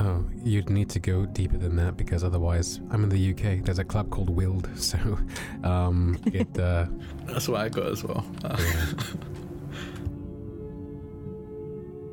[0.00, 3.64] Oh, you'd need to go deeper than that because otherwise, I'm in the UK.
[3.64, 4.98] There's a club called Wild, so
[5.64, 6.86] um, it uh,
[7.26, 8.24] That's what I got as well.
[8.44, 8.56] Uh,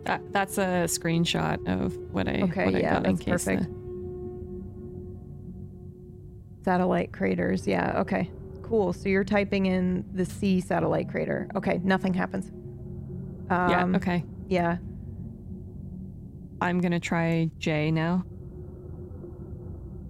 [0.05, 3.45] that, that's a screenshot of what I Okay, what I yeah, got in that's case.
[3.45, 3.63] perfect.
[3.63, 3.85] the-
[6.63, 7.67] Satellite craters.
[7.67, 7.99] Yeah.
[7.99, 8.31] Okay.
[8.63, 8.91] Cool.
[8.93, 11.47] So you're typing in the C satellite crater.
[11.55, 11.79] Okay.
[11.83, 12.47] Nothing happens.
[13.51, 13.85] Um, yeah.
[13.97, 14.23] Okay.
[14.47, 14.77] Yeah.
[16.61, 18.25] I'm gonna try J now.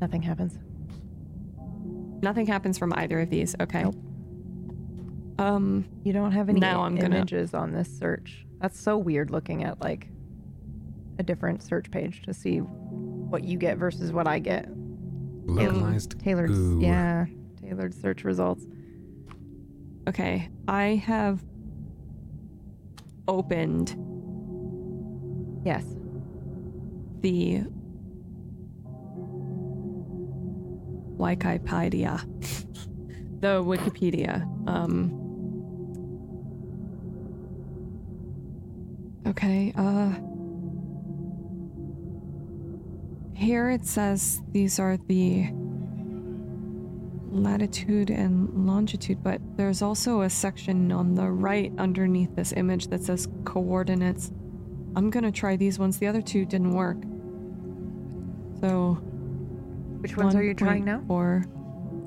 [0.01, 0.57] Nothing happens.
[2.21, 3.55] Nothing happens from either of these.
[3.59, 3.83] Okay.
[3.83, 3.95] Nope.
[5.39, 5.85] Um.
[6.03, 8.45] You don't have any Now I'm gonna- images on this search.
[8.61, 10.09] That's so weird looking at like
[11.19, 14.69] a different search page to see what you get versus what I get.
[15.45, 16.79] Localized Tailored, goo.
[16.81, 17.25] yeah,
[17.61, 18.65] tailored search results.
[20.07, 21.43] Okay, I have
[23.27, 23.95] opened
[25.65, 25.94] Yes.
[27.25, 27.63] The
[31.17, 32.19] Wikipedia,
[33.39, 34.43] the Wikipedia.
[34.67, 35.11] Um,
[39.25, 40.11] okay, uh,
[43.35, 45.49] here it says these are the
[47.31, 53.01] latitude and longitude, but there's also a section on the right underneath this image that
[53.01, 54.31] says coordinates.
[54.95, 55.97] I'm gonna try these ones.
[55.97, 56.97] The other two didn't work.
[58.65, 58.93] So
[60.01, 60.99] Which ones are you trying now?
[61.01, 61.45] 1.4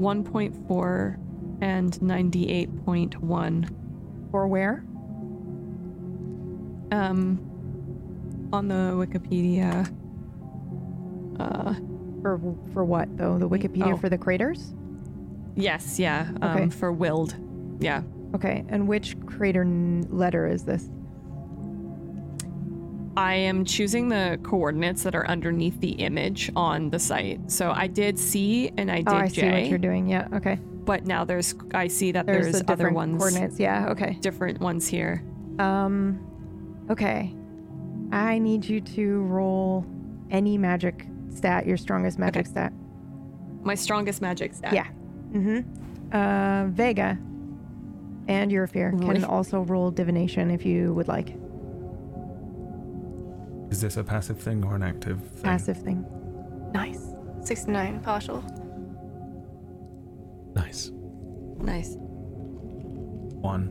[0.00, 1.16] 1.4
[1.60, 4.30] and 98.1.
[4.32, 4.82] For where?
[6.90, 7.38] Um,
[8.52, 9.86] on the Wikipedia.
[11.38, 11.74] Uh,
[12.22, 12.40] For
[12.72, 13.38] for what though?
[13.38, 13.96] The Wikipedia Oh.
[13.96, 14.74] for the craters?
[15.54, 16.28] yes, yeah.
[16.42, 16.68] Um, Okay.
[16.70, 17.36] for Willed.
[17.80, 18.02] Yeah.
[18.34, 18.64] Okay.
[18.68, 20.90] And which crater n- letter is this?
[23.16, 27.50] I am choosing the coordinates that are underneath the image on the site.
[27.50, 30.08] So I did C and I did oh, I see what you're doing.
[30.08, 30.28] Yeah.
[30.34, 30.56] Okay.
[30.84, 33.58] but now there's I see that There's, there's, the other ones, coordinates.
[33.58, 33.88] Yeah.
[33.90, 34.16] Okay.
[34.20, 35.22] different ones here.
[35.58, 36.24] Um.
[36.90, 37.34] Okay.
[38.12, 39.84] I need you to roll
[40.30, 42.50] any magic stat, your strongest magic Okay.
[42.50, 42.72] stat.
[43.62, 44.72] My strongest magic stat.
[44.72, 44.86] Yeah.
[45.32, 46.14] Mm-hmm.
[46.16, 47.18] Uh, Vega
[48.28, 49.24] and your fear can Really?
[49.24, 51.34] also roll divination if you would like.
[53.70, 55.42] Is this a passive thing or an active thing?
[55.42, 56.04] Passive thing.
[56.72, 57.00] Nice.
[57.44, 58.42] 69 partial.
[60.54, 60.90] Nice.
[61.60, 61.94] Nice.
[61.98, 63.68] One.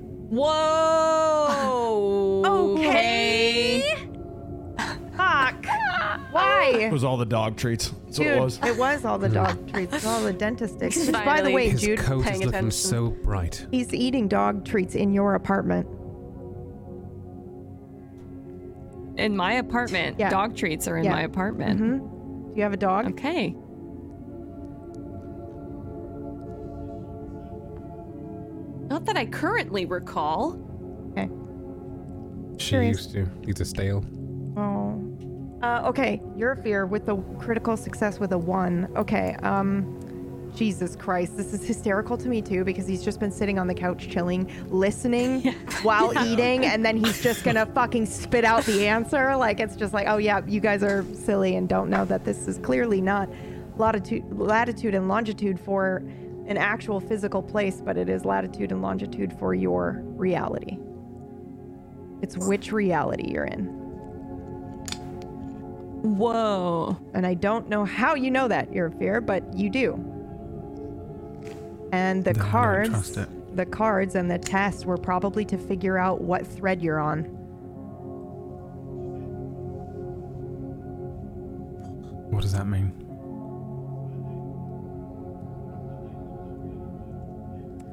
[1.57, 2.75] Whoa.
[2.77, 3.83] Okay.
[5.15, 5.65] Fuck.
[6.31, 6.71] Why?
[6.75, 7.89] It was all the dog treats.
[8.05, 8.59] That's what it was.
[8.63, 10.97] it was all the dog treats, it's all the dentist sticks.
[10.97, 11.53] Which, by the Finally.
[11.55, 12.71] way, His Jude, coat is paying looking attention.
[12.71, 13.65] so bright.
[13.71, 15.87] he's eating dog treats in your apartment.
[19.17, 20.29] In my apartment, Yeah.
[20.29, 21.11] dog treats are in Yeah.
[21.13, 21.79] my apartment.
[21.79, 23.07] hmm Do you have a dog?
[23.11, 23.55] Okay.
[28.89, 30.57] Not that I currently recall.
[31.11, 31.29] Okay.
[32.57, 32.97] She Curious.
[32.97, 33.27] used to.
[33.45, 34.03] He's a stale.
[34.55, 35.03] Oh.
[35.61, 38.87] Uh, okay, your fear with the critical success with a one.
[38.95, 39.99] Okay, um,
[40.55, 43.73] Jesus Christ, this is hysterical to me too because he's just been sitting on the
[43.73, 45.41] couch chilling, listening
[45.83, 49.35] while eating, and then he's just gonna fucking spit out the answer.
[49.35, 52.47] Like it's just like, oh yeah, you guys are silly and don't know that this
[52.47, 53.29] is clearly not
[53.77, 55.97] latitude, latitude and longitude for
[56.47, 60.77] an actual physical place, but it is latitude and longitude for your reality.
[62.21, 63.65] It's which reality you're in.
[66.01, 66.97] Whoa.
[67.13, 70.16] And I don't know how you know that, your fear, but you do.
[71.91, 73.17] And the cards,
[73.53, 77.23] the cards and the tests were probably to figure out what thread you're on.
[82.29, 82.91] What does that mean?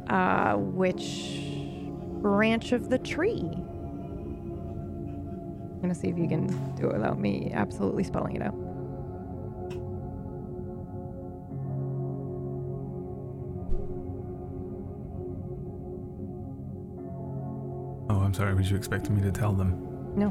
[0.09, 1.39] Uh, which
[2.21, 3.49] branch of the tree?
[5.73, 8.55] I'm gonna see if you can do it without me absolutely spelling it out.
[18.35, 18.55] I'm sorry.
[18.55, 19.79] Was you expecting me to tell them?
[20.17, 20.27] No.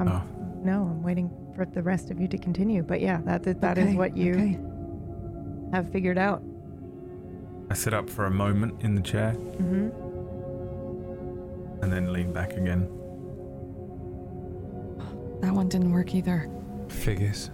[0.00, 0.22] I'm, Oh.
[0.64, 2.82] No, I'm waiting for the rest of you to continue.
[2.82, 4.58] But yeah, that that, that is Okay, what you okay.
[5.74, 6.42] have figured out.
[7.68, 9.90] I sit up for a moment in the chair hmm
[11.82, 12.88] and then lean back again.
[15.42, 16.48] That one didn't work either.
[16.88, 17.50] Figures.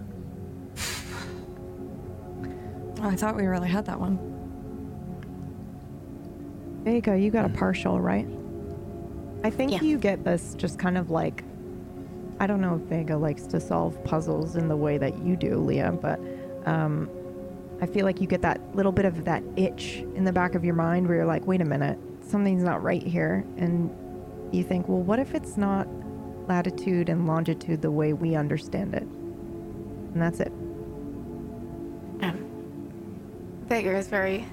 [3.01, 4.17] Oh, I thought we really had that one.
[6.85, 8.25] Vega, you got a partial, right?
[9.43, 9.81] I think Yeah.
[9.81, 11.43] you get this just kind of like
[12.39, 15.57] I don't know if Vega likes to solve puzzles in the way that you do,
[15.59, 16.19] Leah, but
[16.65, 17.07] um,
[17.81, 20.65] I feel like you get that little bit of that itch in the back of
[20.65, 23.45] your mind where you're like, wait a minute, something's not right here.
[23.57, 23.95] And
[24.51, 25.87] you think, well, what if it's not
[26.47, 29.03] latitude and longitude the way we understand it?
[29.03, 30.51] And that's it.
[33.67, 34.45] Vega is very.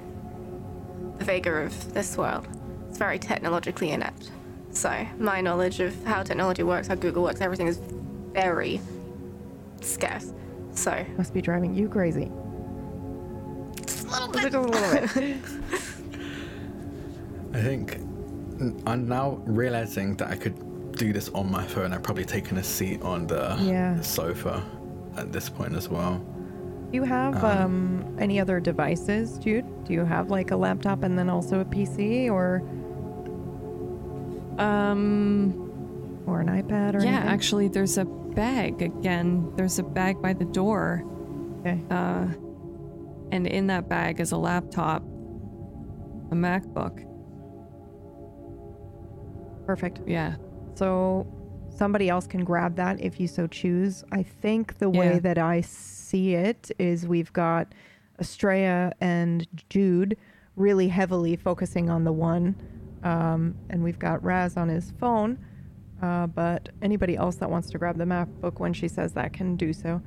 [1.18, 2.46] The Vega of this world.
[2.88, 4.30] It's very technologically inept.
[4.78, 7.78] So, my knowledge of how technology works, how Google works, everything is
[8.32, 8.80] very
[9.80, 10.32] scarce.
[10.70, 12.30] So, Must be driving you crazy.
[13.84, 14.54] just a little Just bit.
[14.54, 15.36] a little bit.
[17.54, 17.94] I think
[18.60, 21.92] n- I'm now realizing that I could do this on my phone.
[21.92, 24.00] I've probably taken a seat on the Yeah.
[24.00, 24.62] sofa
[25.16, 26.18] at this point as well.
[26.18, 29.66] Do you have um, any other devices, Jude?
[29.86, 32.62] Do you have like a laptop and then also a PC or
[34.58, 37.28] Um, or an iPad or yeah, anything?
[37.28, 39.52] actually, there's a bag again.
[39.56, 41.04] There's a bag by the door.
[41.60, 41.80] Okay.
[41.90, 42.26] Uh,
[43.30, 47.04] and in that bag is a laptop, a MacBook.
[49.66, 50.00] Perfect.
[50.06, 50.36] Yeah.
[50.74, 51.26] So
[51.68, 54.04] somebody else can grab that if you so choose.
[54.12, 57.74] I think the way that I see it is we've got
[58.18, 60.16] Estrella and Jude
[60.56, 62.56] really heavily focusing on the one,
[63.02, 65.38] um, and we've got Raz on his phone.
[66.02, 69.56] Uh, but anybody else that wants to grab the MacBook when she says that can
[69.56, 70.00] do so.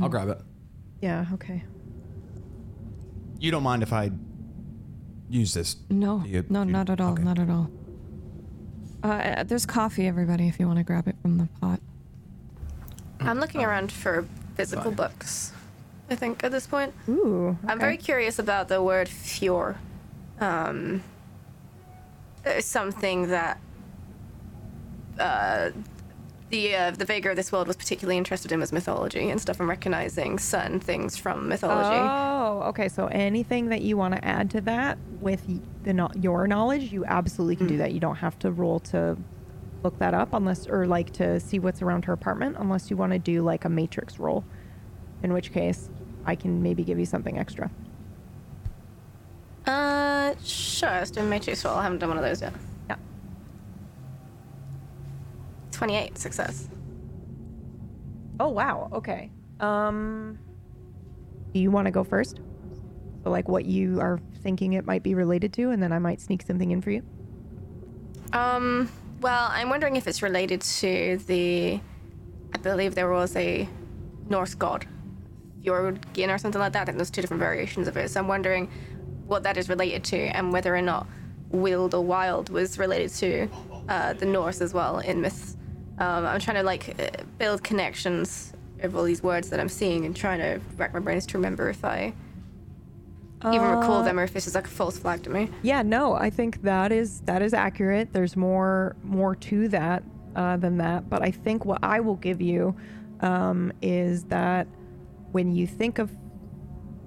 [0.00, 0.40] I'll grab it.
[1.00, 1.26] Yeah.
[1.34, 1.62] Okay.
[3.38, 4.10] You don't mind if I
[5.28, 5.76] use this?
[5.90, 7.12] No, Do you- no, do you- not at all.
[7.12, 7.22] okay.
[7.22, 7.70] Not at all.
[9.02, 11.80] Uh, there's coffee, everybody, if you want to grab it from the pot.
[13.20, 14.26] I'm looking around for
[14.56, 14.94] physical Fine.
[14.94, 15.52] books.
[16.10, 17.48] I think at this point, Ooh.
[17.62, 17.72] Okay.
[17.72, 19.76] I'm very curious about the word "fjord."
[20.40, 21.04] Um, it's
[22.60, 23.60] something that
[25.18, 25.70] uh,
[26.50, 29.58] the uh, the Vega of this world was particularly interested in was mythology and stuff,
[29.58, 31.98] and recognizing certain things from mythology.
[31.98, 32.88] Oh, okay.
[32.88, 35.42] So anything that you want to add to that with
[35.84, 37.92] the no- your knowledge, you absolutely can do that.
[37.92, 39.16] You don't have to roll to
[39.82, 43.12] look that up unless, or like to see what's around her apartment, unless you want
[43.12, 44.44] to do like a matrix roll.
[45.22, 45.88] In which case,
[46.24, 47.70] I can maybe give you something extra.
[50.32, 50.90] Uh, sure.
[50.90, 51.74] Let's do a matrix roll.
[51.74, 52.52] I haven't done one of those yet.
[52.88, 52.96] Yeah.
[55.70, 56.68] Twenty-eight success.
[58.40, 58.88] Oh wow.
[58.92, 59.30] Okay.
[59.60, 60.38] Um,
[61.52, 62.40] do you want to go first?
[63.22, 66.20] So like what you are thinking it might be related to, and then I might
[66.20, 67.02] sneak something in for you.
[68.32, 68.90] Um,
[69.20, 71.80] well, I'm wondering if it's related to the.
[72.54, 73.68] I believe there was a
[74.28, 74.86] Norse god,
[75.62, 76.82] Fjörgyn or something like that.
[76.82, 78.10] I think there's two different variations of it.
[78.10, 78.68] So I'm wondering
[79.32, 81.06] what that is related to and whether or not
[81.50, 83.48] Wild or Wild was related to
[83.88, 85.56] uh, the Norse as well in myths.
[85.98, 88.52] Um, I'm trying to like uh, build connections
[88.82, 91.68] of all these words that I'm seeing and trying to rack my brains to remember
[91.68, 92.12] if I
[93.44, 95.48] even recall Uh, them or if this is like a false flag to me.
[95.62, 98.12] Yeah, no, I think that is that is accurate.
[98.12, 100.04] There's more more to that
[100.36, 102.76] uh, than that, but I think what I will give you
[103.20, 104.66] um, is that
[105.32, 106.10] when you think of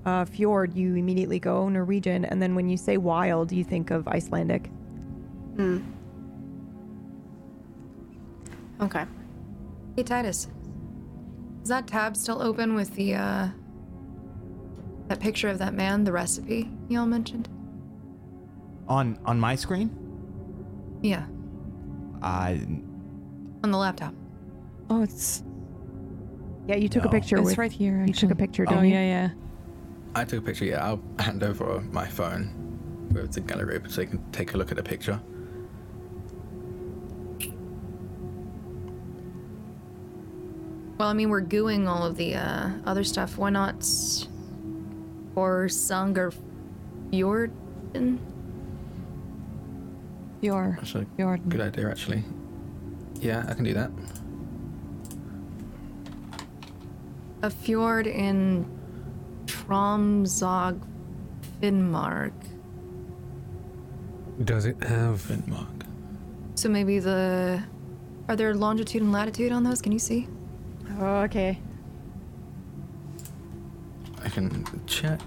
[0.06, 4.08] uh, fjord, you immediately go Norwegian, and then when you say wild, you think of
[4.08, 4.68] Icelandic.
[5.56, 5.80] Hmm.
[8.82, 9.06] Okay.
[9.96, 10.50] Hey Titus,
[11.64, 13.48] is that tab still open with the uh
[15.08, 17.48] that picture of that man, the recipe y'all mentioned?
[18.88, 19.90] On on my screen,
[21.02, 21.26] Yeah,
[22.22, 22.60] I
[23.64, 24.14] on the laptop.
[24.90, 25.42] Oh, it's
[26.68, 27.58] Yeah, you took a picture it's with.
[27.58, 28.04] right here.
[28.06, 28.94] You took a picture, Oh didn't you?
[28.94, 29.30] yeah, yeah.
[30.16, 30.64] I took a picture.
[30.64, 34.72] Yeah, I'll hand over my phone with the gallery so you can take a look
[34.72, 35.20] at the picture.
[40.98, 43.38] Well, I mean, we're gooing all of the uh, other stuff.
[43.38, 43.86] Why not?
[45.36, 46.32] Or Sanger
[47.12, 48.20] Fjorden?
[50.40, 51.06] Your That's a
[51.50, 52.24] good idea, actually.
[53.20, 53.92] Yeah, I can do that.
[57.42, 58.66] A fjord in
[59.48, 60.80] Tromsø,
[61.62, 62.34] Finnmark.
[64.44, 65.22] Does it have.
[65.22, 65.86] Finnmark.
[66.56, 67.64] So maybe the.
[68.28, 69.82] Are there longitude and latitude on those?
[69.82, 70.28] Can you see?
[71.00, 71.60] Oh, okay.
[74.24, 75.22] I can check.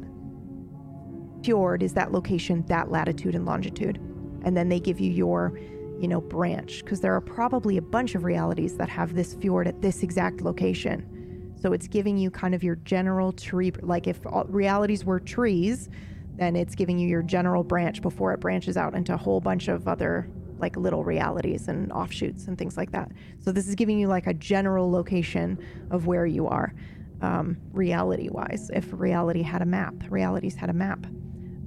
[1.43, 3.97] fjord, is that location, that latitude and longitude,
[4.43, 5.59] and then they give you your,
[6.01, 9.67] you know, branch because there are probably a bunch of realities that have this fjord
[9.67, 11.53] at this exact location.
[11.61, 15.89] So it's giving you kind of your general tree, like if realities were trees,
[16.37, 19.67] then it's giving you your general branch before it branches out into a whole bunch
[19.67, 23.11] of other like little realities and offshoots and things like that.
[23.39, 25.59] So this is giving you like a general location
[25.91, 26.73] of where you are,
[27.21, 28.71] um, reality wise.
[28.73, 31.05] If reality had a map, realities had a map.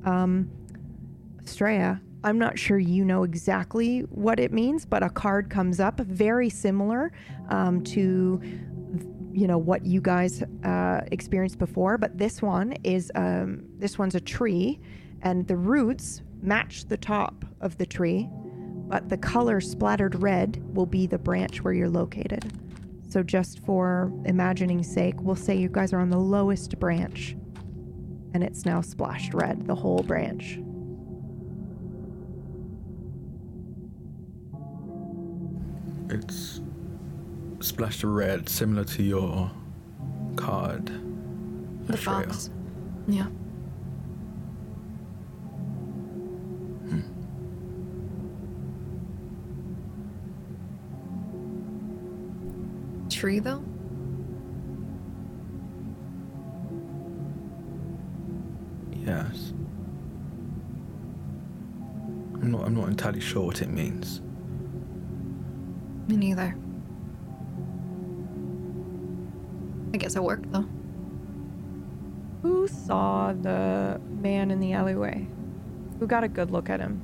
[0.04, 0.50] Um,
[1.44, 6.00] Estrella, I'm not sure you know exactly what it means, but a card comes up
[6.00, 7.12] very similar
[7.50, 8.40] um, to
[9.32, 14.14] you know what you guys uh, experienced before, but this one is um, this one's
[14.14, 14.80] a tree,
[15.22, 18.28] and the roots match the top of the tree,
[18.88, 22.50] but the color splattered red will be the branch where you're located.
[23.08, 27.36] So just for imagining's sake, we'll say you guys are on the lowest branch,
[28.32, 30.58] and it's now splashed red, the whole branch.
[36.14, 36.60] It's
[37.58, 39.50] splashed red, similar to your
[40.36, 40.92] card.
[41.88, 42.50] The fox.
[43.08, 43.24] Yeah.
[46.88, 47.00] Hmm.
[53.10, 53.64] Tree though?
[59.04, 59.52] Yes.
[62.40, 62.66] I'm not.
[62.66, 64.20] I'm not entirely sure what it means.
[66.08, 66.54] Me neither.
[69.92, 70.66] I guess it worked though.
[72.42, 75.26] Who saw the man in the alleyway?
[75.98, 77.00] Who got a good look at him?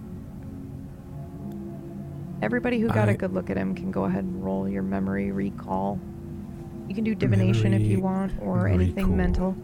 [2.43, 4.83] Everybody who got a I- good look at him can go ahead and roll your
[4.83, 5.99] memory recall.
[6.89, 9.17] You can do divination if you want, or anything recall.
[9.17, 9.57] mental.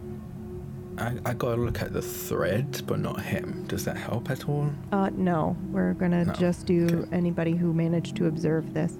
[0.97, 3.65] I, I gotta look at the thread, but not him.
[3.67, 4.71] Does that help at all?
[4.91, 7.15] Uh, no, we're gonna No, just do okay.
[7.15, 8.97] anybody who managed to observe this.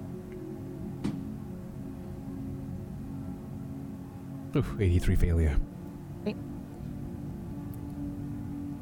[4.56, 5.56] Oof, 83 failure.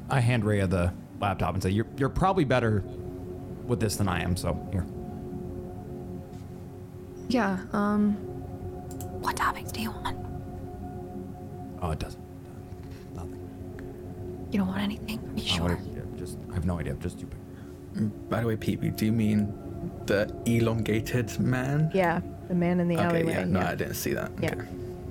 [0.09, 2.85] I hand Rhea the laptop and say, "You're you're probably better
[3.67, 4.37] with this than I am.
[4.37, 4.87] So here."
[7.29, 8.13] Yeah, um.
[9.21, 10.17] What topics do you want?
[11.83, 12.23] Oh, it doesn't.
[13.17, 13.41] Nothing.
[14.53, 15.19] You don't want anything?
[15.19, 15.69] Are you Oh, sure?
[15.75, 16.95] what- yeah, just I have no idea.
[16.95, 17.27] Just you.
[17.27, 17.39] pick.
[18.05, 19.53] Mm, By the way, Peepee, do you mean
[20.07, 21.91] the elongated man?
[21.93, 23.33] Yeah, the man in the Okay, alleyway.
[23.33, 24.31] yeah, no, I didn't see that.
[24.41, 24.53] Yeah.
[24.53, 24.67] Okay.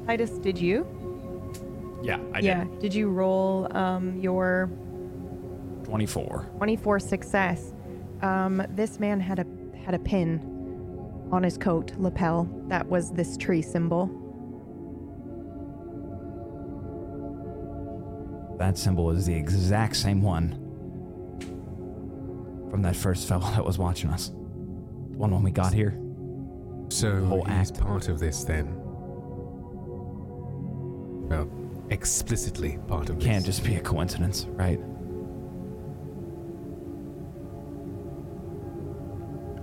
[0.05, 0.85] Titus, did you?
[2.03, 2.47] Yeah, I did.
[2.47, 2.65] yeah.
[2.79, 4.69] Did you roll um, your.
[5.83, 6.49] Twenty-four.
[6.57, 7.73] 24 success.
[8.21, 9.45] Um, this man had a
[9.83, 10.39] had a pin
[11.31, 14.07] on his coat lapel that was this tree symbol.
[18.57, 20.61] That symbol is the exact same one
[22.71, 24.29] from that first fellow that was watching us.
[24.29, 25.99] The one when we got here.
[26.89, 27.79] So Whole he's act.
[27.81, 28.81] part of this then.
[31.89, 33.25] Explicitly part of this.
[33.25, 34.79] Can't just be a coincidence, right?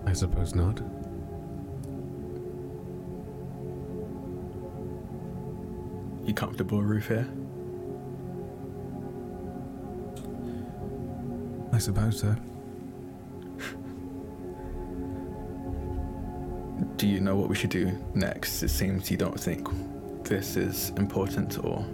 [0.07, 0.81] I suppose not.
[6.27, 7.27] You comfortable, Ruth here?
[11.73, 12.37] I suppose so.
[16.97, 18.63] Do you know what we should do next?
[18.63, 19.69] It seems you don't think
[20.25, 21.85] this is important, or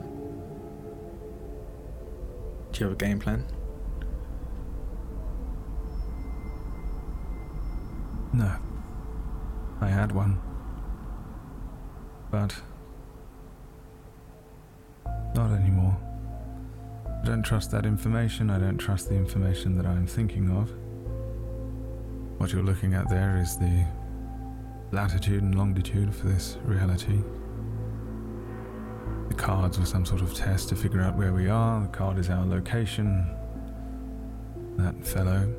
[2.78, 3.44] do you have a game plan?
[8.32, 8.54] No.
[9.80, 10.40] I had one.
[12.30, 12.54] But.
[15.34, 15.96] Not anymore.
[17.20, 18.48] I don't trust that information.
[18.48, 20.70] I don't trust the information that I'm thinking of.
[22.38, 23.86] What you're looking at there is the
[24.92, 27.18] latitude and longitude for this reality.
[29.28, 31.80] The cards were some sort of test to figure out where we are.
[31.82, 33.26] The card is our location.
[34.76, 35.52] That fellow,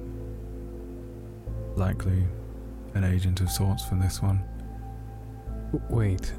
[1.75, 2.23] likely
[2.95, 4.43] an agent of sorts for this one.
[5.89, 6.33] Wait.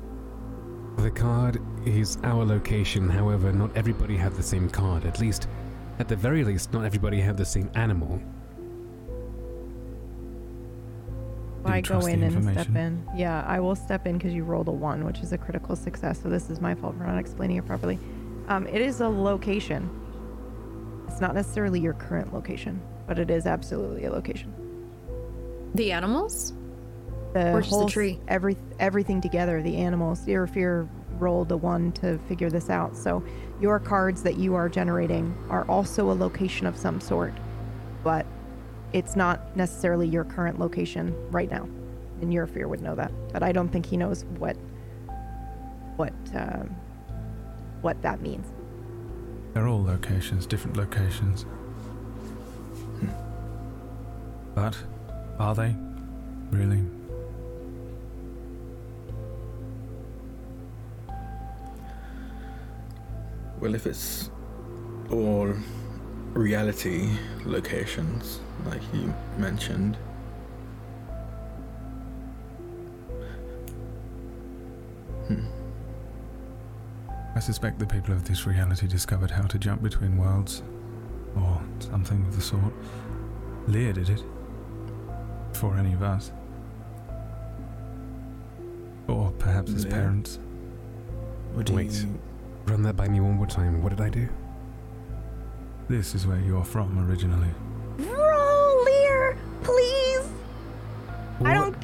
[0.96, 5.04] The card is our location, however, not everybody had the same card.
[5.04, 5.48] At least,
[5.98, 8.20] at the very least, not everybody had the same animal.
[11.70, 13.08] I go trust the in and step in.
[13.14, 16.22] Yeah, I will step in because you rolled a one, which is a critical success.
[16.22, 17.98] So this is my fault for not explaining it properly.
[18.48, 19.88] Um, it is a location.
[21.08, 24.52] It's not necessarily your current location, but it is absolutely a location.
[25.74, 26.52] The animals?
[27.32, 28.18] The Or just the whole tree?
[28.28, 29.62] Every everything together.
[29.62, 30.26] The animals.
[30.26, 30.88] Your fear
[31.18, 32.96] rolled a one to figure this out.
[32.96, 33.22] So
[33.60, 37.34] your cards that you are generating are also a location of some sort,
[38.02, 38.26] but
[38.92, 41.68] it's not necessarily your current location right now.
[42.20, 44.56] And your fear would know that, but I don't think he knows what
[45.96, 46.76] what um,
[47.80, 48.46] what that means.
[49.54, 51.46] They're all locations, different locations.
[54.54, 54.76] But
[55.38, 55.74] are they?
[56.50, 56.84] Really?
[63.60, 64.30] Well, if it's
[65.10, 65.54] all
[66.34, 67.10] reality
[67.44, 69.96] locations, like you mentioned,
[75.26, 75.44] hmm.
[77.34, 80.62] I suspect the people of this reality discovered how to jump between worlds,
[81.36, 82.72] or something of the sort.
[83.68, 84.22] Lear did it.
[85.52, 86.32] Before any of us.
[89.06, 89.92] Or perhaps his Lear?
[89.94, 90.38] parents.
[91.54, 91.92] What do Wait.
[91.92, 92.18] you-
[92.66, 93.82] Run that by me one more time.
[93.82, 94.28] What did I do?
[95.88, 97.48] This is where you're from originally.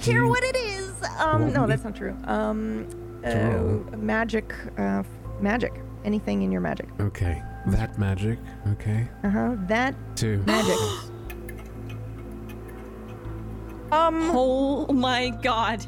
[0.07, 0.93] Care what it is.
[1.19, 2.16] Um, no, that's not true.
[2.24, 2.87] Um,
[3.24, 5.03] uh, magic, uh,
[5.41, 5.73] magic.
[6.05, 6.87] Anything in your magic.
[7.01, 8.39] Okay, that magic.
[8.69, 9.57] Okay, Uh huh.
[9.66, 10.39] That two.
[10.47, 10.77] magic.
[13.93, 14.31] um.
[14.33, 15.85] Oh my god.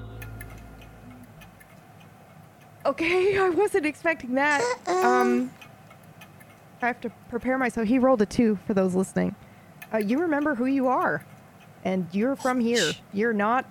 [2.87, 4.63] Okay, I wasn't expecting that.
[4.87, 5.51] Um.
[6.81, 7.89] I have to prepare myself.
[7.89, 9.35] He rolled a two for those listening.
[9.93, 11.25] Uh, you remember who you are,
[11.85, 12.93] and you're from here.
[13.13, 13.65] You're not.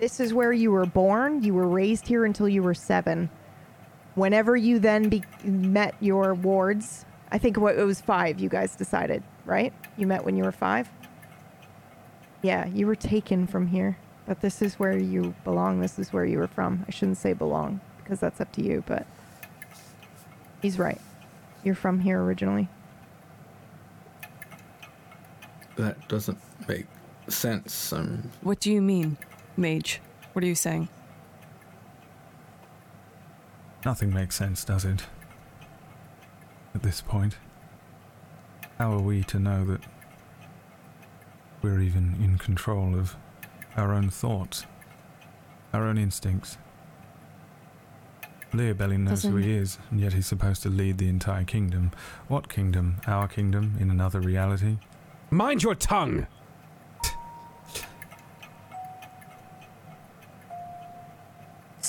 [0.00, 1.42] This is where you were born.
[1.42, 3.28] You were raised here until you were seven.
[4.14, 8.40] Whenever you then be- met your wards, I think what it was five.
[8.40, 9.74] You guys decided, right?
[9.98, 10.88] You met when you were five.
[12.42, 15.80] Yeah, you were taken from here, but this is where you belong.
[15.80, 16.86] This is where you were from.
[16.88, 19.06] I shouldn't say belong because that's up to you, but
[20.62, 21.00] he's right.
[21.62, 22.68] You're from here originally.
[25.76, 26.86] that doesn't make
[27.28, 27.92] sense.
[27.92, 29.16] Um, What do you mean,
[29.60, 30.00] mage?
[30.32, 30.88] What are you saying?
[33.84, 35.04] Nothing makes sense, does it?
[36.74, 37.36] At this point.
[38.78, 39.82] How are we to know that
[41.62, 43.16] we're even in control of
[43.76, 44.66] our own thoughts,
[45.72, 46.58] our own instincts?
[48.52, 51.92] Learbelly knows who he is, and yet he's supposed to lead the entire kingdom.
[52.26, 52.96] What kingdom?
[53.06, 54.78] Our kingdom in another reality?
[55.30, 56.26] Mind your tongue.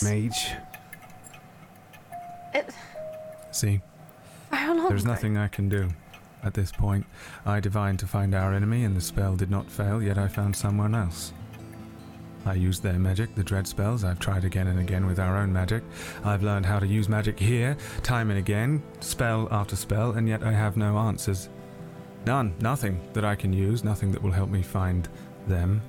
[0.04, 0.54] Mage.
[2.54, 2.74] It,
[3.52, 3.82] See?
[4.52, 5.90] There's nothing I can do.
[6.44, 7.06] At this point,
[7.46, 10.56] I divined to find our enemy, and the spell did not fail, yet I found
[10.56, 11.34] someone else.
[12.46, 14.04] I used their magic, the dread spells.
[14.04, 15.84] I've tried again and again with our own magic.
[16.24, 20.42] I've learned how to use magic here, time and again, spell after spell, and yet
[20.42, 21.50] I have no answers.
[22.26, 25.08] None, nothing that I can use, nothing that will help me find
[25.48, 25.82] them.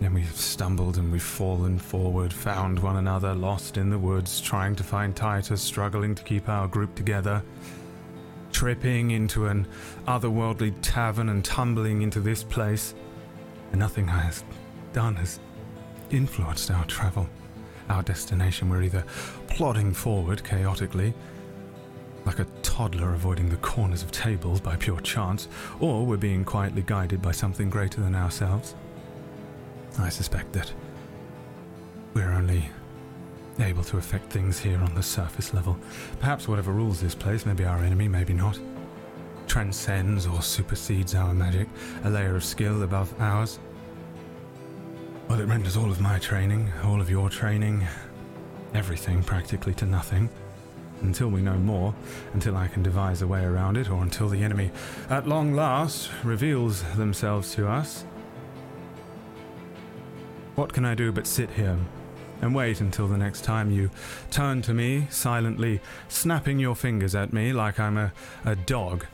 [0.00, 4.76] Then we've stumbled and we've fallen forward, found one another, lost in the woods, trying
[4.76, 7.42] to find Titus, struggling to keep our group together,
[8.52, 9.66] tripping into an
[10.06, 12.94] otherworldly tavern and tumbling into this place.
[13.72, 14.44] And nothing I has
[14.92, 15.40] done has
[16.10, 17.28] influenced our travel,
[17.88, 18.70] our destination.
[18.70, 19.04] We're either
[19.48, 21.12] plodding forward chaotically,
[22.24, 25.48] like a toddler avoiding the corners of tables by pure chance,
[25.80, 28.76] or we're being quietly guided by something greater than ourselves.
[29.98, 30.72] I suspect that
[32.14, 32.70] we're only
[33.60, 35.76] able to affect things here on the surface level.
[36.20, 38.58] Perhaps whatever rules this place, maybe our enemy, maybe not,
[39.46, 41.68] transcends or supersedes our magic,
[42.04, 43.58] a layer of skill above ours.
[45.28, 47.86] Well, it renders all of my training, all of your training,
[48.74, 50.30] everything practically to nothing.
[51.00, 51.94] Until we know more,
[52.34, 54.70] until I can devise a way around it, or until the enemy,
[55.08, 58.04] at long last, reveals themselves to us.
[60.58, 61.78] What can I do but sit here
[62.42, 63.92] and wait until the next time you
[64.32, 68.12] turn to me, silently snapping your fingers at me like I'm a,
[68.44, 69.06] a dog,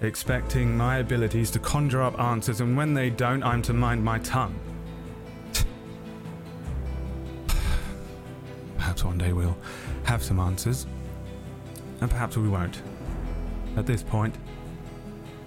[0.00, 4.18] expecting my abilities to conjure up answers, and when they don't, I'm to mind my
[4.20, 4.58] tongue?
[8.78, 9.58] Perhaps one day we'll
[10.04, 10.86] have some answers,
[12.00, 12.80] and perhaps we won't.
[13.76, 14.34] At this point,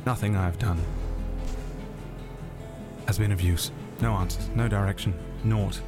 [0.05, 0.80] nothing I've done
[3.07, 3.72] has been of use.
[4.01, 5.13] No answers, no direction,
[5.43, 5.80] naught.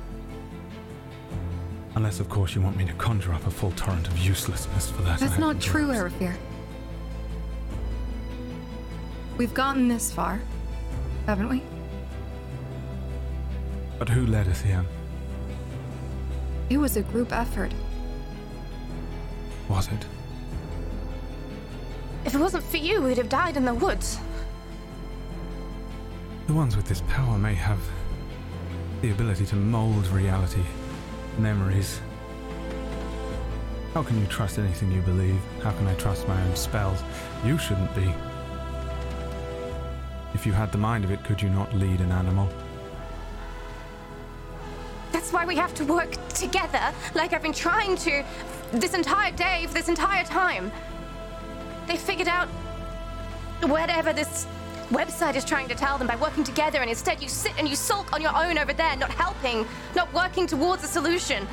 [1.96, 5.04] Unless, of course, you want me to conjure up a full torrent of uselessness for
[5.04, 5.20] that.
[5.20, 6.00] That's have not true, drugs.
[6.00, 6.36] Arafir.
[9.38, 10.42] We've gotten this far,
[11.26, 11.62] haven't we?
[14.00, 14.84] But who led us here?
[16.70, 17.74] It was a group effort.
[19.70, 20.06] Was it?
[22.26, 24.18] If it wasn't for you, we'd have died in the woods.
[26.48, 27.80] The ones with this power may have
[29.04, 30.64] the ability to mold reality,
[31.38, 32.00] memories,
[33.94, 35.40] How can you trust anything you believe?
[35.62, 37.04] How can I trust my own spells?
[37.44, 38.12] You shouldn't be.
[40.34, 42.50] If you had the mind of it, could you not lead an animal?
[45.12, 48.24] That's why we have to work together, like I've been trying to
[48.72, 50.72] this entire day, for this entire time.
[51.88, 52.48] They figured out
[53.64, 54.48] whatever this
[54.90, 57.76] website is trying to tell them by working together, and instead you sit and you
[57.76, 59.66] sulk on your own over there, not helping,
[59.96, 61.48] not working towards a solution.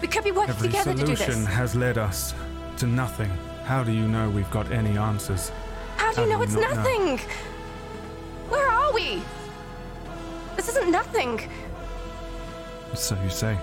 [0.00, 1.18] We could be working Every together to do this.
[1.18, 1.54] solution this.
[1.54, 2.34] has led us
[2.78, 3.30] to nothing.
[3.64, 5.50] How do you know we've got any answers?
[5.96, 6.76] How do you how know do it's you not know?
[6.82, 7.18] nothing?
[8.48, 9.22] Where are we?
[10.56, 11.40] This isn't nothing.
[12.94, 13.58] So you say.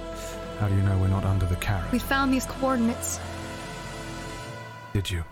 [0.59, 1.91] How do you know we're not under the carrot?
[1.91, 3.19] We found these coordinates.
[4.93, 5.23] Did you?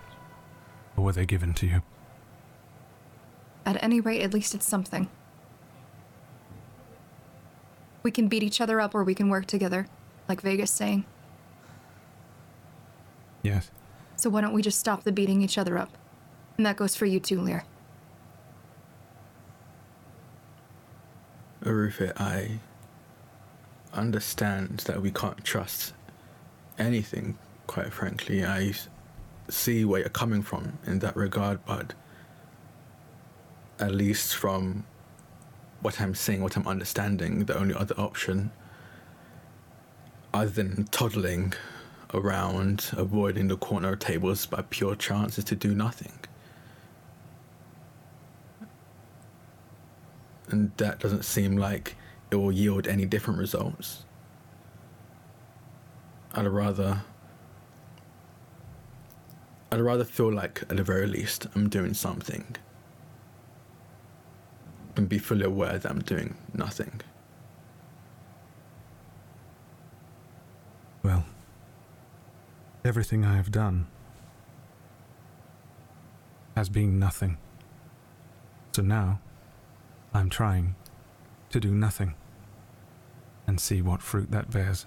[0.98, 1.82] Or were they given to you?
[3.66, 5.10] At any rate, at least it's something.
[8.04, 9.88] We can beat each other up or we can work together,
[10.28, 11.06] like Vega's saying.
[13.42, 13.72] Yes.
[14.16, 15.98] So why don't we just stop the beating each other up?
[16.58, 17.64] And that goes for you too, Lear.
[21.64, 22.60] Arufit, I
[23.94, 25.94] understand that we can't trust
[26.78, 27.38] anything,
[27.68, 28.46] quite frankly.
[28.46, 28.74] I
[29.50, 31.94] see where you're coming from in that regard, but
[33.84, 34.86] at least from
[35.82, 38.52] what I'm seeing, what I'm understanding, the only other option,
[40.34, 41.54] other than toddling
[42.14, 46.14] around, avoiding the corner tables by pure chance, is to do nothing.
[50.54, 51.96] and that doesn't seem like
[52.30, 54.06] it will yield any different results.
[56.34, 57.02] I'd rather
[59.72, 62.56] I'd rather feel like at the very least I'm doing something
[64.96, 67.02] and be fully aware that I'm doing nothing.
[71.02, 71.26] Well,
[72.86, 73.88] everything I have done
[76.56, 77.38] has been nothing.
[78.74, 79.20] So now,
[80.14, 80.76] I'm trying
[81.50, 82.14] to do nothing
[83.46, 84.86] and see what fruit that bears.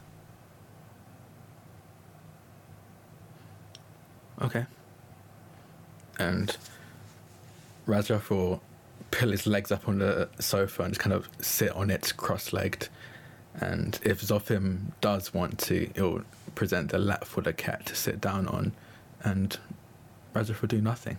[4.40, 4.66] Okay.
[6.18, 6.56] And
[7.86, 8.62] Rajaf will
[9.16, 12.52] pull his legs up on the sofa and just kind of sit on it cross
[12.52, 12.88] legged.
[13.54, 16.22] And if Zophim does want to, he'll
[16.54, 18.72] present the lap for the cat to sit down on,
[19.22, 19.58] and
[20.34, 21.18] Rajaf will do nothing.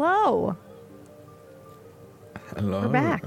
[0.00, 0.56] Hello.
[2.56, 2.80] Hello.
[2.80, 3.22] We're back.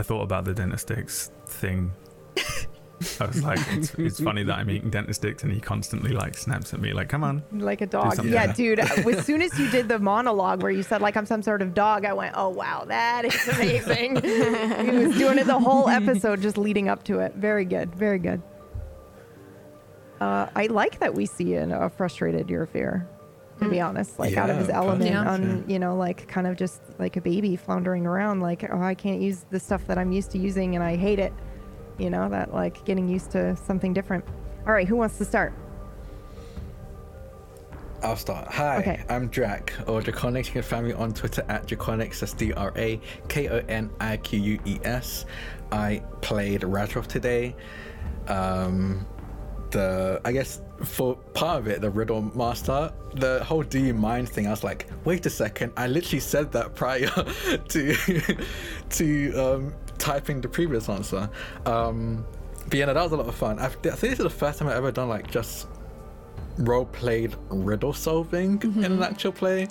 [0.00, 1.92] I thought about the dentist sticks thing.
[3.20, 6.36] I was like, it's, it's funny that I'm eating dentist sticks and he constantly like
[6.36, 7.44] snaps at me, like, come on.
[7.52, 8.14] Like a dog.
[8.16, 8.34] something.
[8.34, 8.52] Yeah, Yeah.
[8.52, 8.78] dude.
[8.80, 11.72] As soon as you did the monologue where you said like I'm some sort of
[11.72, 16.40] dog, I went, "Oh wow, that is amazing." he was doing it the whole episode,
[16.42, 17.32] just leading up to it.
[17.36, 17.94] Very good.
[17.94, 18.42] Very good.
[20.20, 23.08] Uh, I like that we see an, a frustrated your fear.
[23.60, 25.30] To be honest, like out of his element, Yeah.
[25.30, 28.94] on you know, like kind of just like a baby floundering around, like oh, I
[28.94, 31.32] can't use the stuff that I'm used to using, and I hate it.
[31.98, 34.24] You know that like getting used to something different.
[34.66, 35.52] All right, who wants to start?
[38.02, 38.48] I'll start.
[38.48, 39.04] Hi, Okay.
[39.08, 40.46] I'm Drac, or Drakoniques.
[40.46, 42.20] You can find me on Twitter at Drakoniques.
[42.20, 45.24] That's D R A K O N I Q U E S.
[45.72, 47.56] I played Radroth today.
[48.28, 49.06] Um,
[49.70, 54.28] the I guess for part of it, the Riddle Master, the whole "Do you mind"
[54.28, 54.46] thing.
[54.46, 55.72] I was like, wait a second.
[55.76, 57.06] I literally said that prior
[57.68, 58.36] to
[58.90, 61.28] to um, typing the previous answer.
[61.66, 62.24] Um,
[62.68, 63.58] but yeah, no, that was a lot of fun.
[63.58, 65.68] I, I think this is the first time I've ever done like just
[66.58, 69.68] role played riddle solving in an actual play.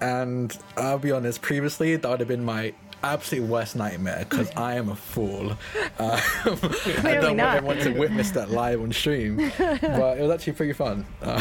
[0.00, 2.72] And I'll be honest, previously that would have been my
[3.02, 5.52] absolute worst nightmare because I am a fool.
[5.98, 7.56] Uh, I don't want not.
[7.56, 11.06] everyone to witness that live on stream, but it was actually pretty fun.
[11.22, 11.40] Uh,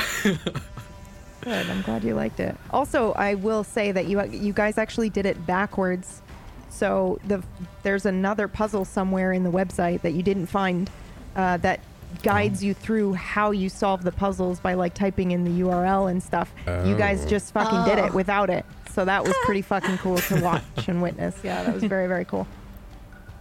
[1.41, 1.69] Good.
[1.69, 2.55] I'm glad you liked it.
[2.71, 6.21] Also, I will say that you you guys actually did it backwards.
[6.69, 7.41] So the
[7.83, 10.89] there's another puzzle somewhere in the website that you didn't find
[11.35, 11.79] uh, that
[12.23, 16.21] guides you through how you solve the puzzles by like typing in the URL and
[16.21, 16.51] stuff.
[16.85, 17.29] You guys Oh.
[17.29, 18.05] just fucking did Oh.
[18.05, 18.65] it without it.
[18.97, 21.35] So that was pretty fucking cool to watch and witness.
[21.43, 22.47] Yeah, that was very very cool.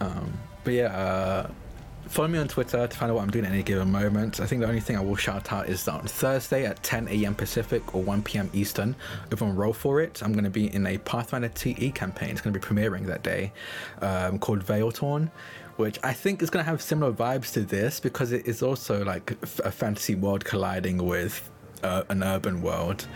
[0.00, 1.50] Um, but yeah, uh,
[2.08, 4.38] follow me on Twitter to find out what I'm doing at any given moment.
[4.38, 7.08] I think the only thing I will shout out is that on Thursday at 10
[7.08, 7.34] a.m.
[7.34, 8.50] Pacific or 1 p.m.
[8.52, 8.94] Eastern,
[9.30, 12.32] if I'm roll for it, I'm going to be in a Pathfinder 2e campaign.
[12.32, 13.50] It's going to be premiering that day
[14.02, 15.30] um, called Veil Torn,
[15.76, 19.02] which I think is going to have similar vibes to this because it is also
[19.06, 19.30] like
[19.64, 21.50] a fantasy world colliding with
[21.82, 23.06] uh, an urban world.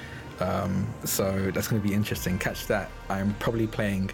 [0.40, 2.38] Um, so that's going to be interesting.
[2.38, 2.90] Catch that.
[3.08, 4.10] I'm probably playing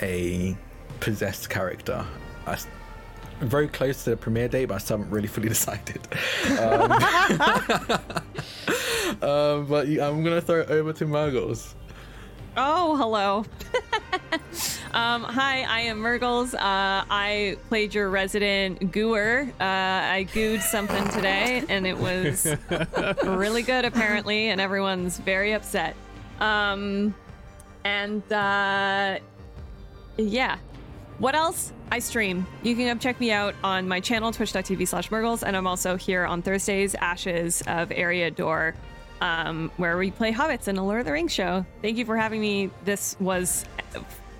[0.00, 0.56] a
[1.00, 2.04] possessed character.
[2.46, 2.66] I, s-
[3.40, 6.06] very close to the premiere date, but I still haven't really fully decided.
[6.60, 6.92] Um,
[9.22, 11.74] um, but I'm going to throw it over to Mirggles.
[12.56, 13.44] Oh, hello.
[14.94, 16.54] um, hi, I am Mirggles.
[16.54, 19.48] Uh, I played your resident gooer.
[19.60, 22.46] Uh, I gooed something today, and it was
[23.24, 25.96] really good, apparently, and everyone's very upset.
[26.38, 27.14] Um,
[27.84, 29.18] and uh,
[30.16, 30.58] yeah.
[31.18, 31.72] What else?
[31.90, 32.46] I stream.
[32.62, 35.96] You can come check me out on my channel, twitch.tv slash Mirggles, and I'm also
[35.96, 38.74] here on Thursdays, Ashes of Eriador,
[39.20, 41.64] um, where we play Hobbits in a Lord of the Rings show.
[41.82, 42.70] Thank you for having me.
[42.84, 43.64] This was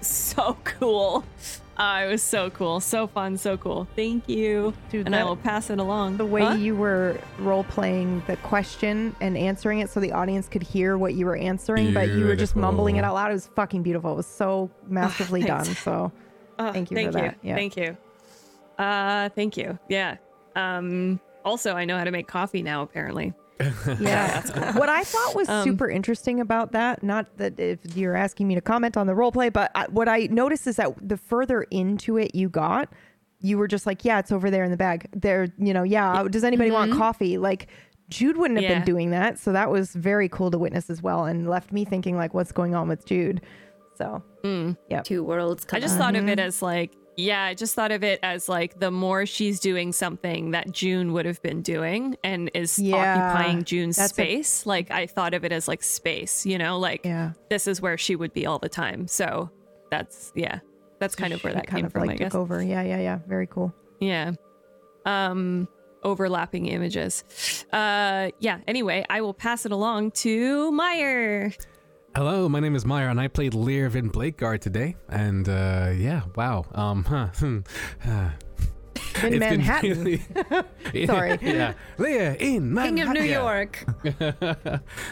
[0.00, 1.24] so cool.
[1.76, 2.78] Uh, it was so cool.
[2.78, 3.36] So fun.
[3.36, 3.88] So cool.
[3.96, 4.72] Thank you.
[4.90, 6.18] Dude, and I will pass it along.
[6.18, 6.54] The way Huh?
[6.54, 11.14] you were role playing the question and answering it so the audience could hear what
[11.14, 13.30] you were answering, but you were just mumbling it out loud.
[13.30, 14.12] It was fucking beautiful.
[14.12, 15.64] It was so masterfully done.
[15.64, 16.12] So
[16.56, 17.24] Oh, Thank you thank for you.
[17.24, 17.38] that.
[17.42, 17.54] Yeah.
[17.56, 17.96] Thank you.
[18.78, 19.76] Uh, thank you.
[19.88, 20.18] Yeah.
[20.54, 23.32] Um, also, I know how to make coffee now, apparently.
[24.00, 24.76] Yeah.
[24.76, 28.54] What I thought was Um, super interesting about that, not that if you're asking me
[28.54, 31.62] to comment on the role play, but I, what I noticed is that the further
[31.70, 32.92] into it you got,
[33.40, 35.06] you were just like, yeah, it's over there in the bag.
[35.14, 36.24] There, you know, yeah.
[36.28, 37.38] Does anybody want coffee?
[37.38, 37.68] Like
[38.10, 38.78] Jude wouldn't have Yeah.
[38.78, 41.84] been doing that, so that was very cool to witness as well, and left me
[41.84, 43.40] thinking like, what's going on with Jude?
[43.96, 44.22] So
[44.88, 45.64] yeah, Two worlds.
[45.72, 48.78] I just thought of it as like, yeah, I just thought of it as like
[48.80, 53.64] the more she's doing something that June would have been doing and is Yeah, occupying
[53.64, 54.66] June's that's a- space.
[54.66, 57.96] like I thought of it as like space, you know, like yeah, this is where
[57.98, 59.06] she would be all the time.
[59.08, 59.50] So
[59.90, 60.58] that's yeah,
[60.98, 62.02] that's kind of where that kind came of from.
[62.06, 62.34] like I guess.
[62.34, 62.62] over.
[62.62, 63.18] Yeah, yeah, yeah.
[63.28, 63.72] Very cool.
[64.00, 64.32] Yeah.
[65.06, 65.68] Um
[66.02, 67.24] overlapping images.
[67.72, 71.52] Uh yeah, anyway, I will pass it along to Myre.
[72.16, 74.94] Hello, my name is Myre, and I played Lear Vin Blakeguard today.
[75.08, 76.64] And uh, yeah, wow.
[76.72, 77.58] Um, huh, hmm,
[78.08, 78.30] uh,
[79.24, 80.04] In Manhattan.
[80.92, 81.38] really- Sorry.
[81.42, 82.96] yeah, Lear in Manhattan.
[82.98, 83.84] King of New York.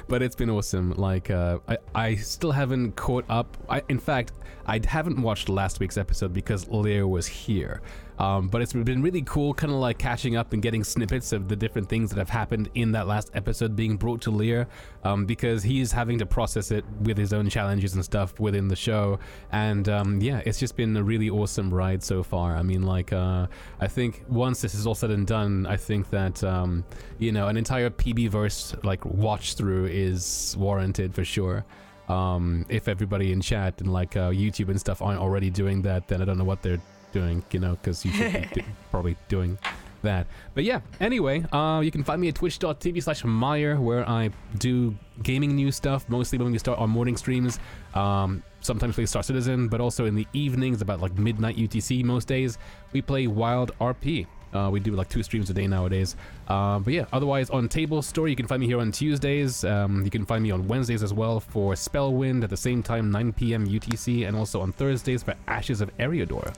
[0.09, 0.93] but it's been awesome.
[0.93, 3.57] Like, uh, I, I still haven't caught up.
[3.69, 4.33] I, in fact,
[4.67, 7.83] I haven't watched last week's episode because Leo was here.
[8.19, 11.49] Um, but it's been really cool, kind of like catching up and getting snippets of
[11.49, 14.69] the different things that have happened in that last episode being brought to Lear,
[15.05, 18.77] um, because he's having to process it with his own challenges and stuff within the
[18.77, 19.19] show.
[19.51, 22.57] And um, yeah, it's just been a really awesome ride so far.
[22.57, 23.47] I mean, like, uh,
[23.81, 26.85] I think once this is all said and done, I think that um,
[27.19, 31.65] you know an entire PB verse like watch through is warranted for sure.
[32.09, 36.09] Um, if everybody in chat and like uh, YouTube and stuff aren't already doing that,
[36.09, 36.81] then I don't know what they're
[37.13, 39.59] doing, you know, because you should be do- probably doing
[40.03, 40.27] that.
[40.55, 44.95] But yeah, anyway, uh, you can find me at twitch.tv slash Myre, where I do
[45.23, 47.59] gaming news stuff, mostly when we start our morning streams.
[47.95, 52.29] Um, sometimes play Star Citizen, but also in the evenings, about like midnight UTC most
[52.29, 52.59] days,
[52.93, 54.27] we play Wild RP.
[54.53, 56.15] Uh, we do like two streams a day nowadays.
[56.47, 59.65] Uh, but yeah, otherwise on Tablestory, you can find me here on Tuesdays.
[59.65, 63.11] Um, you can find me on Wednesdays as well for Spellwind at the same time,
[63.11, 63.67] 9 p.m.
[63.67, 66.55] UTC, and also on Thursdays for Ashes of Eriador.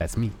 [0.00, 0.32] That's me.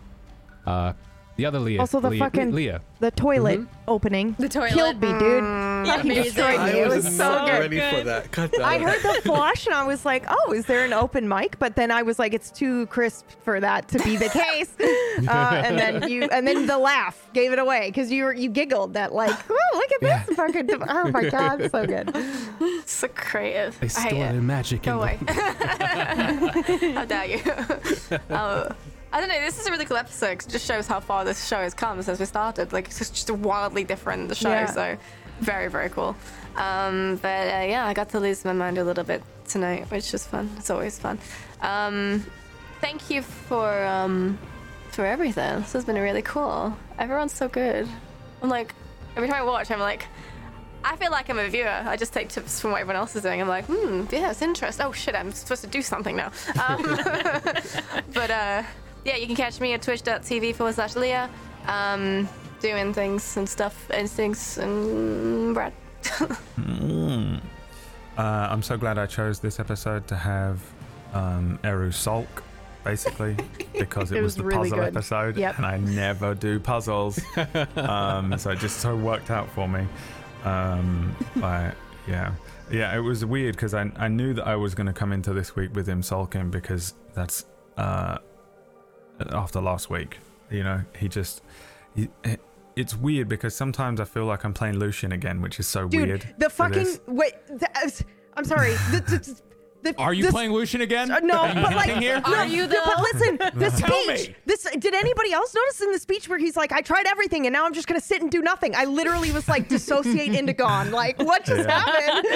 [0.66, 0.94] Uh,
[1.36, 1.80] the other Leah.
[1.80, 2.80] Also, the Leah, fucking- Leah.
[2.98, 3.66] The toilet Mhm.
[3.88, 4.72] opening The toilet.
[4.72, 5.42] killed me, dude.
[5.42, 6.24] Yeah, Fucking amazing.
[6.24, 6.80] destroyed me.
[6.80, 7.58] It was so not good.
[7.60, 8.30] ready for that.
[8.30, 8.82] God damn I it.
[8.82, 11.90] heard the flush and I was like, "Oh, is there an open mic?" But then
[11.90, 14.68] I was like, "It's too crisp for that to be the case."
[15.26, 18.50] Uh, and then you, and then the laugh gave it away because you were you
[18.50, 20.68] giggled that like, "Oh, look at this fucking!
[20.90, 22.14] Oh my god, so good."
[22.84, 23.80] So creative.
[23.80, 24.42] They I stole hate their it.
[24.42, 24.82] magic.
[24.82, 25.34] Go and away.
[26.94, 27.40] How dare you?
[28.30, 28.68] oh,
[29.12, 29.40] I don't know.
[29.40, 31.74] This is a really cool episode 'cause it just shows how far this show has
[31.74, 32.72] come since we started.
[32.72, 34.50] Like, it's just, a wildly different the show.
[34.50, 34.66] Yeah.
[34.66, 34.96] So,
[35.40, 36.14] very, very cool.
[36.56, 40.12] Um, but uh, yeah, I got to lose my mind a little bit tonight, which
[40.14, 40.50] is fun.
[40.58, 41.18] It's always fun.
[41.60, 42.24] Um,
[42.80, 44.38] thank you for um,
[44.90, 45.60] for everything.
[45.60, 46.76] This has been really cool.
[46.98, 47.88] Everyone's so good.
[48.42, 48.74] I'm like,
[49.16, 50.06] every time I watch, I'm like,
[50.84, 51.68] I feel like I'm a viewer.
[51.68, 53.40] I just take tips from what everyone else is doing.
[53.40, 54.86] I'm like, hmm, yeah, it's interesting.
[54.86, 56.32] Oh shit, I'm supposed to do something now.
[56.66, 56.82] Um,
[58.14, 58.62] but uh,
[59.04, 61.28] yeah, you can catch me at twitch.tv forward slash Leah,
[61.66, 62.28] um,
[62.60, 65.72] doing things and stuff, instincts and Brad.
[66.60, 67.40] Mm.
[68.18, 70.60] Uh, I'm so glad I chose this episode to have
[71.14, 72.42] um, Eru sulk,
[72.84, 73.36] basically,
[73.78, 74.88] because it, It was, was the really puzzle good.
[74.96, 75.56] episode, Yep.
[75.58, 77.18] and I never do puzzles,
[77.76, 79.86] um, so it just so worked out for me.
[80.44, 81.74] Um, but
[82.06, 82.32] yeah,
[82.70, 85.32] yeah, it was weird because I I knew that I was going to come into
[85.32, 87.44] this week with him sulking because that's
[87.76, 88.18] uh,
[89.30, 90.18] after last week.
[90.50, 91.42] You know, he just.
[91.94, 92.40] He, it-
[92.76, 96.06] it's weird because sometimes I feel like I'm playing Lucian again, which is so Dude,
[96.08, 96.34] weird.
[96.38, 97.34] the fucking wait.
[97.48, 97.90] The, uh,
[98.36, 98.70] I'm sorry.
[98.92, 99.40] The, the,
[99.82, 101.10] the, Are you this- playing Lucian again?
[101.10, 102.20] Uh, no, Are you but like, hinting here?
[102.26, 104.28] no, Are you, no, but listen, the Tell speech.
[104.28, 104.34] me.
[104.46, 107.52] This did anybody else notice in the speech where he's like, "I tried everything, and
[107.52, 110.90] now I'm just gonna sit and do nothing." I literally was like, dissociate into gone.
[110.90, 111.78] Like, what just Yeah.
[111.80, 112.26] happened?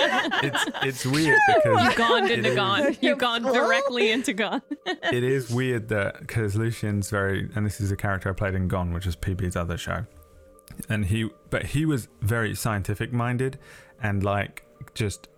[0.45, 2.97] It's it's weird because You've gone into gone.
[3.01, 4.63] You've gone directly into gone.
[4.87, 8.69] it is weird that because Lucian's very, and this is a character I played in
[8.69, 10.07] Gone, which is PB's other show,
[10.89, 13.59] and he, but he was very scientific minded,
[14.03, 14.65] and like
[14.95, 15.29] just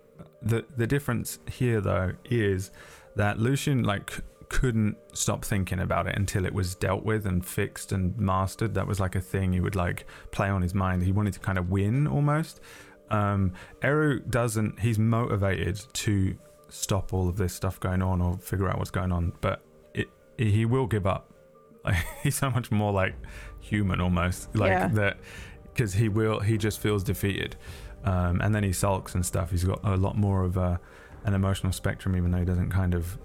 [0.41, 2.71] the the difference here though is
[3.15, 4.19] that Lucian like
[4.49, 8.73] couldn't stop thinking about it until it was dealt with and fixed and mastered.
[8.75, 11.03] That was like a thing he would like play on his mind.
[11.03, 12.61] He wanted to kind of win almost.
[13.09, 14.79] Um, Eru doesn't.
[14.79, 16.37] He's motivated to
[16.69, 19.61] stop all of this stuff going on or figure out what's going on, but
[19.93, 20.07] it,
[20.37, 21.33] he will give up.
[21.87, 23.15] Like, he's so much more like
[23.61, 24.87] human almost, like Yeah.
[24.89, 25.19] that,
[25.63, 26.41] because he will.
[26.41, 27.55] He just feels defeated,
[28.03, 29.51] um, and then he sulks and stuff.
[29.51, 30.79] He's got a lot more of a,
[31.25, 33.17] an emotional spectrum, even though he doesn't kind of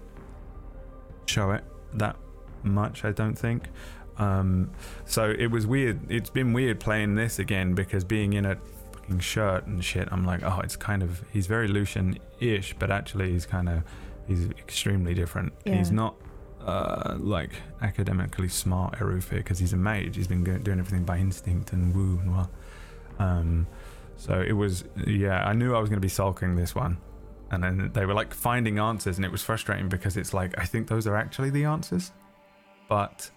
[1.25, 1.63] show it
[1.93, 2.17] that
[2.63, 3.05] much.
[3.05, 3.69] I don't think.
[4.17, 4.71] Um,
[5.05, 6.11] so it was weird.
[6.11, 8.57] It's been weird playing this again because being in a
[8.91, 11.23] fucking shirt and shit, I'm like, oh, it's kind of.
[11.31, 13.83] He's very Lucian-ish, but actually he's kind of.
[14.27, 15.51] He's extremely different.
[15.65, 16.15] He's not
[16.65, 17.51] uh, like
[17.81, 20.15] academically smart Erufir because he's a mage.
[20.15, 22.47] He's been doing everything by instinct and woo and wah.
[23.19, 23.67] Um,
[24.23, 26.97] so it was, yeah, I knew I was going to be sulking this one.
[27.51, 30.63] And then they were like finding answers, and it was frustrating because it's like, I
[30.65, 32.11] think those are actually the answers.
[32.87, 33.29] But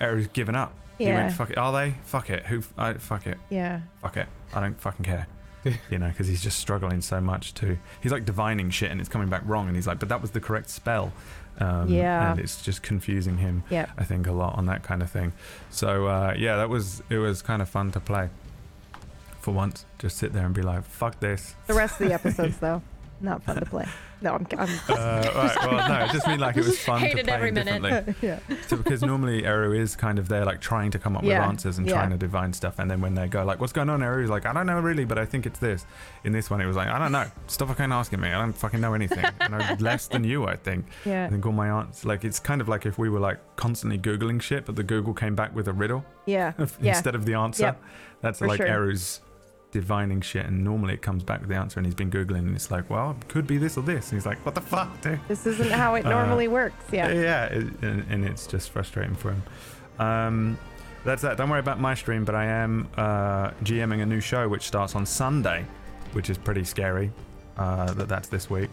[0.00, 0.74] Eru's given up.
[0.98, 1.06] Yeah.
[1.06, 1.56] He went, fuck it.
[1.58, 1.94] Are they?
[2.04, 2.44] Fuck it.
[2.46, 2.62] Who?
[2.76, 3.38] I, fuck it.
[3.48, 3.82] Yeah.
[4.00, 4.26] Fuck it.
[4.52, 5.28] I don't fucking care.
[5.90, 7.78] you know, because he's just struggling so much to.
[8.02, 10.32] He's like divining shit and it's coming back wrong, and he's like, but that was
[10.32, 11.12] the correct spell.
[11.58, 12.32] Um, Yeah.
[12.32, 13.62] And it's just confusing him.
[13.70, 13.90] Yep.
[13.96, 15.32] I think a lot on that kind of thing.
[15.70, 18.28] So uh, yeah, that was it was kind of fun to play.
[19.42, 22.56] For once, just sit there and be like, "Fuck this." The rest of the episodes,
[22.60, 22.80] though,
[23.20, 23.86] not fun to play.
[24.20, 24.46] No, I'm.
[24.56, 24.94] I'm Uh,
[25.34, 27.82] right, well, no, it just mean like it was fun to play every minute.
[27.82, 28.14] differently.
[28.28, 28.38] yeah.
[28.68, 31.48] So because normally Eru is kind of there, like trying to come up Yeah, with
[31.48, 31.94] answers and yeah.
[31.94, 34.46] trying to divine stuff, and then when they go like, "What's going on?" Eru's like,
[34.46, 35.86] "I don't know really, but I think it's this."
[36.22, 37.26] In this one, it was like, "I don't know.
[37.48, 38.28] Stop fucking asking me.
[38.28, 39.24] I don't fucking know anything.
[39.40, 40.46] I know less than you.
[40.46, 41.26] I think." Yeah.
[41.26, 43.98] I think all my answers, like, it's kind of like if we were like constantly
[43.98, 46.52] googling shit, but the Google came back with a riddle Yeah.
[46.80, 46.90] Yeah.
[46.94, 47.64] instead of the answer.
[47.64, 47.82] Yep.
[48.20, 48.68] That's For like sure.
[48.68, 49.20] Eru's
[49.72, 52.54] divining shit, and normally it comes back with the answer, and he's been googling, and
[52.54, 55.00] it's like, "Well, it could be this or this," and he's like, "What the fuck,
[55.00, 56.84] dude?" This isn't how it Uh, normally works.
[56.92, 57.08] Yeah.
[57.10, 59.42] yeah, it, and, and it's just frustrating for him.
[59.98, 60.58] Um,
[61.04, 61.36] that's that.
[61.36, 64.94] Don't worry about my stream, but I am uh, GMing a new show which starts
[64.94, 65.64] on Sunday,
[66.12, 67.10] which is pretty scary.
[67.56, 68.70] Uh, that that's this week.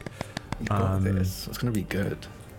[0.61, 1.47] You got Um, this.
[1.47, 2.17] It's gonna be good.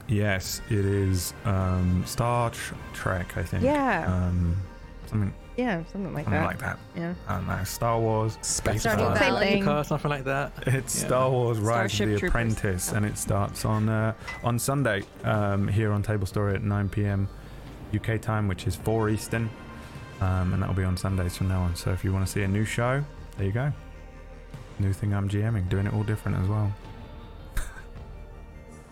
[0.08, 3.62] Yes, it is um, Star Tr- Trek, I think.
[3.62, 4.06] Yeah.
[4.12, 4.56] Um,
[5.06, 5.82] something, Yeah.
[5.93, 6.47] Something like something that.
[6.47, 6.78] like that.
[6.97, 7.15] Yeah.
[7.28, 7.65] I don't know.
[7.65, 8.39] Star Wars.
[8.43, 9.47] Space Stardew Star- Valley.
[9.47, 9.65] thing.
[9.65, 10.53] Car, something like that.
[10.66, 11.07] It's Yeah.
[11.07, 12.28] Star Wars: Rise Starship of the Troopers.
[12.31, 14.15] Apprentice, and it starts on uh,
[14.45, 17.28] on Sunday um, here on Tablestory at 9 p.m.
[17.95, 19.51] UK time, which is 4 Eastern,
[20.20, 21.74] um, and that'll be on Sundays from now on.
[21.77, 23.05] So if you want to see a new show,
[23.37, 23.73] there you go.
[24.78, 26.73] New thing I'm GMing, doing it all different as well.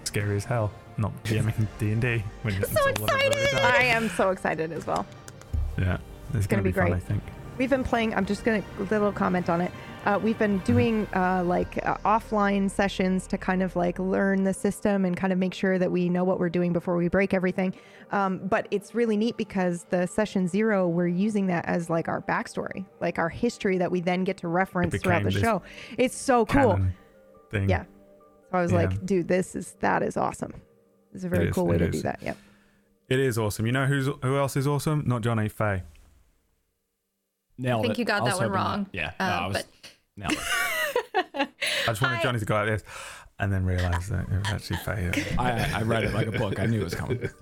[0.04, 0.70] Scary as hell.
[0.96, 3.72] Not GMing D and D when it's So all of it all the time.
[3.74, 5.06] I am so excited as well.
[5.78, 5.98] Yeah,
[6.34, 6.86] it's gonna gonna, be be, fun.
[6.88, 6.96] great.
[6.96, 7.22] I think.
[7.58, 8.14] We've been playing.
[8.14, 9.72] I'm just gonna with a little comment on it.
[10.06, 14.54] Uh, we've been doing uh, like uh, offline sessions to kind of like learn the
[14.54, 17.34] system and kind of make sure that we know what we're doing before we break
[17.34, 17.74] everything.
[18.10, 22.22] Um, but it's really neat because the session zero, we're using that as like our
[22.22, 25.62] backstory, like our history that we then get to reference throughout the show.
[25.98, 26.80] It's so cool.
[27.50, 27.68] Thing.
[27.68, 27.84] Yeah.
[28.50, 28.78] So I was Yeah.
[28.78, 30.54] like, dude, this is that is awesome.
[31.12, 31.96] It's a very is, cool way to is.
[31.96, 32.20] do that.
[32.22, 32.36] Yep.
[33.08, 33.66] It is awesome.
[33.66, 35.02] You know who's who else is awesome?
[35.06, 35.48] Not John A.
[35.48, 35.82] Fay.
[37.58, 37.98] Nailed I think it.
[37.98, 38.86] you got was that one hoping wrong.
[38.92, 39.12] Yeah.
[39.18, 39.66] Uh, no, I was, but-
[40.16, 40.38] nailed it.
[41.84, 42.22] I just wanted Hi.
[42.22, 42.82] Johnny to go like this,
[43.38, 45.34] and then realise that it was actually Faye.
[45.38, 46.60] I, I read it like a book.
[46.60, 47.28] I knew it was coming.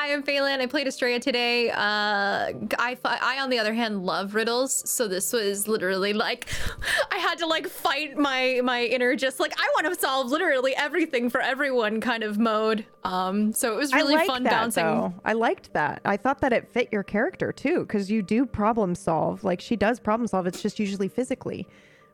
[0.00, 0.60] Hi, I'm Fhaelin.
[0.60, 1.68] I played Estrella today.
[1.68, 4.88] Uh, I, I, on the other hand, love riddles.
[4.90, 6.48] So this was literally like,
[7.12, 10.74] I had to like fight my my inner just like I want to solve literally
[10.74, 12.86] everything for everyone kind of mode.
[13.04, 14.86] Um, so it was really fun that, bouncing.
[14.86, 15.12] Though.
[15.22, 16.00] I liked that.
[16.06, 19.44] I thought that it fit your character too, because you do problem solve.
[19.44, 20.46] Like she does problem solve.
[20.46, 21.68] It's just usually physically,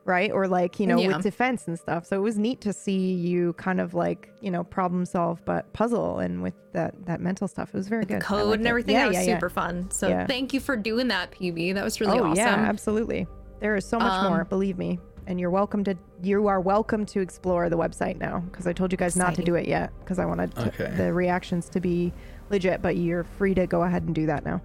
[0.07, 0.31] right?
[0.31, 1.07] Or like you know Yeah.
[1.09, 2.05] with defense and stuff.
[2.05, 5.71] So it was neat to see you kind of like you know problem solve, but
[5.73, 7.69] puzzle and with that that mental stuff.
[7.73, 8.17] It was very good.
[8.17, 8.95] I Code liked and everything.
[8.95, 9.35] Yeah, that was yeah, yeah.
[9.35, 9.91] super fun.
[9.91, 10.25] So Yeah.
[10.25, 11.73] thank you for doing that, PB.
[11.75, 12.35] That was really oh awesome.
[12.37, 13.27] yeah, absolutely.
[13.59, 14.45] There is so much Um, more.
[14.45, 14.99] Believe me.
[15.29, 15.93] and you're welcome to
[16.23, 19.43] you are welcome to explore the website now because I told you guys not to
[19.43, 20.89] do it yet because I wanted to, Okay.
[20.95, 22.13] the reactions to be
[22.49, 24.61] legit, but you're free to go ahead and do that now.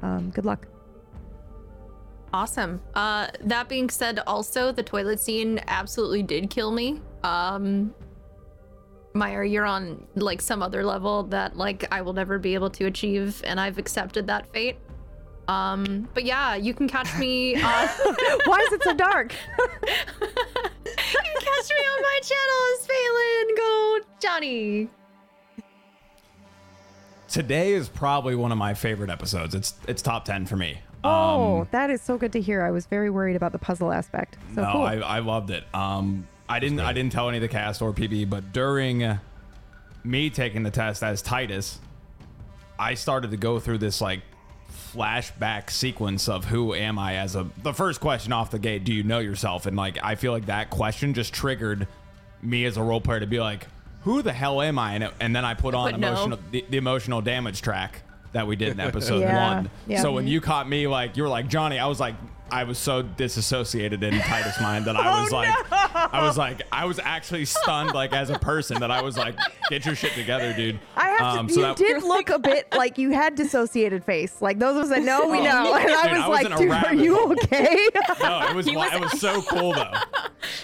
[0.00, 0.66] Um, good luck.
[2.32, 2.80] Awesome.
[2.94, 7.00] Uh, that being said, also the toilet scene absolutely did kill me.
[7.22, 7.94] Um,
[9.14, 12.84] Myre, you're on like some other level that like I will never be able to
[12.86, 14.76] achieve, and I've accepted that fate.
[15.48, 17.56] Um, but yeah, you can catch me.
[17.66, 17.88] Uh,
[18.44, 19.32] Why is it so dark?
[19.58, 23.56] you can catch me on my channel as Fhaelin.
[23.56, 24.88] Go, Johnny.
[27.28, 29.54] Today is probably one of my favorite episodes.
[29.54, 30.80] It's it's top ten for me.
[31.06, 32.62] Oh, Um, that is so good to hear.
[32.62, 34.36] I was very worried about the puzzle aspect.
[34.54, 34.82] So no, cool.
[34.82, 35.64] I, I loved it.
[35.74, 39.18] Um, I didn't I didn't tell any of the cast or PB, but during uh,
[40.04, 41.80] me taking the test as Titus,
[42.78, 44.20] I started to go through this like
[44.92, 48.84] flashback sequence of who am I as a the first question off the gate.
[48.84, 49.66] Do you know yourself?
[49.66, 51.86] And like I feel like that question just triggered
[52.42, 53.66] me as a role player to be like,
[54.02, 54.94] who the hell am I?
[54.94, 56.08] And, it, and then I put on But no.
[56.12, 58.02] emotional the, the emotional damage track
[58.36, 59.70] that we did in episode Yeah, one.
[59.86, 60.00] yeah.
[60.02, 62.14] So when you caught me like you were like Johnny, I was like
[62.48, 66.84] I was so disassociated in Titus' mind that I was like I was like I
[66.84, 69.36] was actually stunned like as a person that I was like
[69.68, 70.78] get your shit together, dude.
[70.96, 71.52] I have Um, to.
[71.54, 74.40] so you that- did look a bit like you had dissociated face.
[74.40, 75.74] Like those of us that know, we Oh, know.
[75.74, 77.32] And I dude, was I was in like, a dude, are rabbit you hole.
[77.32, 77.88] okay?
[78.20, 79.92] No, it was He wi- was- it was so cool though.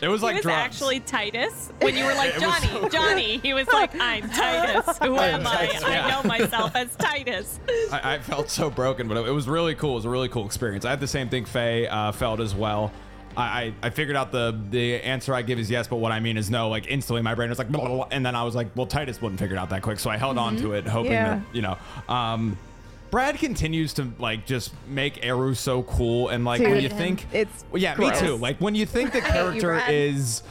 [0.02, 0.58] It was like he was drugs.
[0.58, 1.70] actually Titus.
[1.80, 4.98] When you were like, Johnny, so- Johnny, he was like, I'm Titus.
[4.98, 5.66] Who am I?
[5.66, 6.08] Titus, I yeah.
[6.08, 7.60] know myself as Titus.
[7.92, 9.92] I, I felt so broken, but it, it was really cool.
[9.92, 10.84] It was a really cool experience.
[10.84, 12.90] I had the same thing Faye uh, felt as well.
[13.36, 16.18] I, I, I figured out the the answer I give is yes, but what I
[16.20, 16.68] mean is no.
[16.68, 18.86] Like instantly, my brain was like, blah, blah, blah, and then I was like, well,
[18.86, 21.36] Titus wouldn't figure it out that quick, so I held on to it, hoping Yeah.
[21.36, 21.78] that you know.
[22.08, 22.58] Um,
[23.12, 27.26] Brad continues to like just make Eru so cool, and like when Dude, you think
[27.32, 28.36] it's well, yeah, me too.
[28.36, 30.42] Like when you think the hate you, character is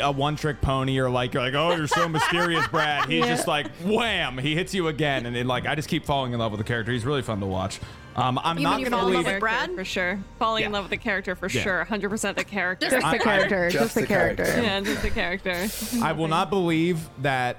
[0.00, 3.08] a one-trick pony, or like you're like, oh, you're so mysterious, Brad.
[3.08, 3.34] He's Yeah.
[3.34, 6.38] just like wham, he hits you again, and then like I just keep falling in
[6.38, 6.92] love with the character.
[6.92, 7.80] He's really fun to watch.
[8.14, 9.34] Um, I'm You not mean you gonna fall in love believe.
[9.36, 9.74] with Brad?
[9.74, 10.18] for sure.
[10.38, 11.62] Falling in love with the character for Yeah.
[11.62, 11.86] sure.
[11.88, 12.90] 100% the character.
[12.90, 13.70] just the character.
[13.70, 14.44] Just, Just the the character.
[14.44, 14.62] character.
[14.62, 15.66] yeah, just the character.
[16.04, 17.56] I will not believe that.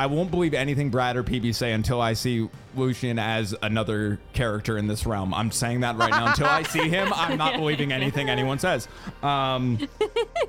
[0.00, 4.78] I won't believe anything Brad or PB say until I see Lucian as another character
[4.78, 5.34] in this realm.
[5.34, 6.28] I'm saying that right now.
[6.28, 8.88] Until I see him, I'm not believing anything anyone says.
[9.22, 9.78] Um,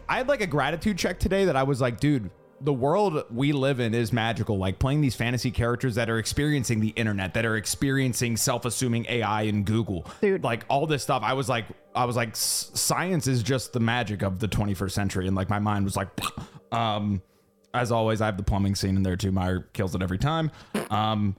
[0.07, 2.29] I had like a gratitude check today that I was like, dude,
[2.61, 4.57] the world we live in is magical.
[4.57, 9.41] Like playing these fantasy characters that are experiencing the internet, that are experiencing self-assuming AI
[9.41, 10.45] and Google, Dude.
[10.45, 11.23] Like all this stuff.
[11.25, 15.27] I was like, I was like, science is just the magic of the 21st century,
[15.27, 16.07] and like my mind was like,
[16.71, 17.21] um.
[17.73, 19.31] As always, I have the plumbing scene in there too.
[19.31, 20.51] Myre kills it every time.
[20.89, 21.35] Um,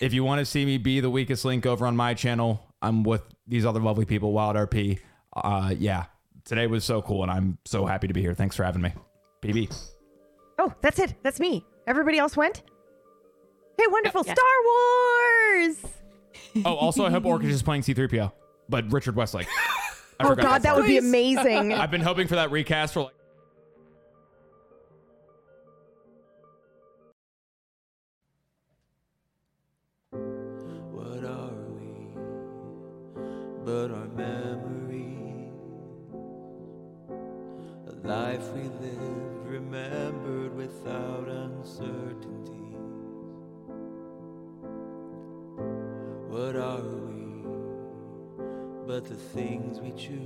[0.00, 3.02] if you want to see me be the weakest link over on my channel, I'm
[3.02, 5.00] with these other lovely people, Wild RP.
[5.36, 6.04] Uh, yeah,
[6.44, 8.34] today was so cool, and I'm so happy to be here.
[8.34, 8.92] Thanks for having me,
[9.42, 9.88] PB.
[10.58, 11.14] Oh, that's it.
[11.22, 11.64] That's me.
[11.86, 12.62] Everybody else went.
[13.76, 14.34] Hey, wonderful Yeah.
[14.34, 15.76] Star Wars!
[16.64, 18.30] Oh, also, I hope Orcish is playing C3PO,
[18.68, 19.48] but Richard Westlake.
[20.20, 20.76] Oh God, that part.
[20.76, 21.72] would be amazing.
[21.72, 23.14] I've been hoping for that recast for like.
[33.64, 35.48] But our memory?
[37.86, 42.76] A life we lived, remembered without uncertainty.
[46.28, 47.46] What are we
[48.86, 50.20] but the things we choose?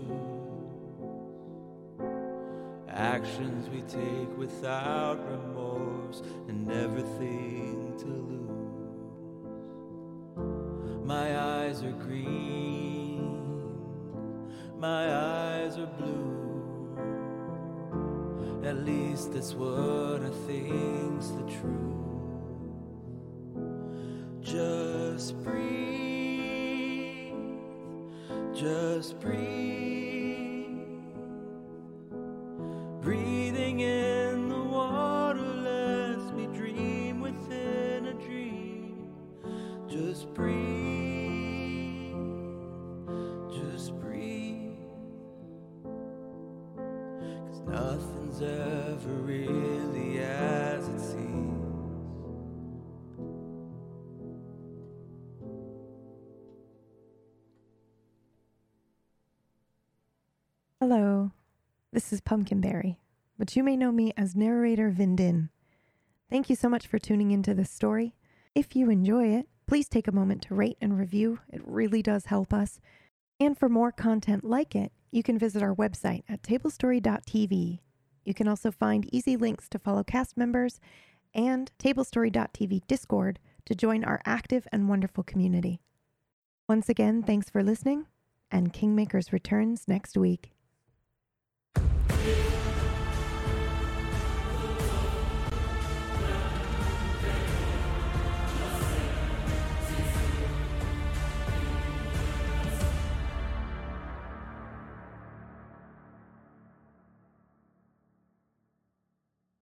[2.88, 8.38] Actions we take without remorse and everything to lose.
[11.04, 12.87] My eyes are green,
[14.78, 16.36] my eyes are blue.
[18.64, 21.96] At least that's what I think's the truth.
[24.40, 25.64] Just breathe,
[28.54, 29.58] just breathe.
[33.02, 39.08] Breathing in the water lets me dream within a dream.
[39.88, 40.77] Just breathe,
[48.42, 51.58] ever really as it seems.
[60.80, 61.32] Hello,
[61.92, 62.98] this is Pumpkinberry,
[63.38, 65.48] but you may know me as narrator Vindin.
[66.30, 68.14] Thank you so much for tuning into this story.
[68.54, 71.40] If you enjoy it, please take a moment to rate and review.
[71.48, 72.80] It really does help us.
[73.40, 77.80] And for more content like it, you can visit our website at tablestory.tv.
[78.28, 80.80] You can also find easy links to follow cast members
[81.32, 85.80] and tablestory.tv Discord to join our active and wonderful community.
[86.68, 88.04] Once again, thanks for listening,
[88.50, 90.52] and Kingmakers returns next week.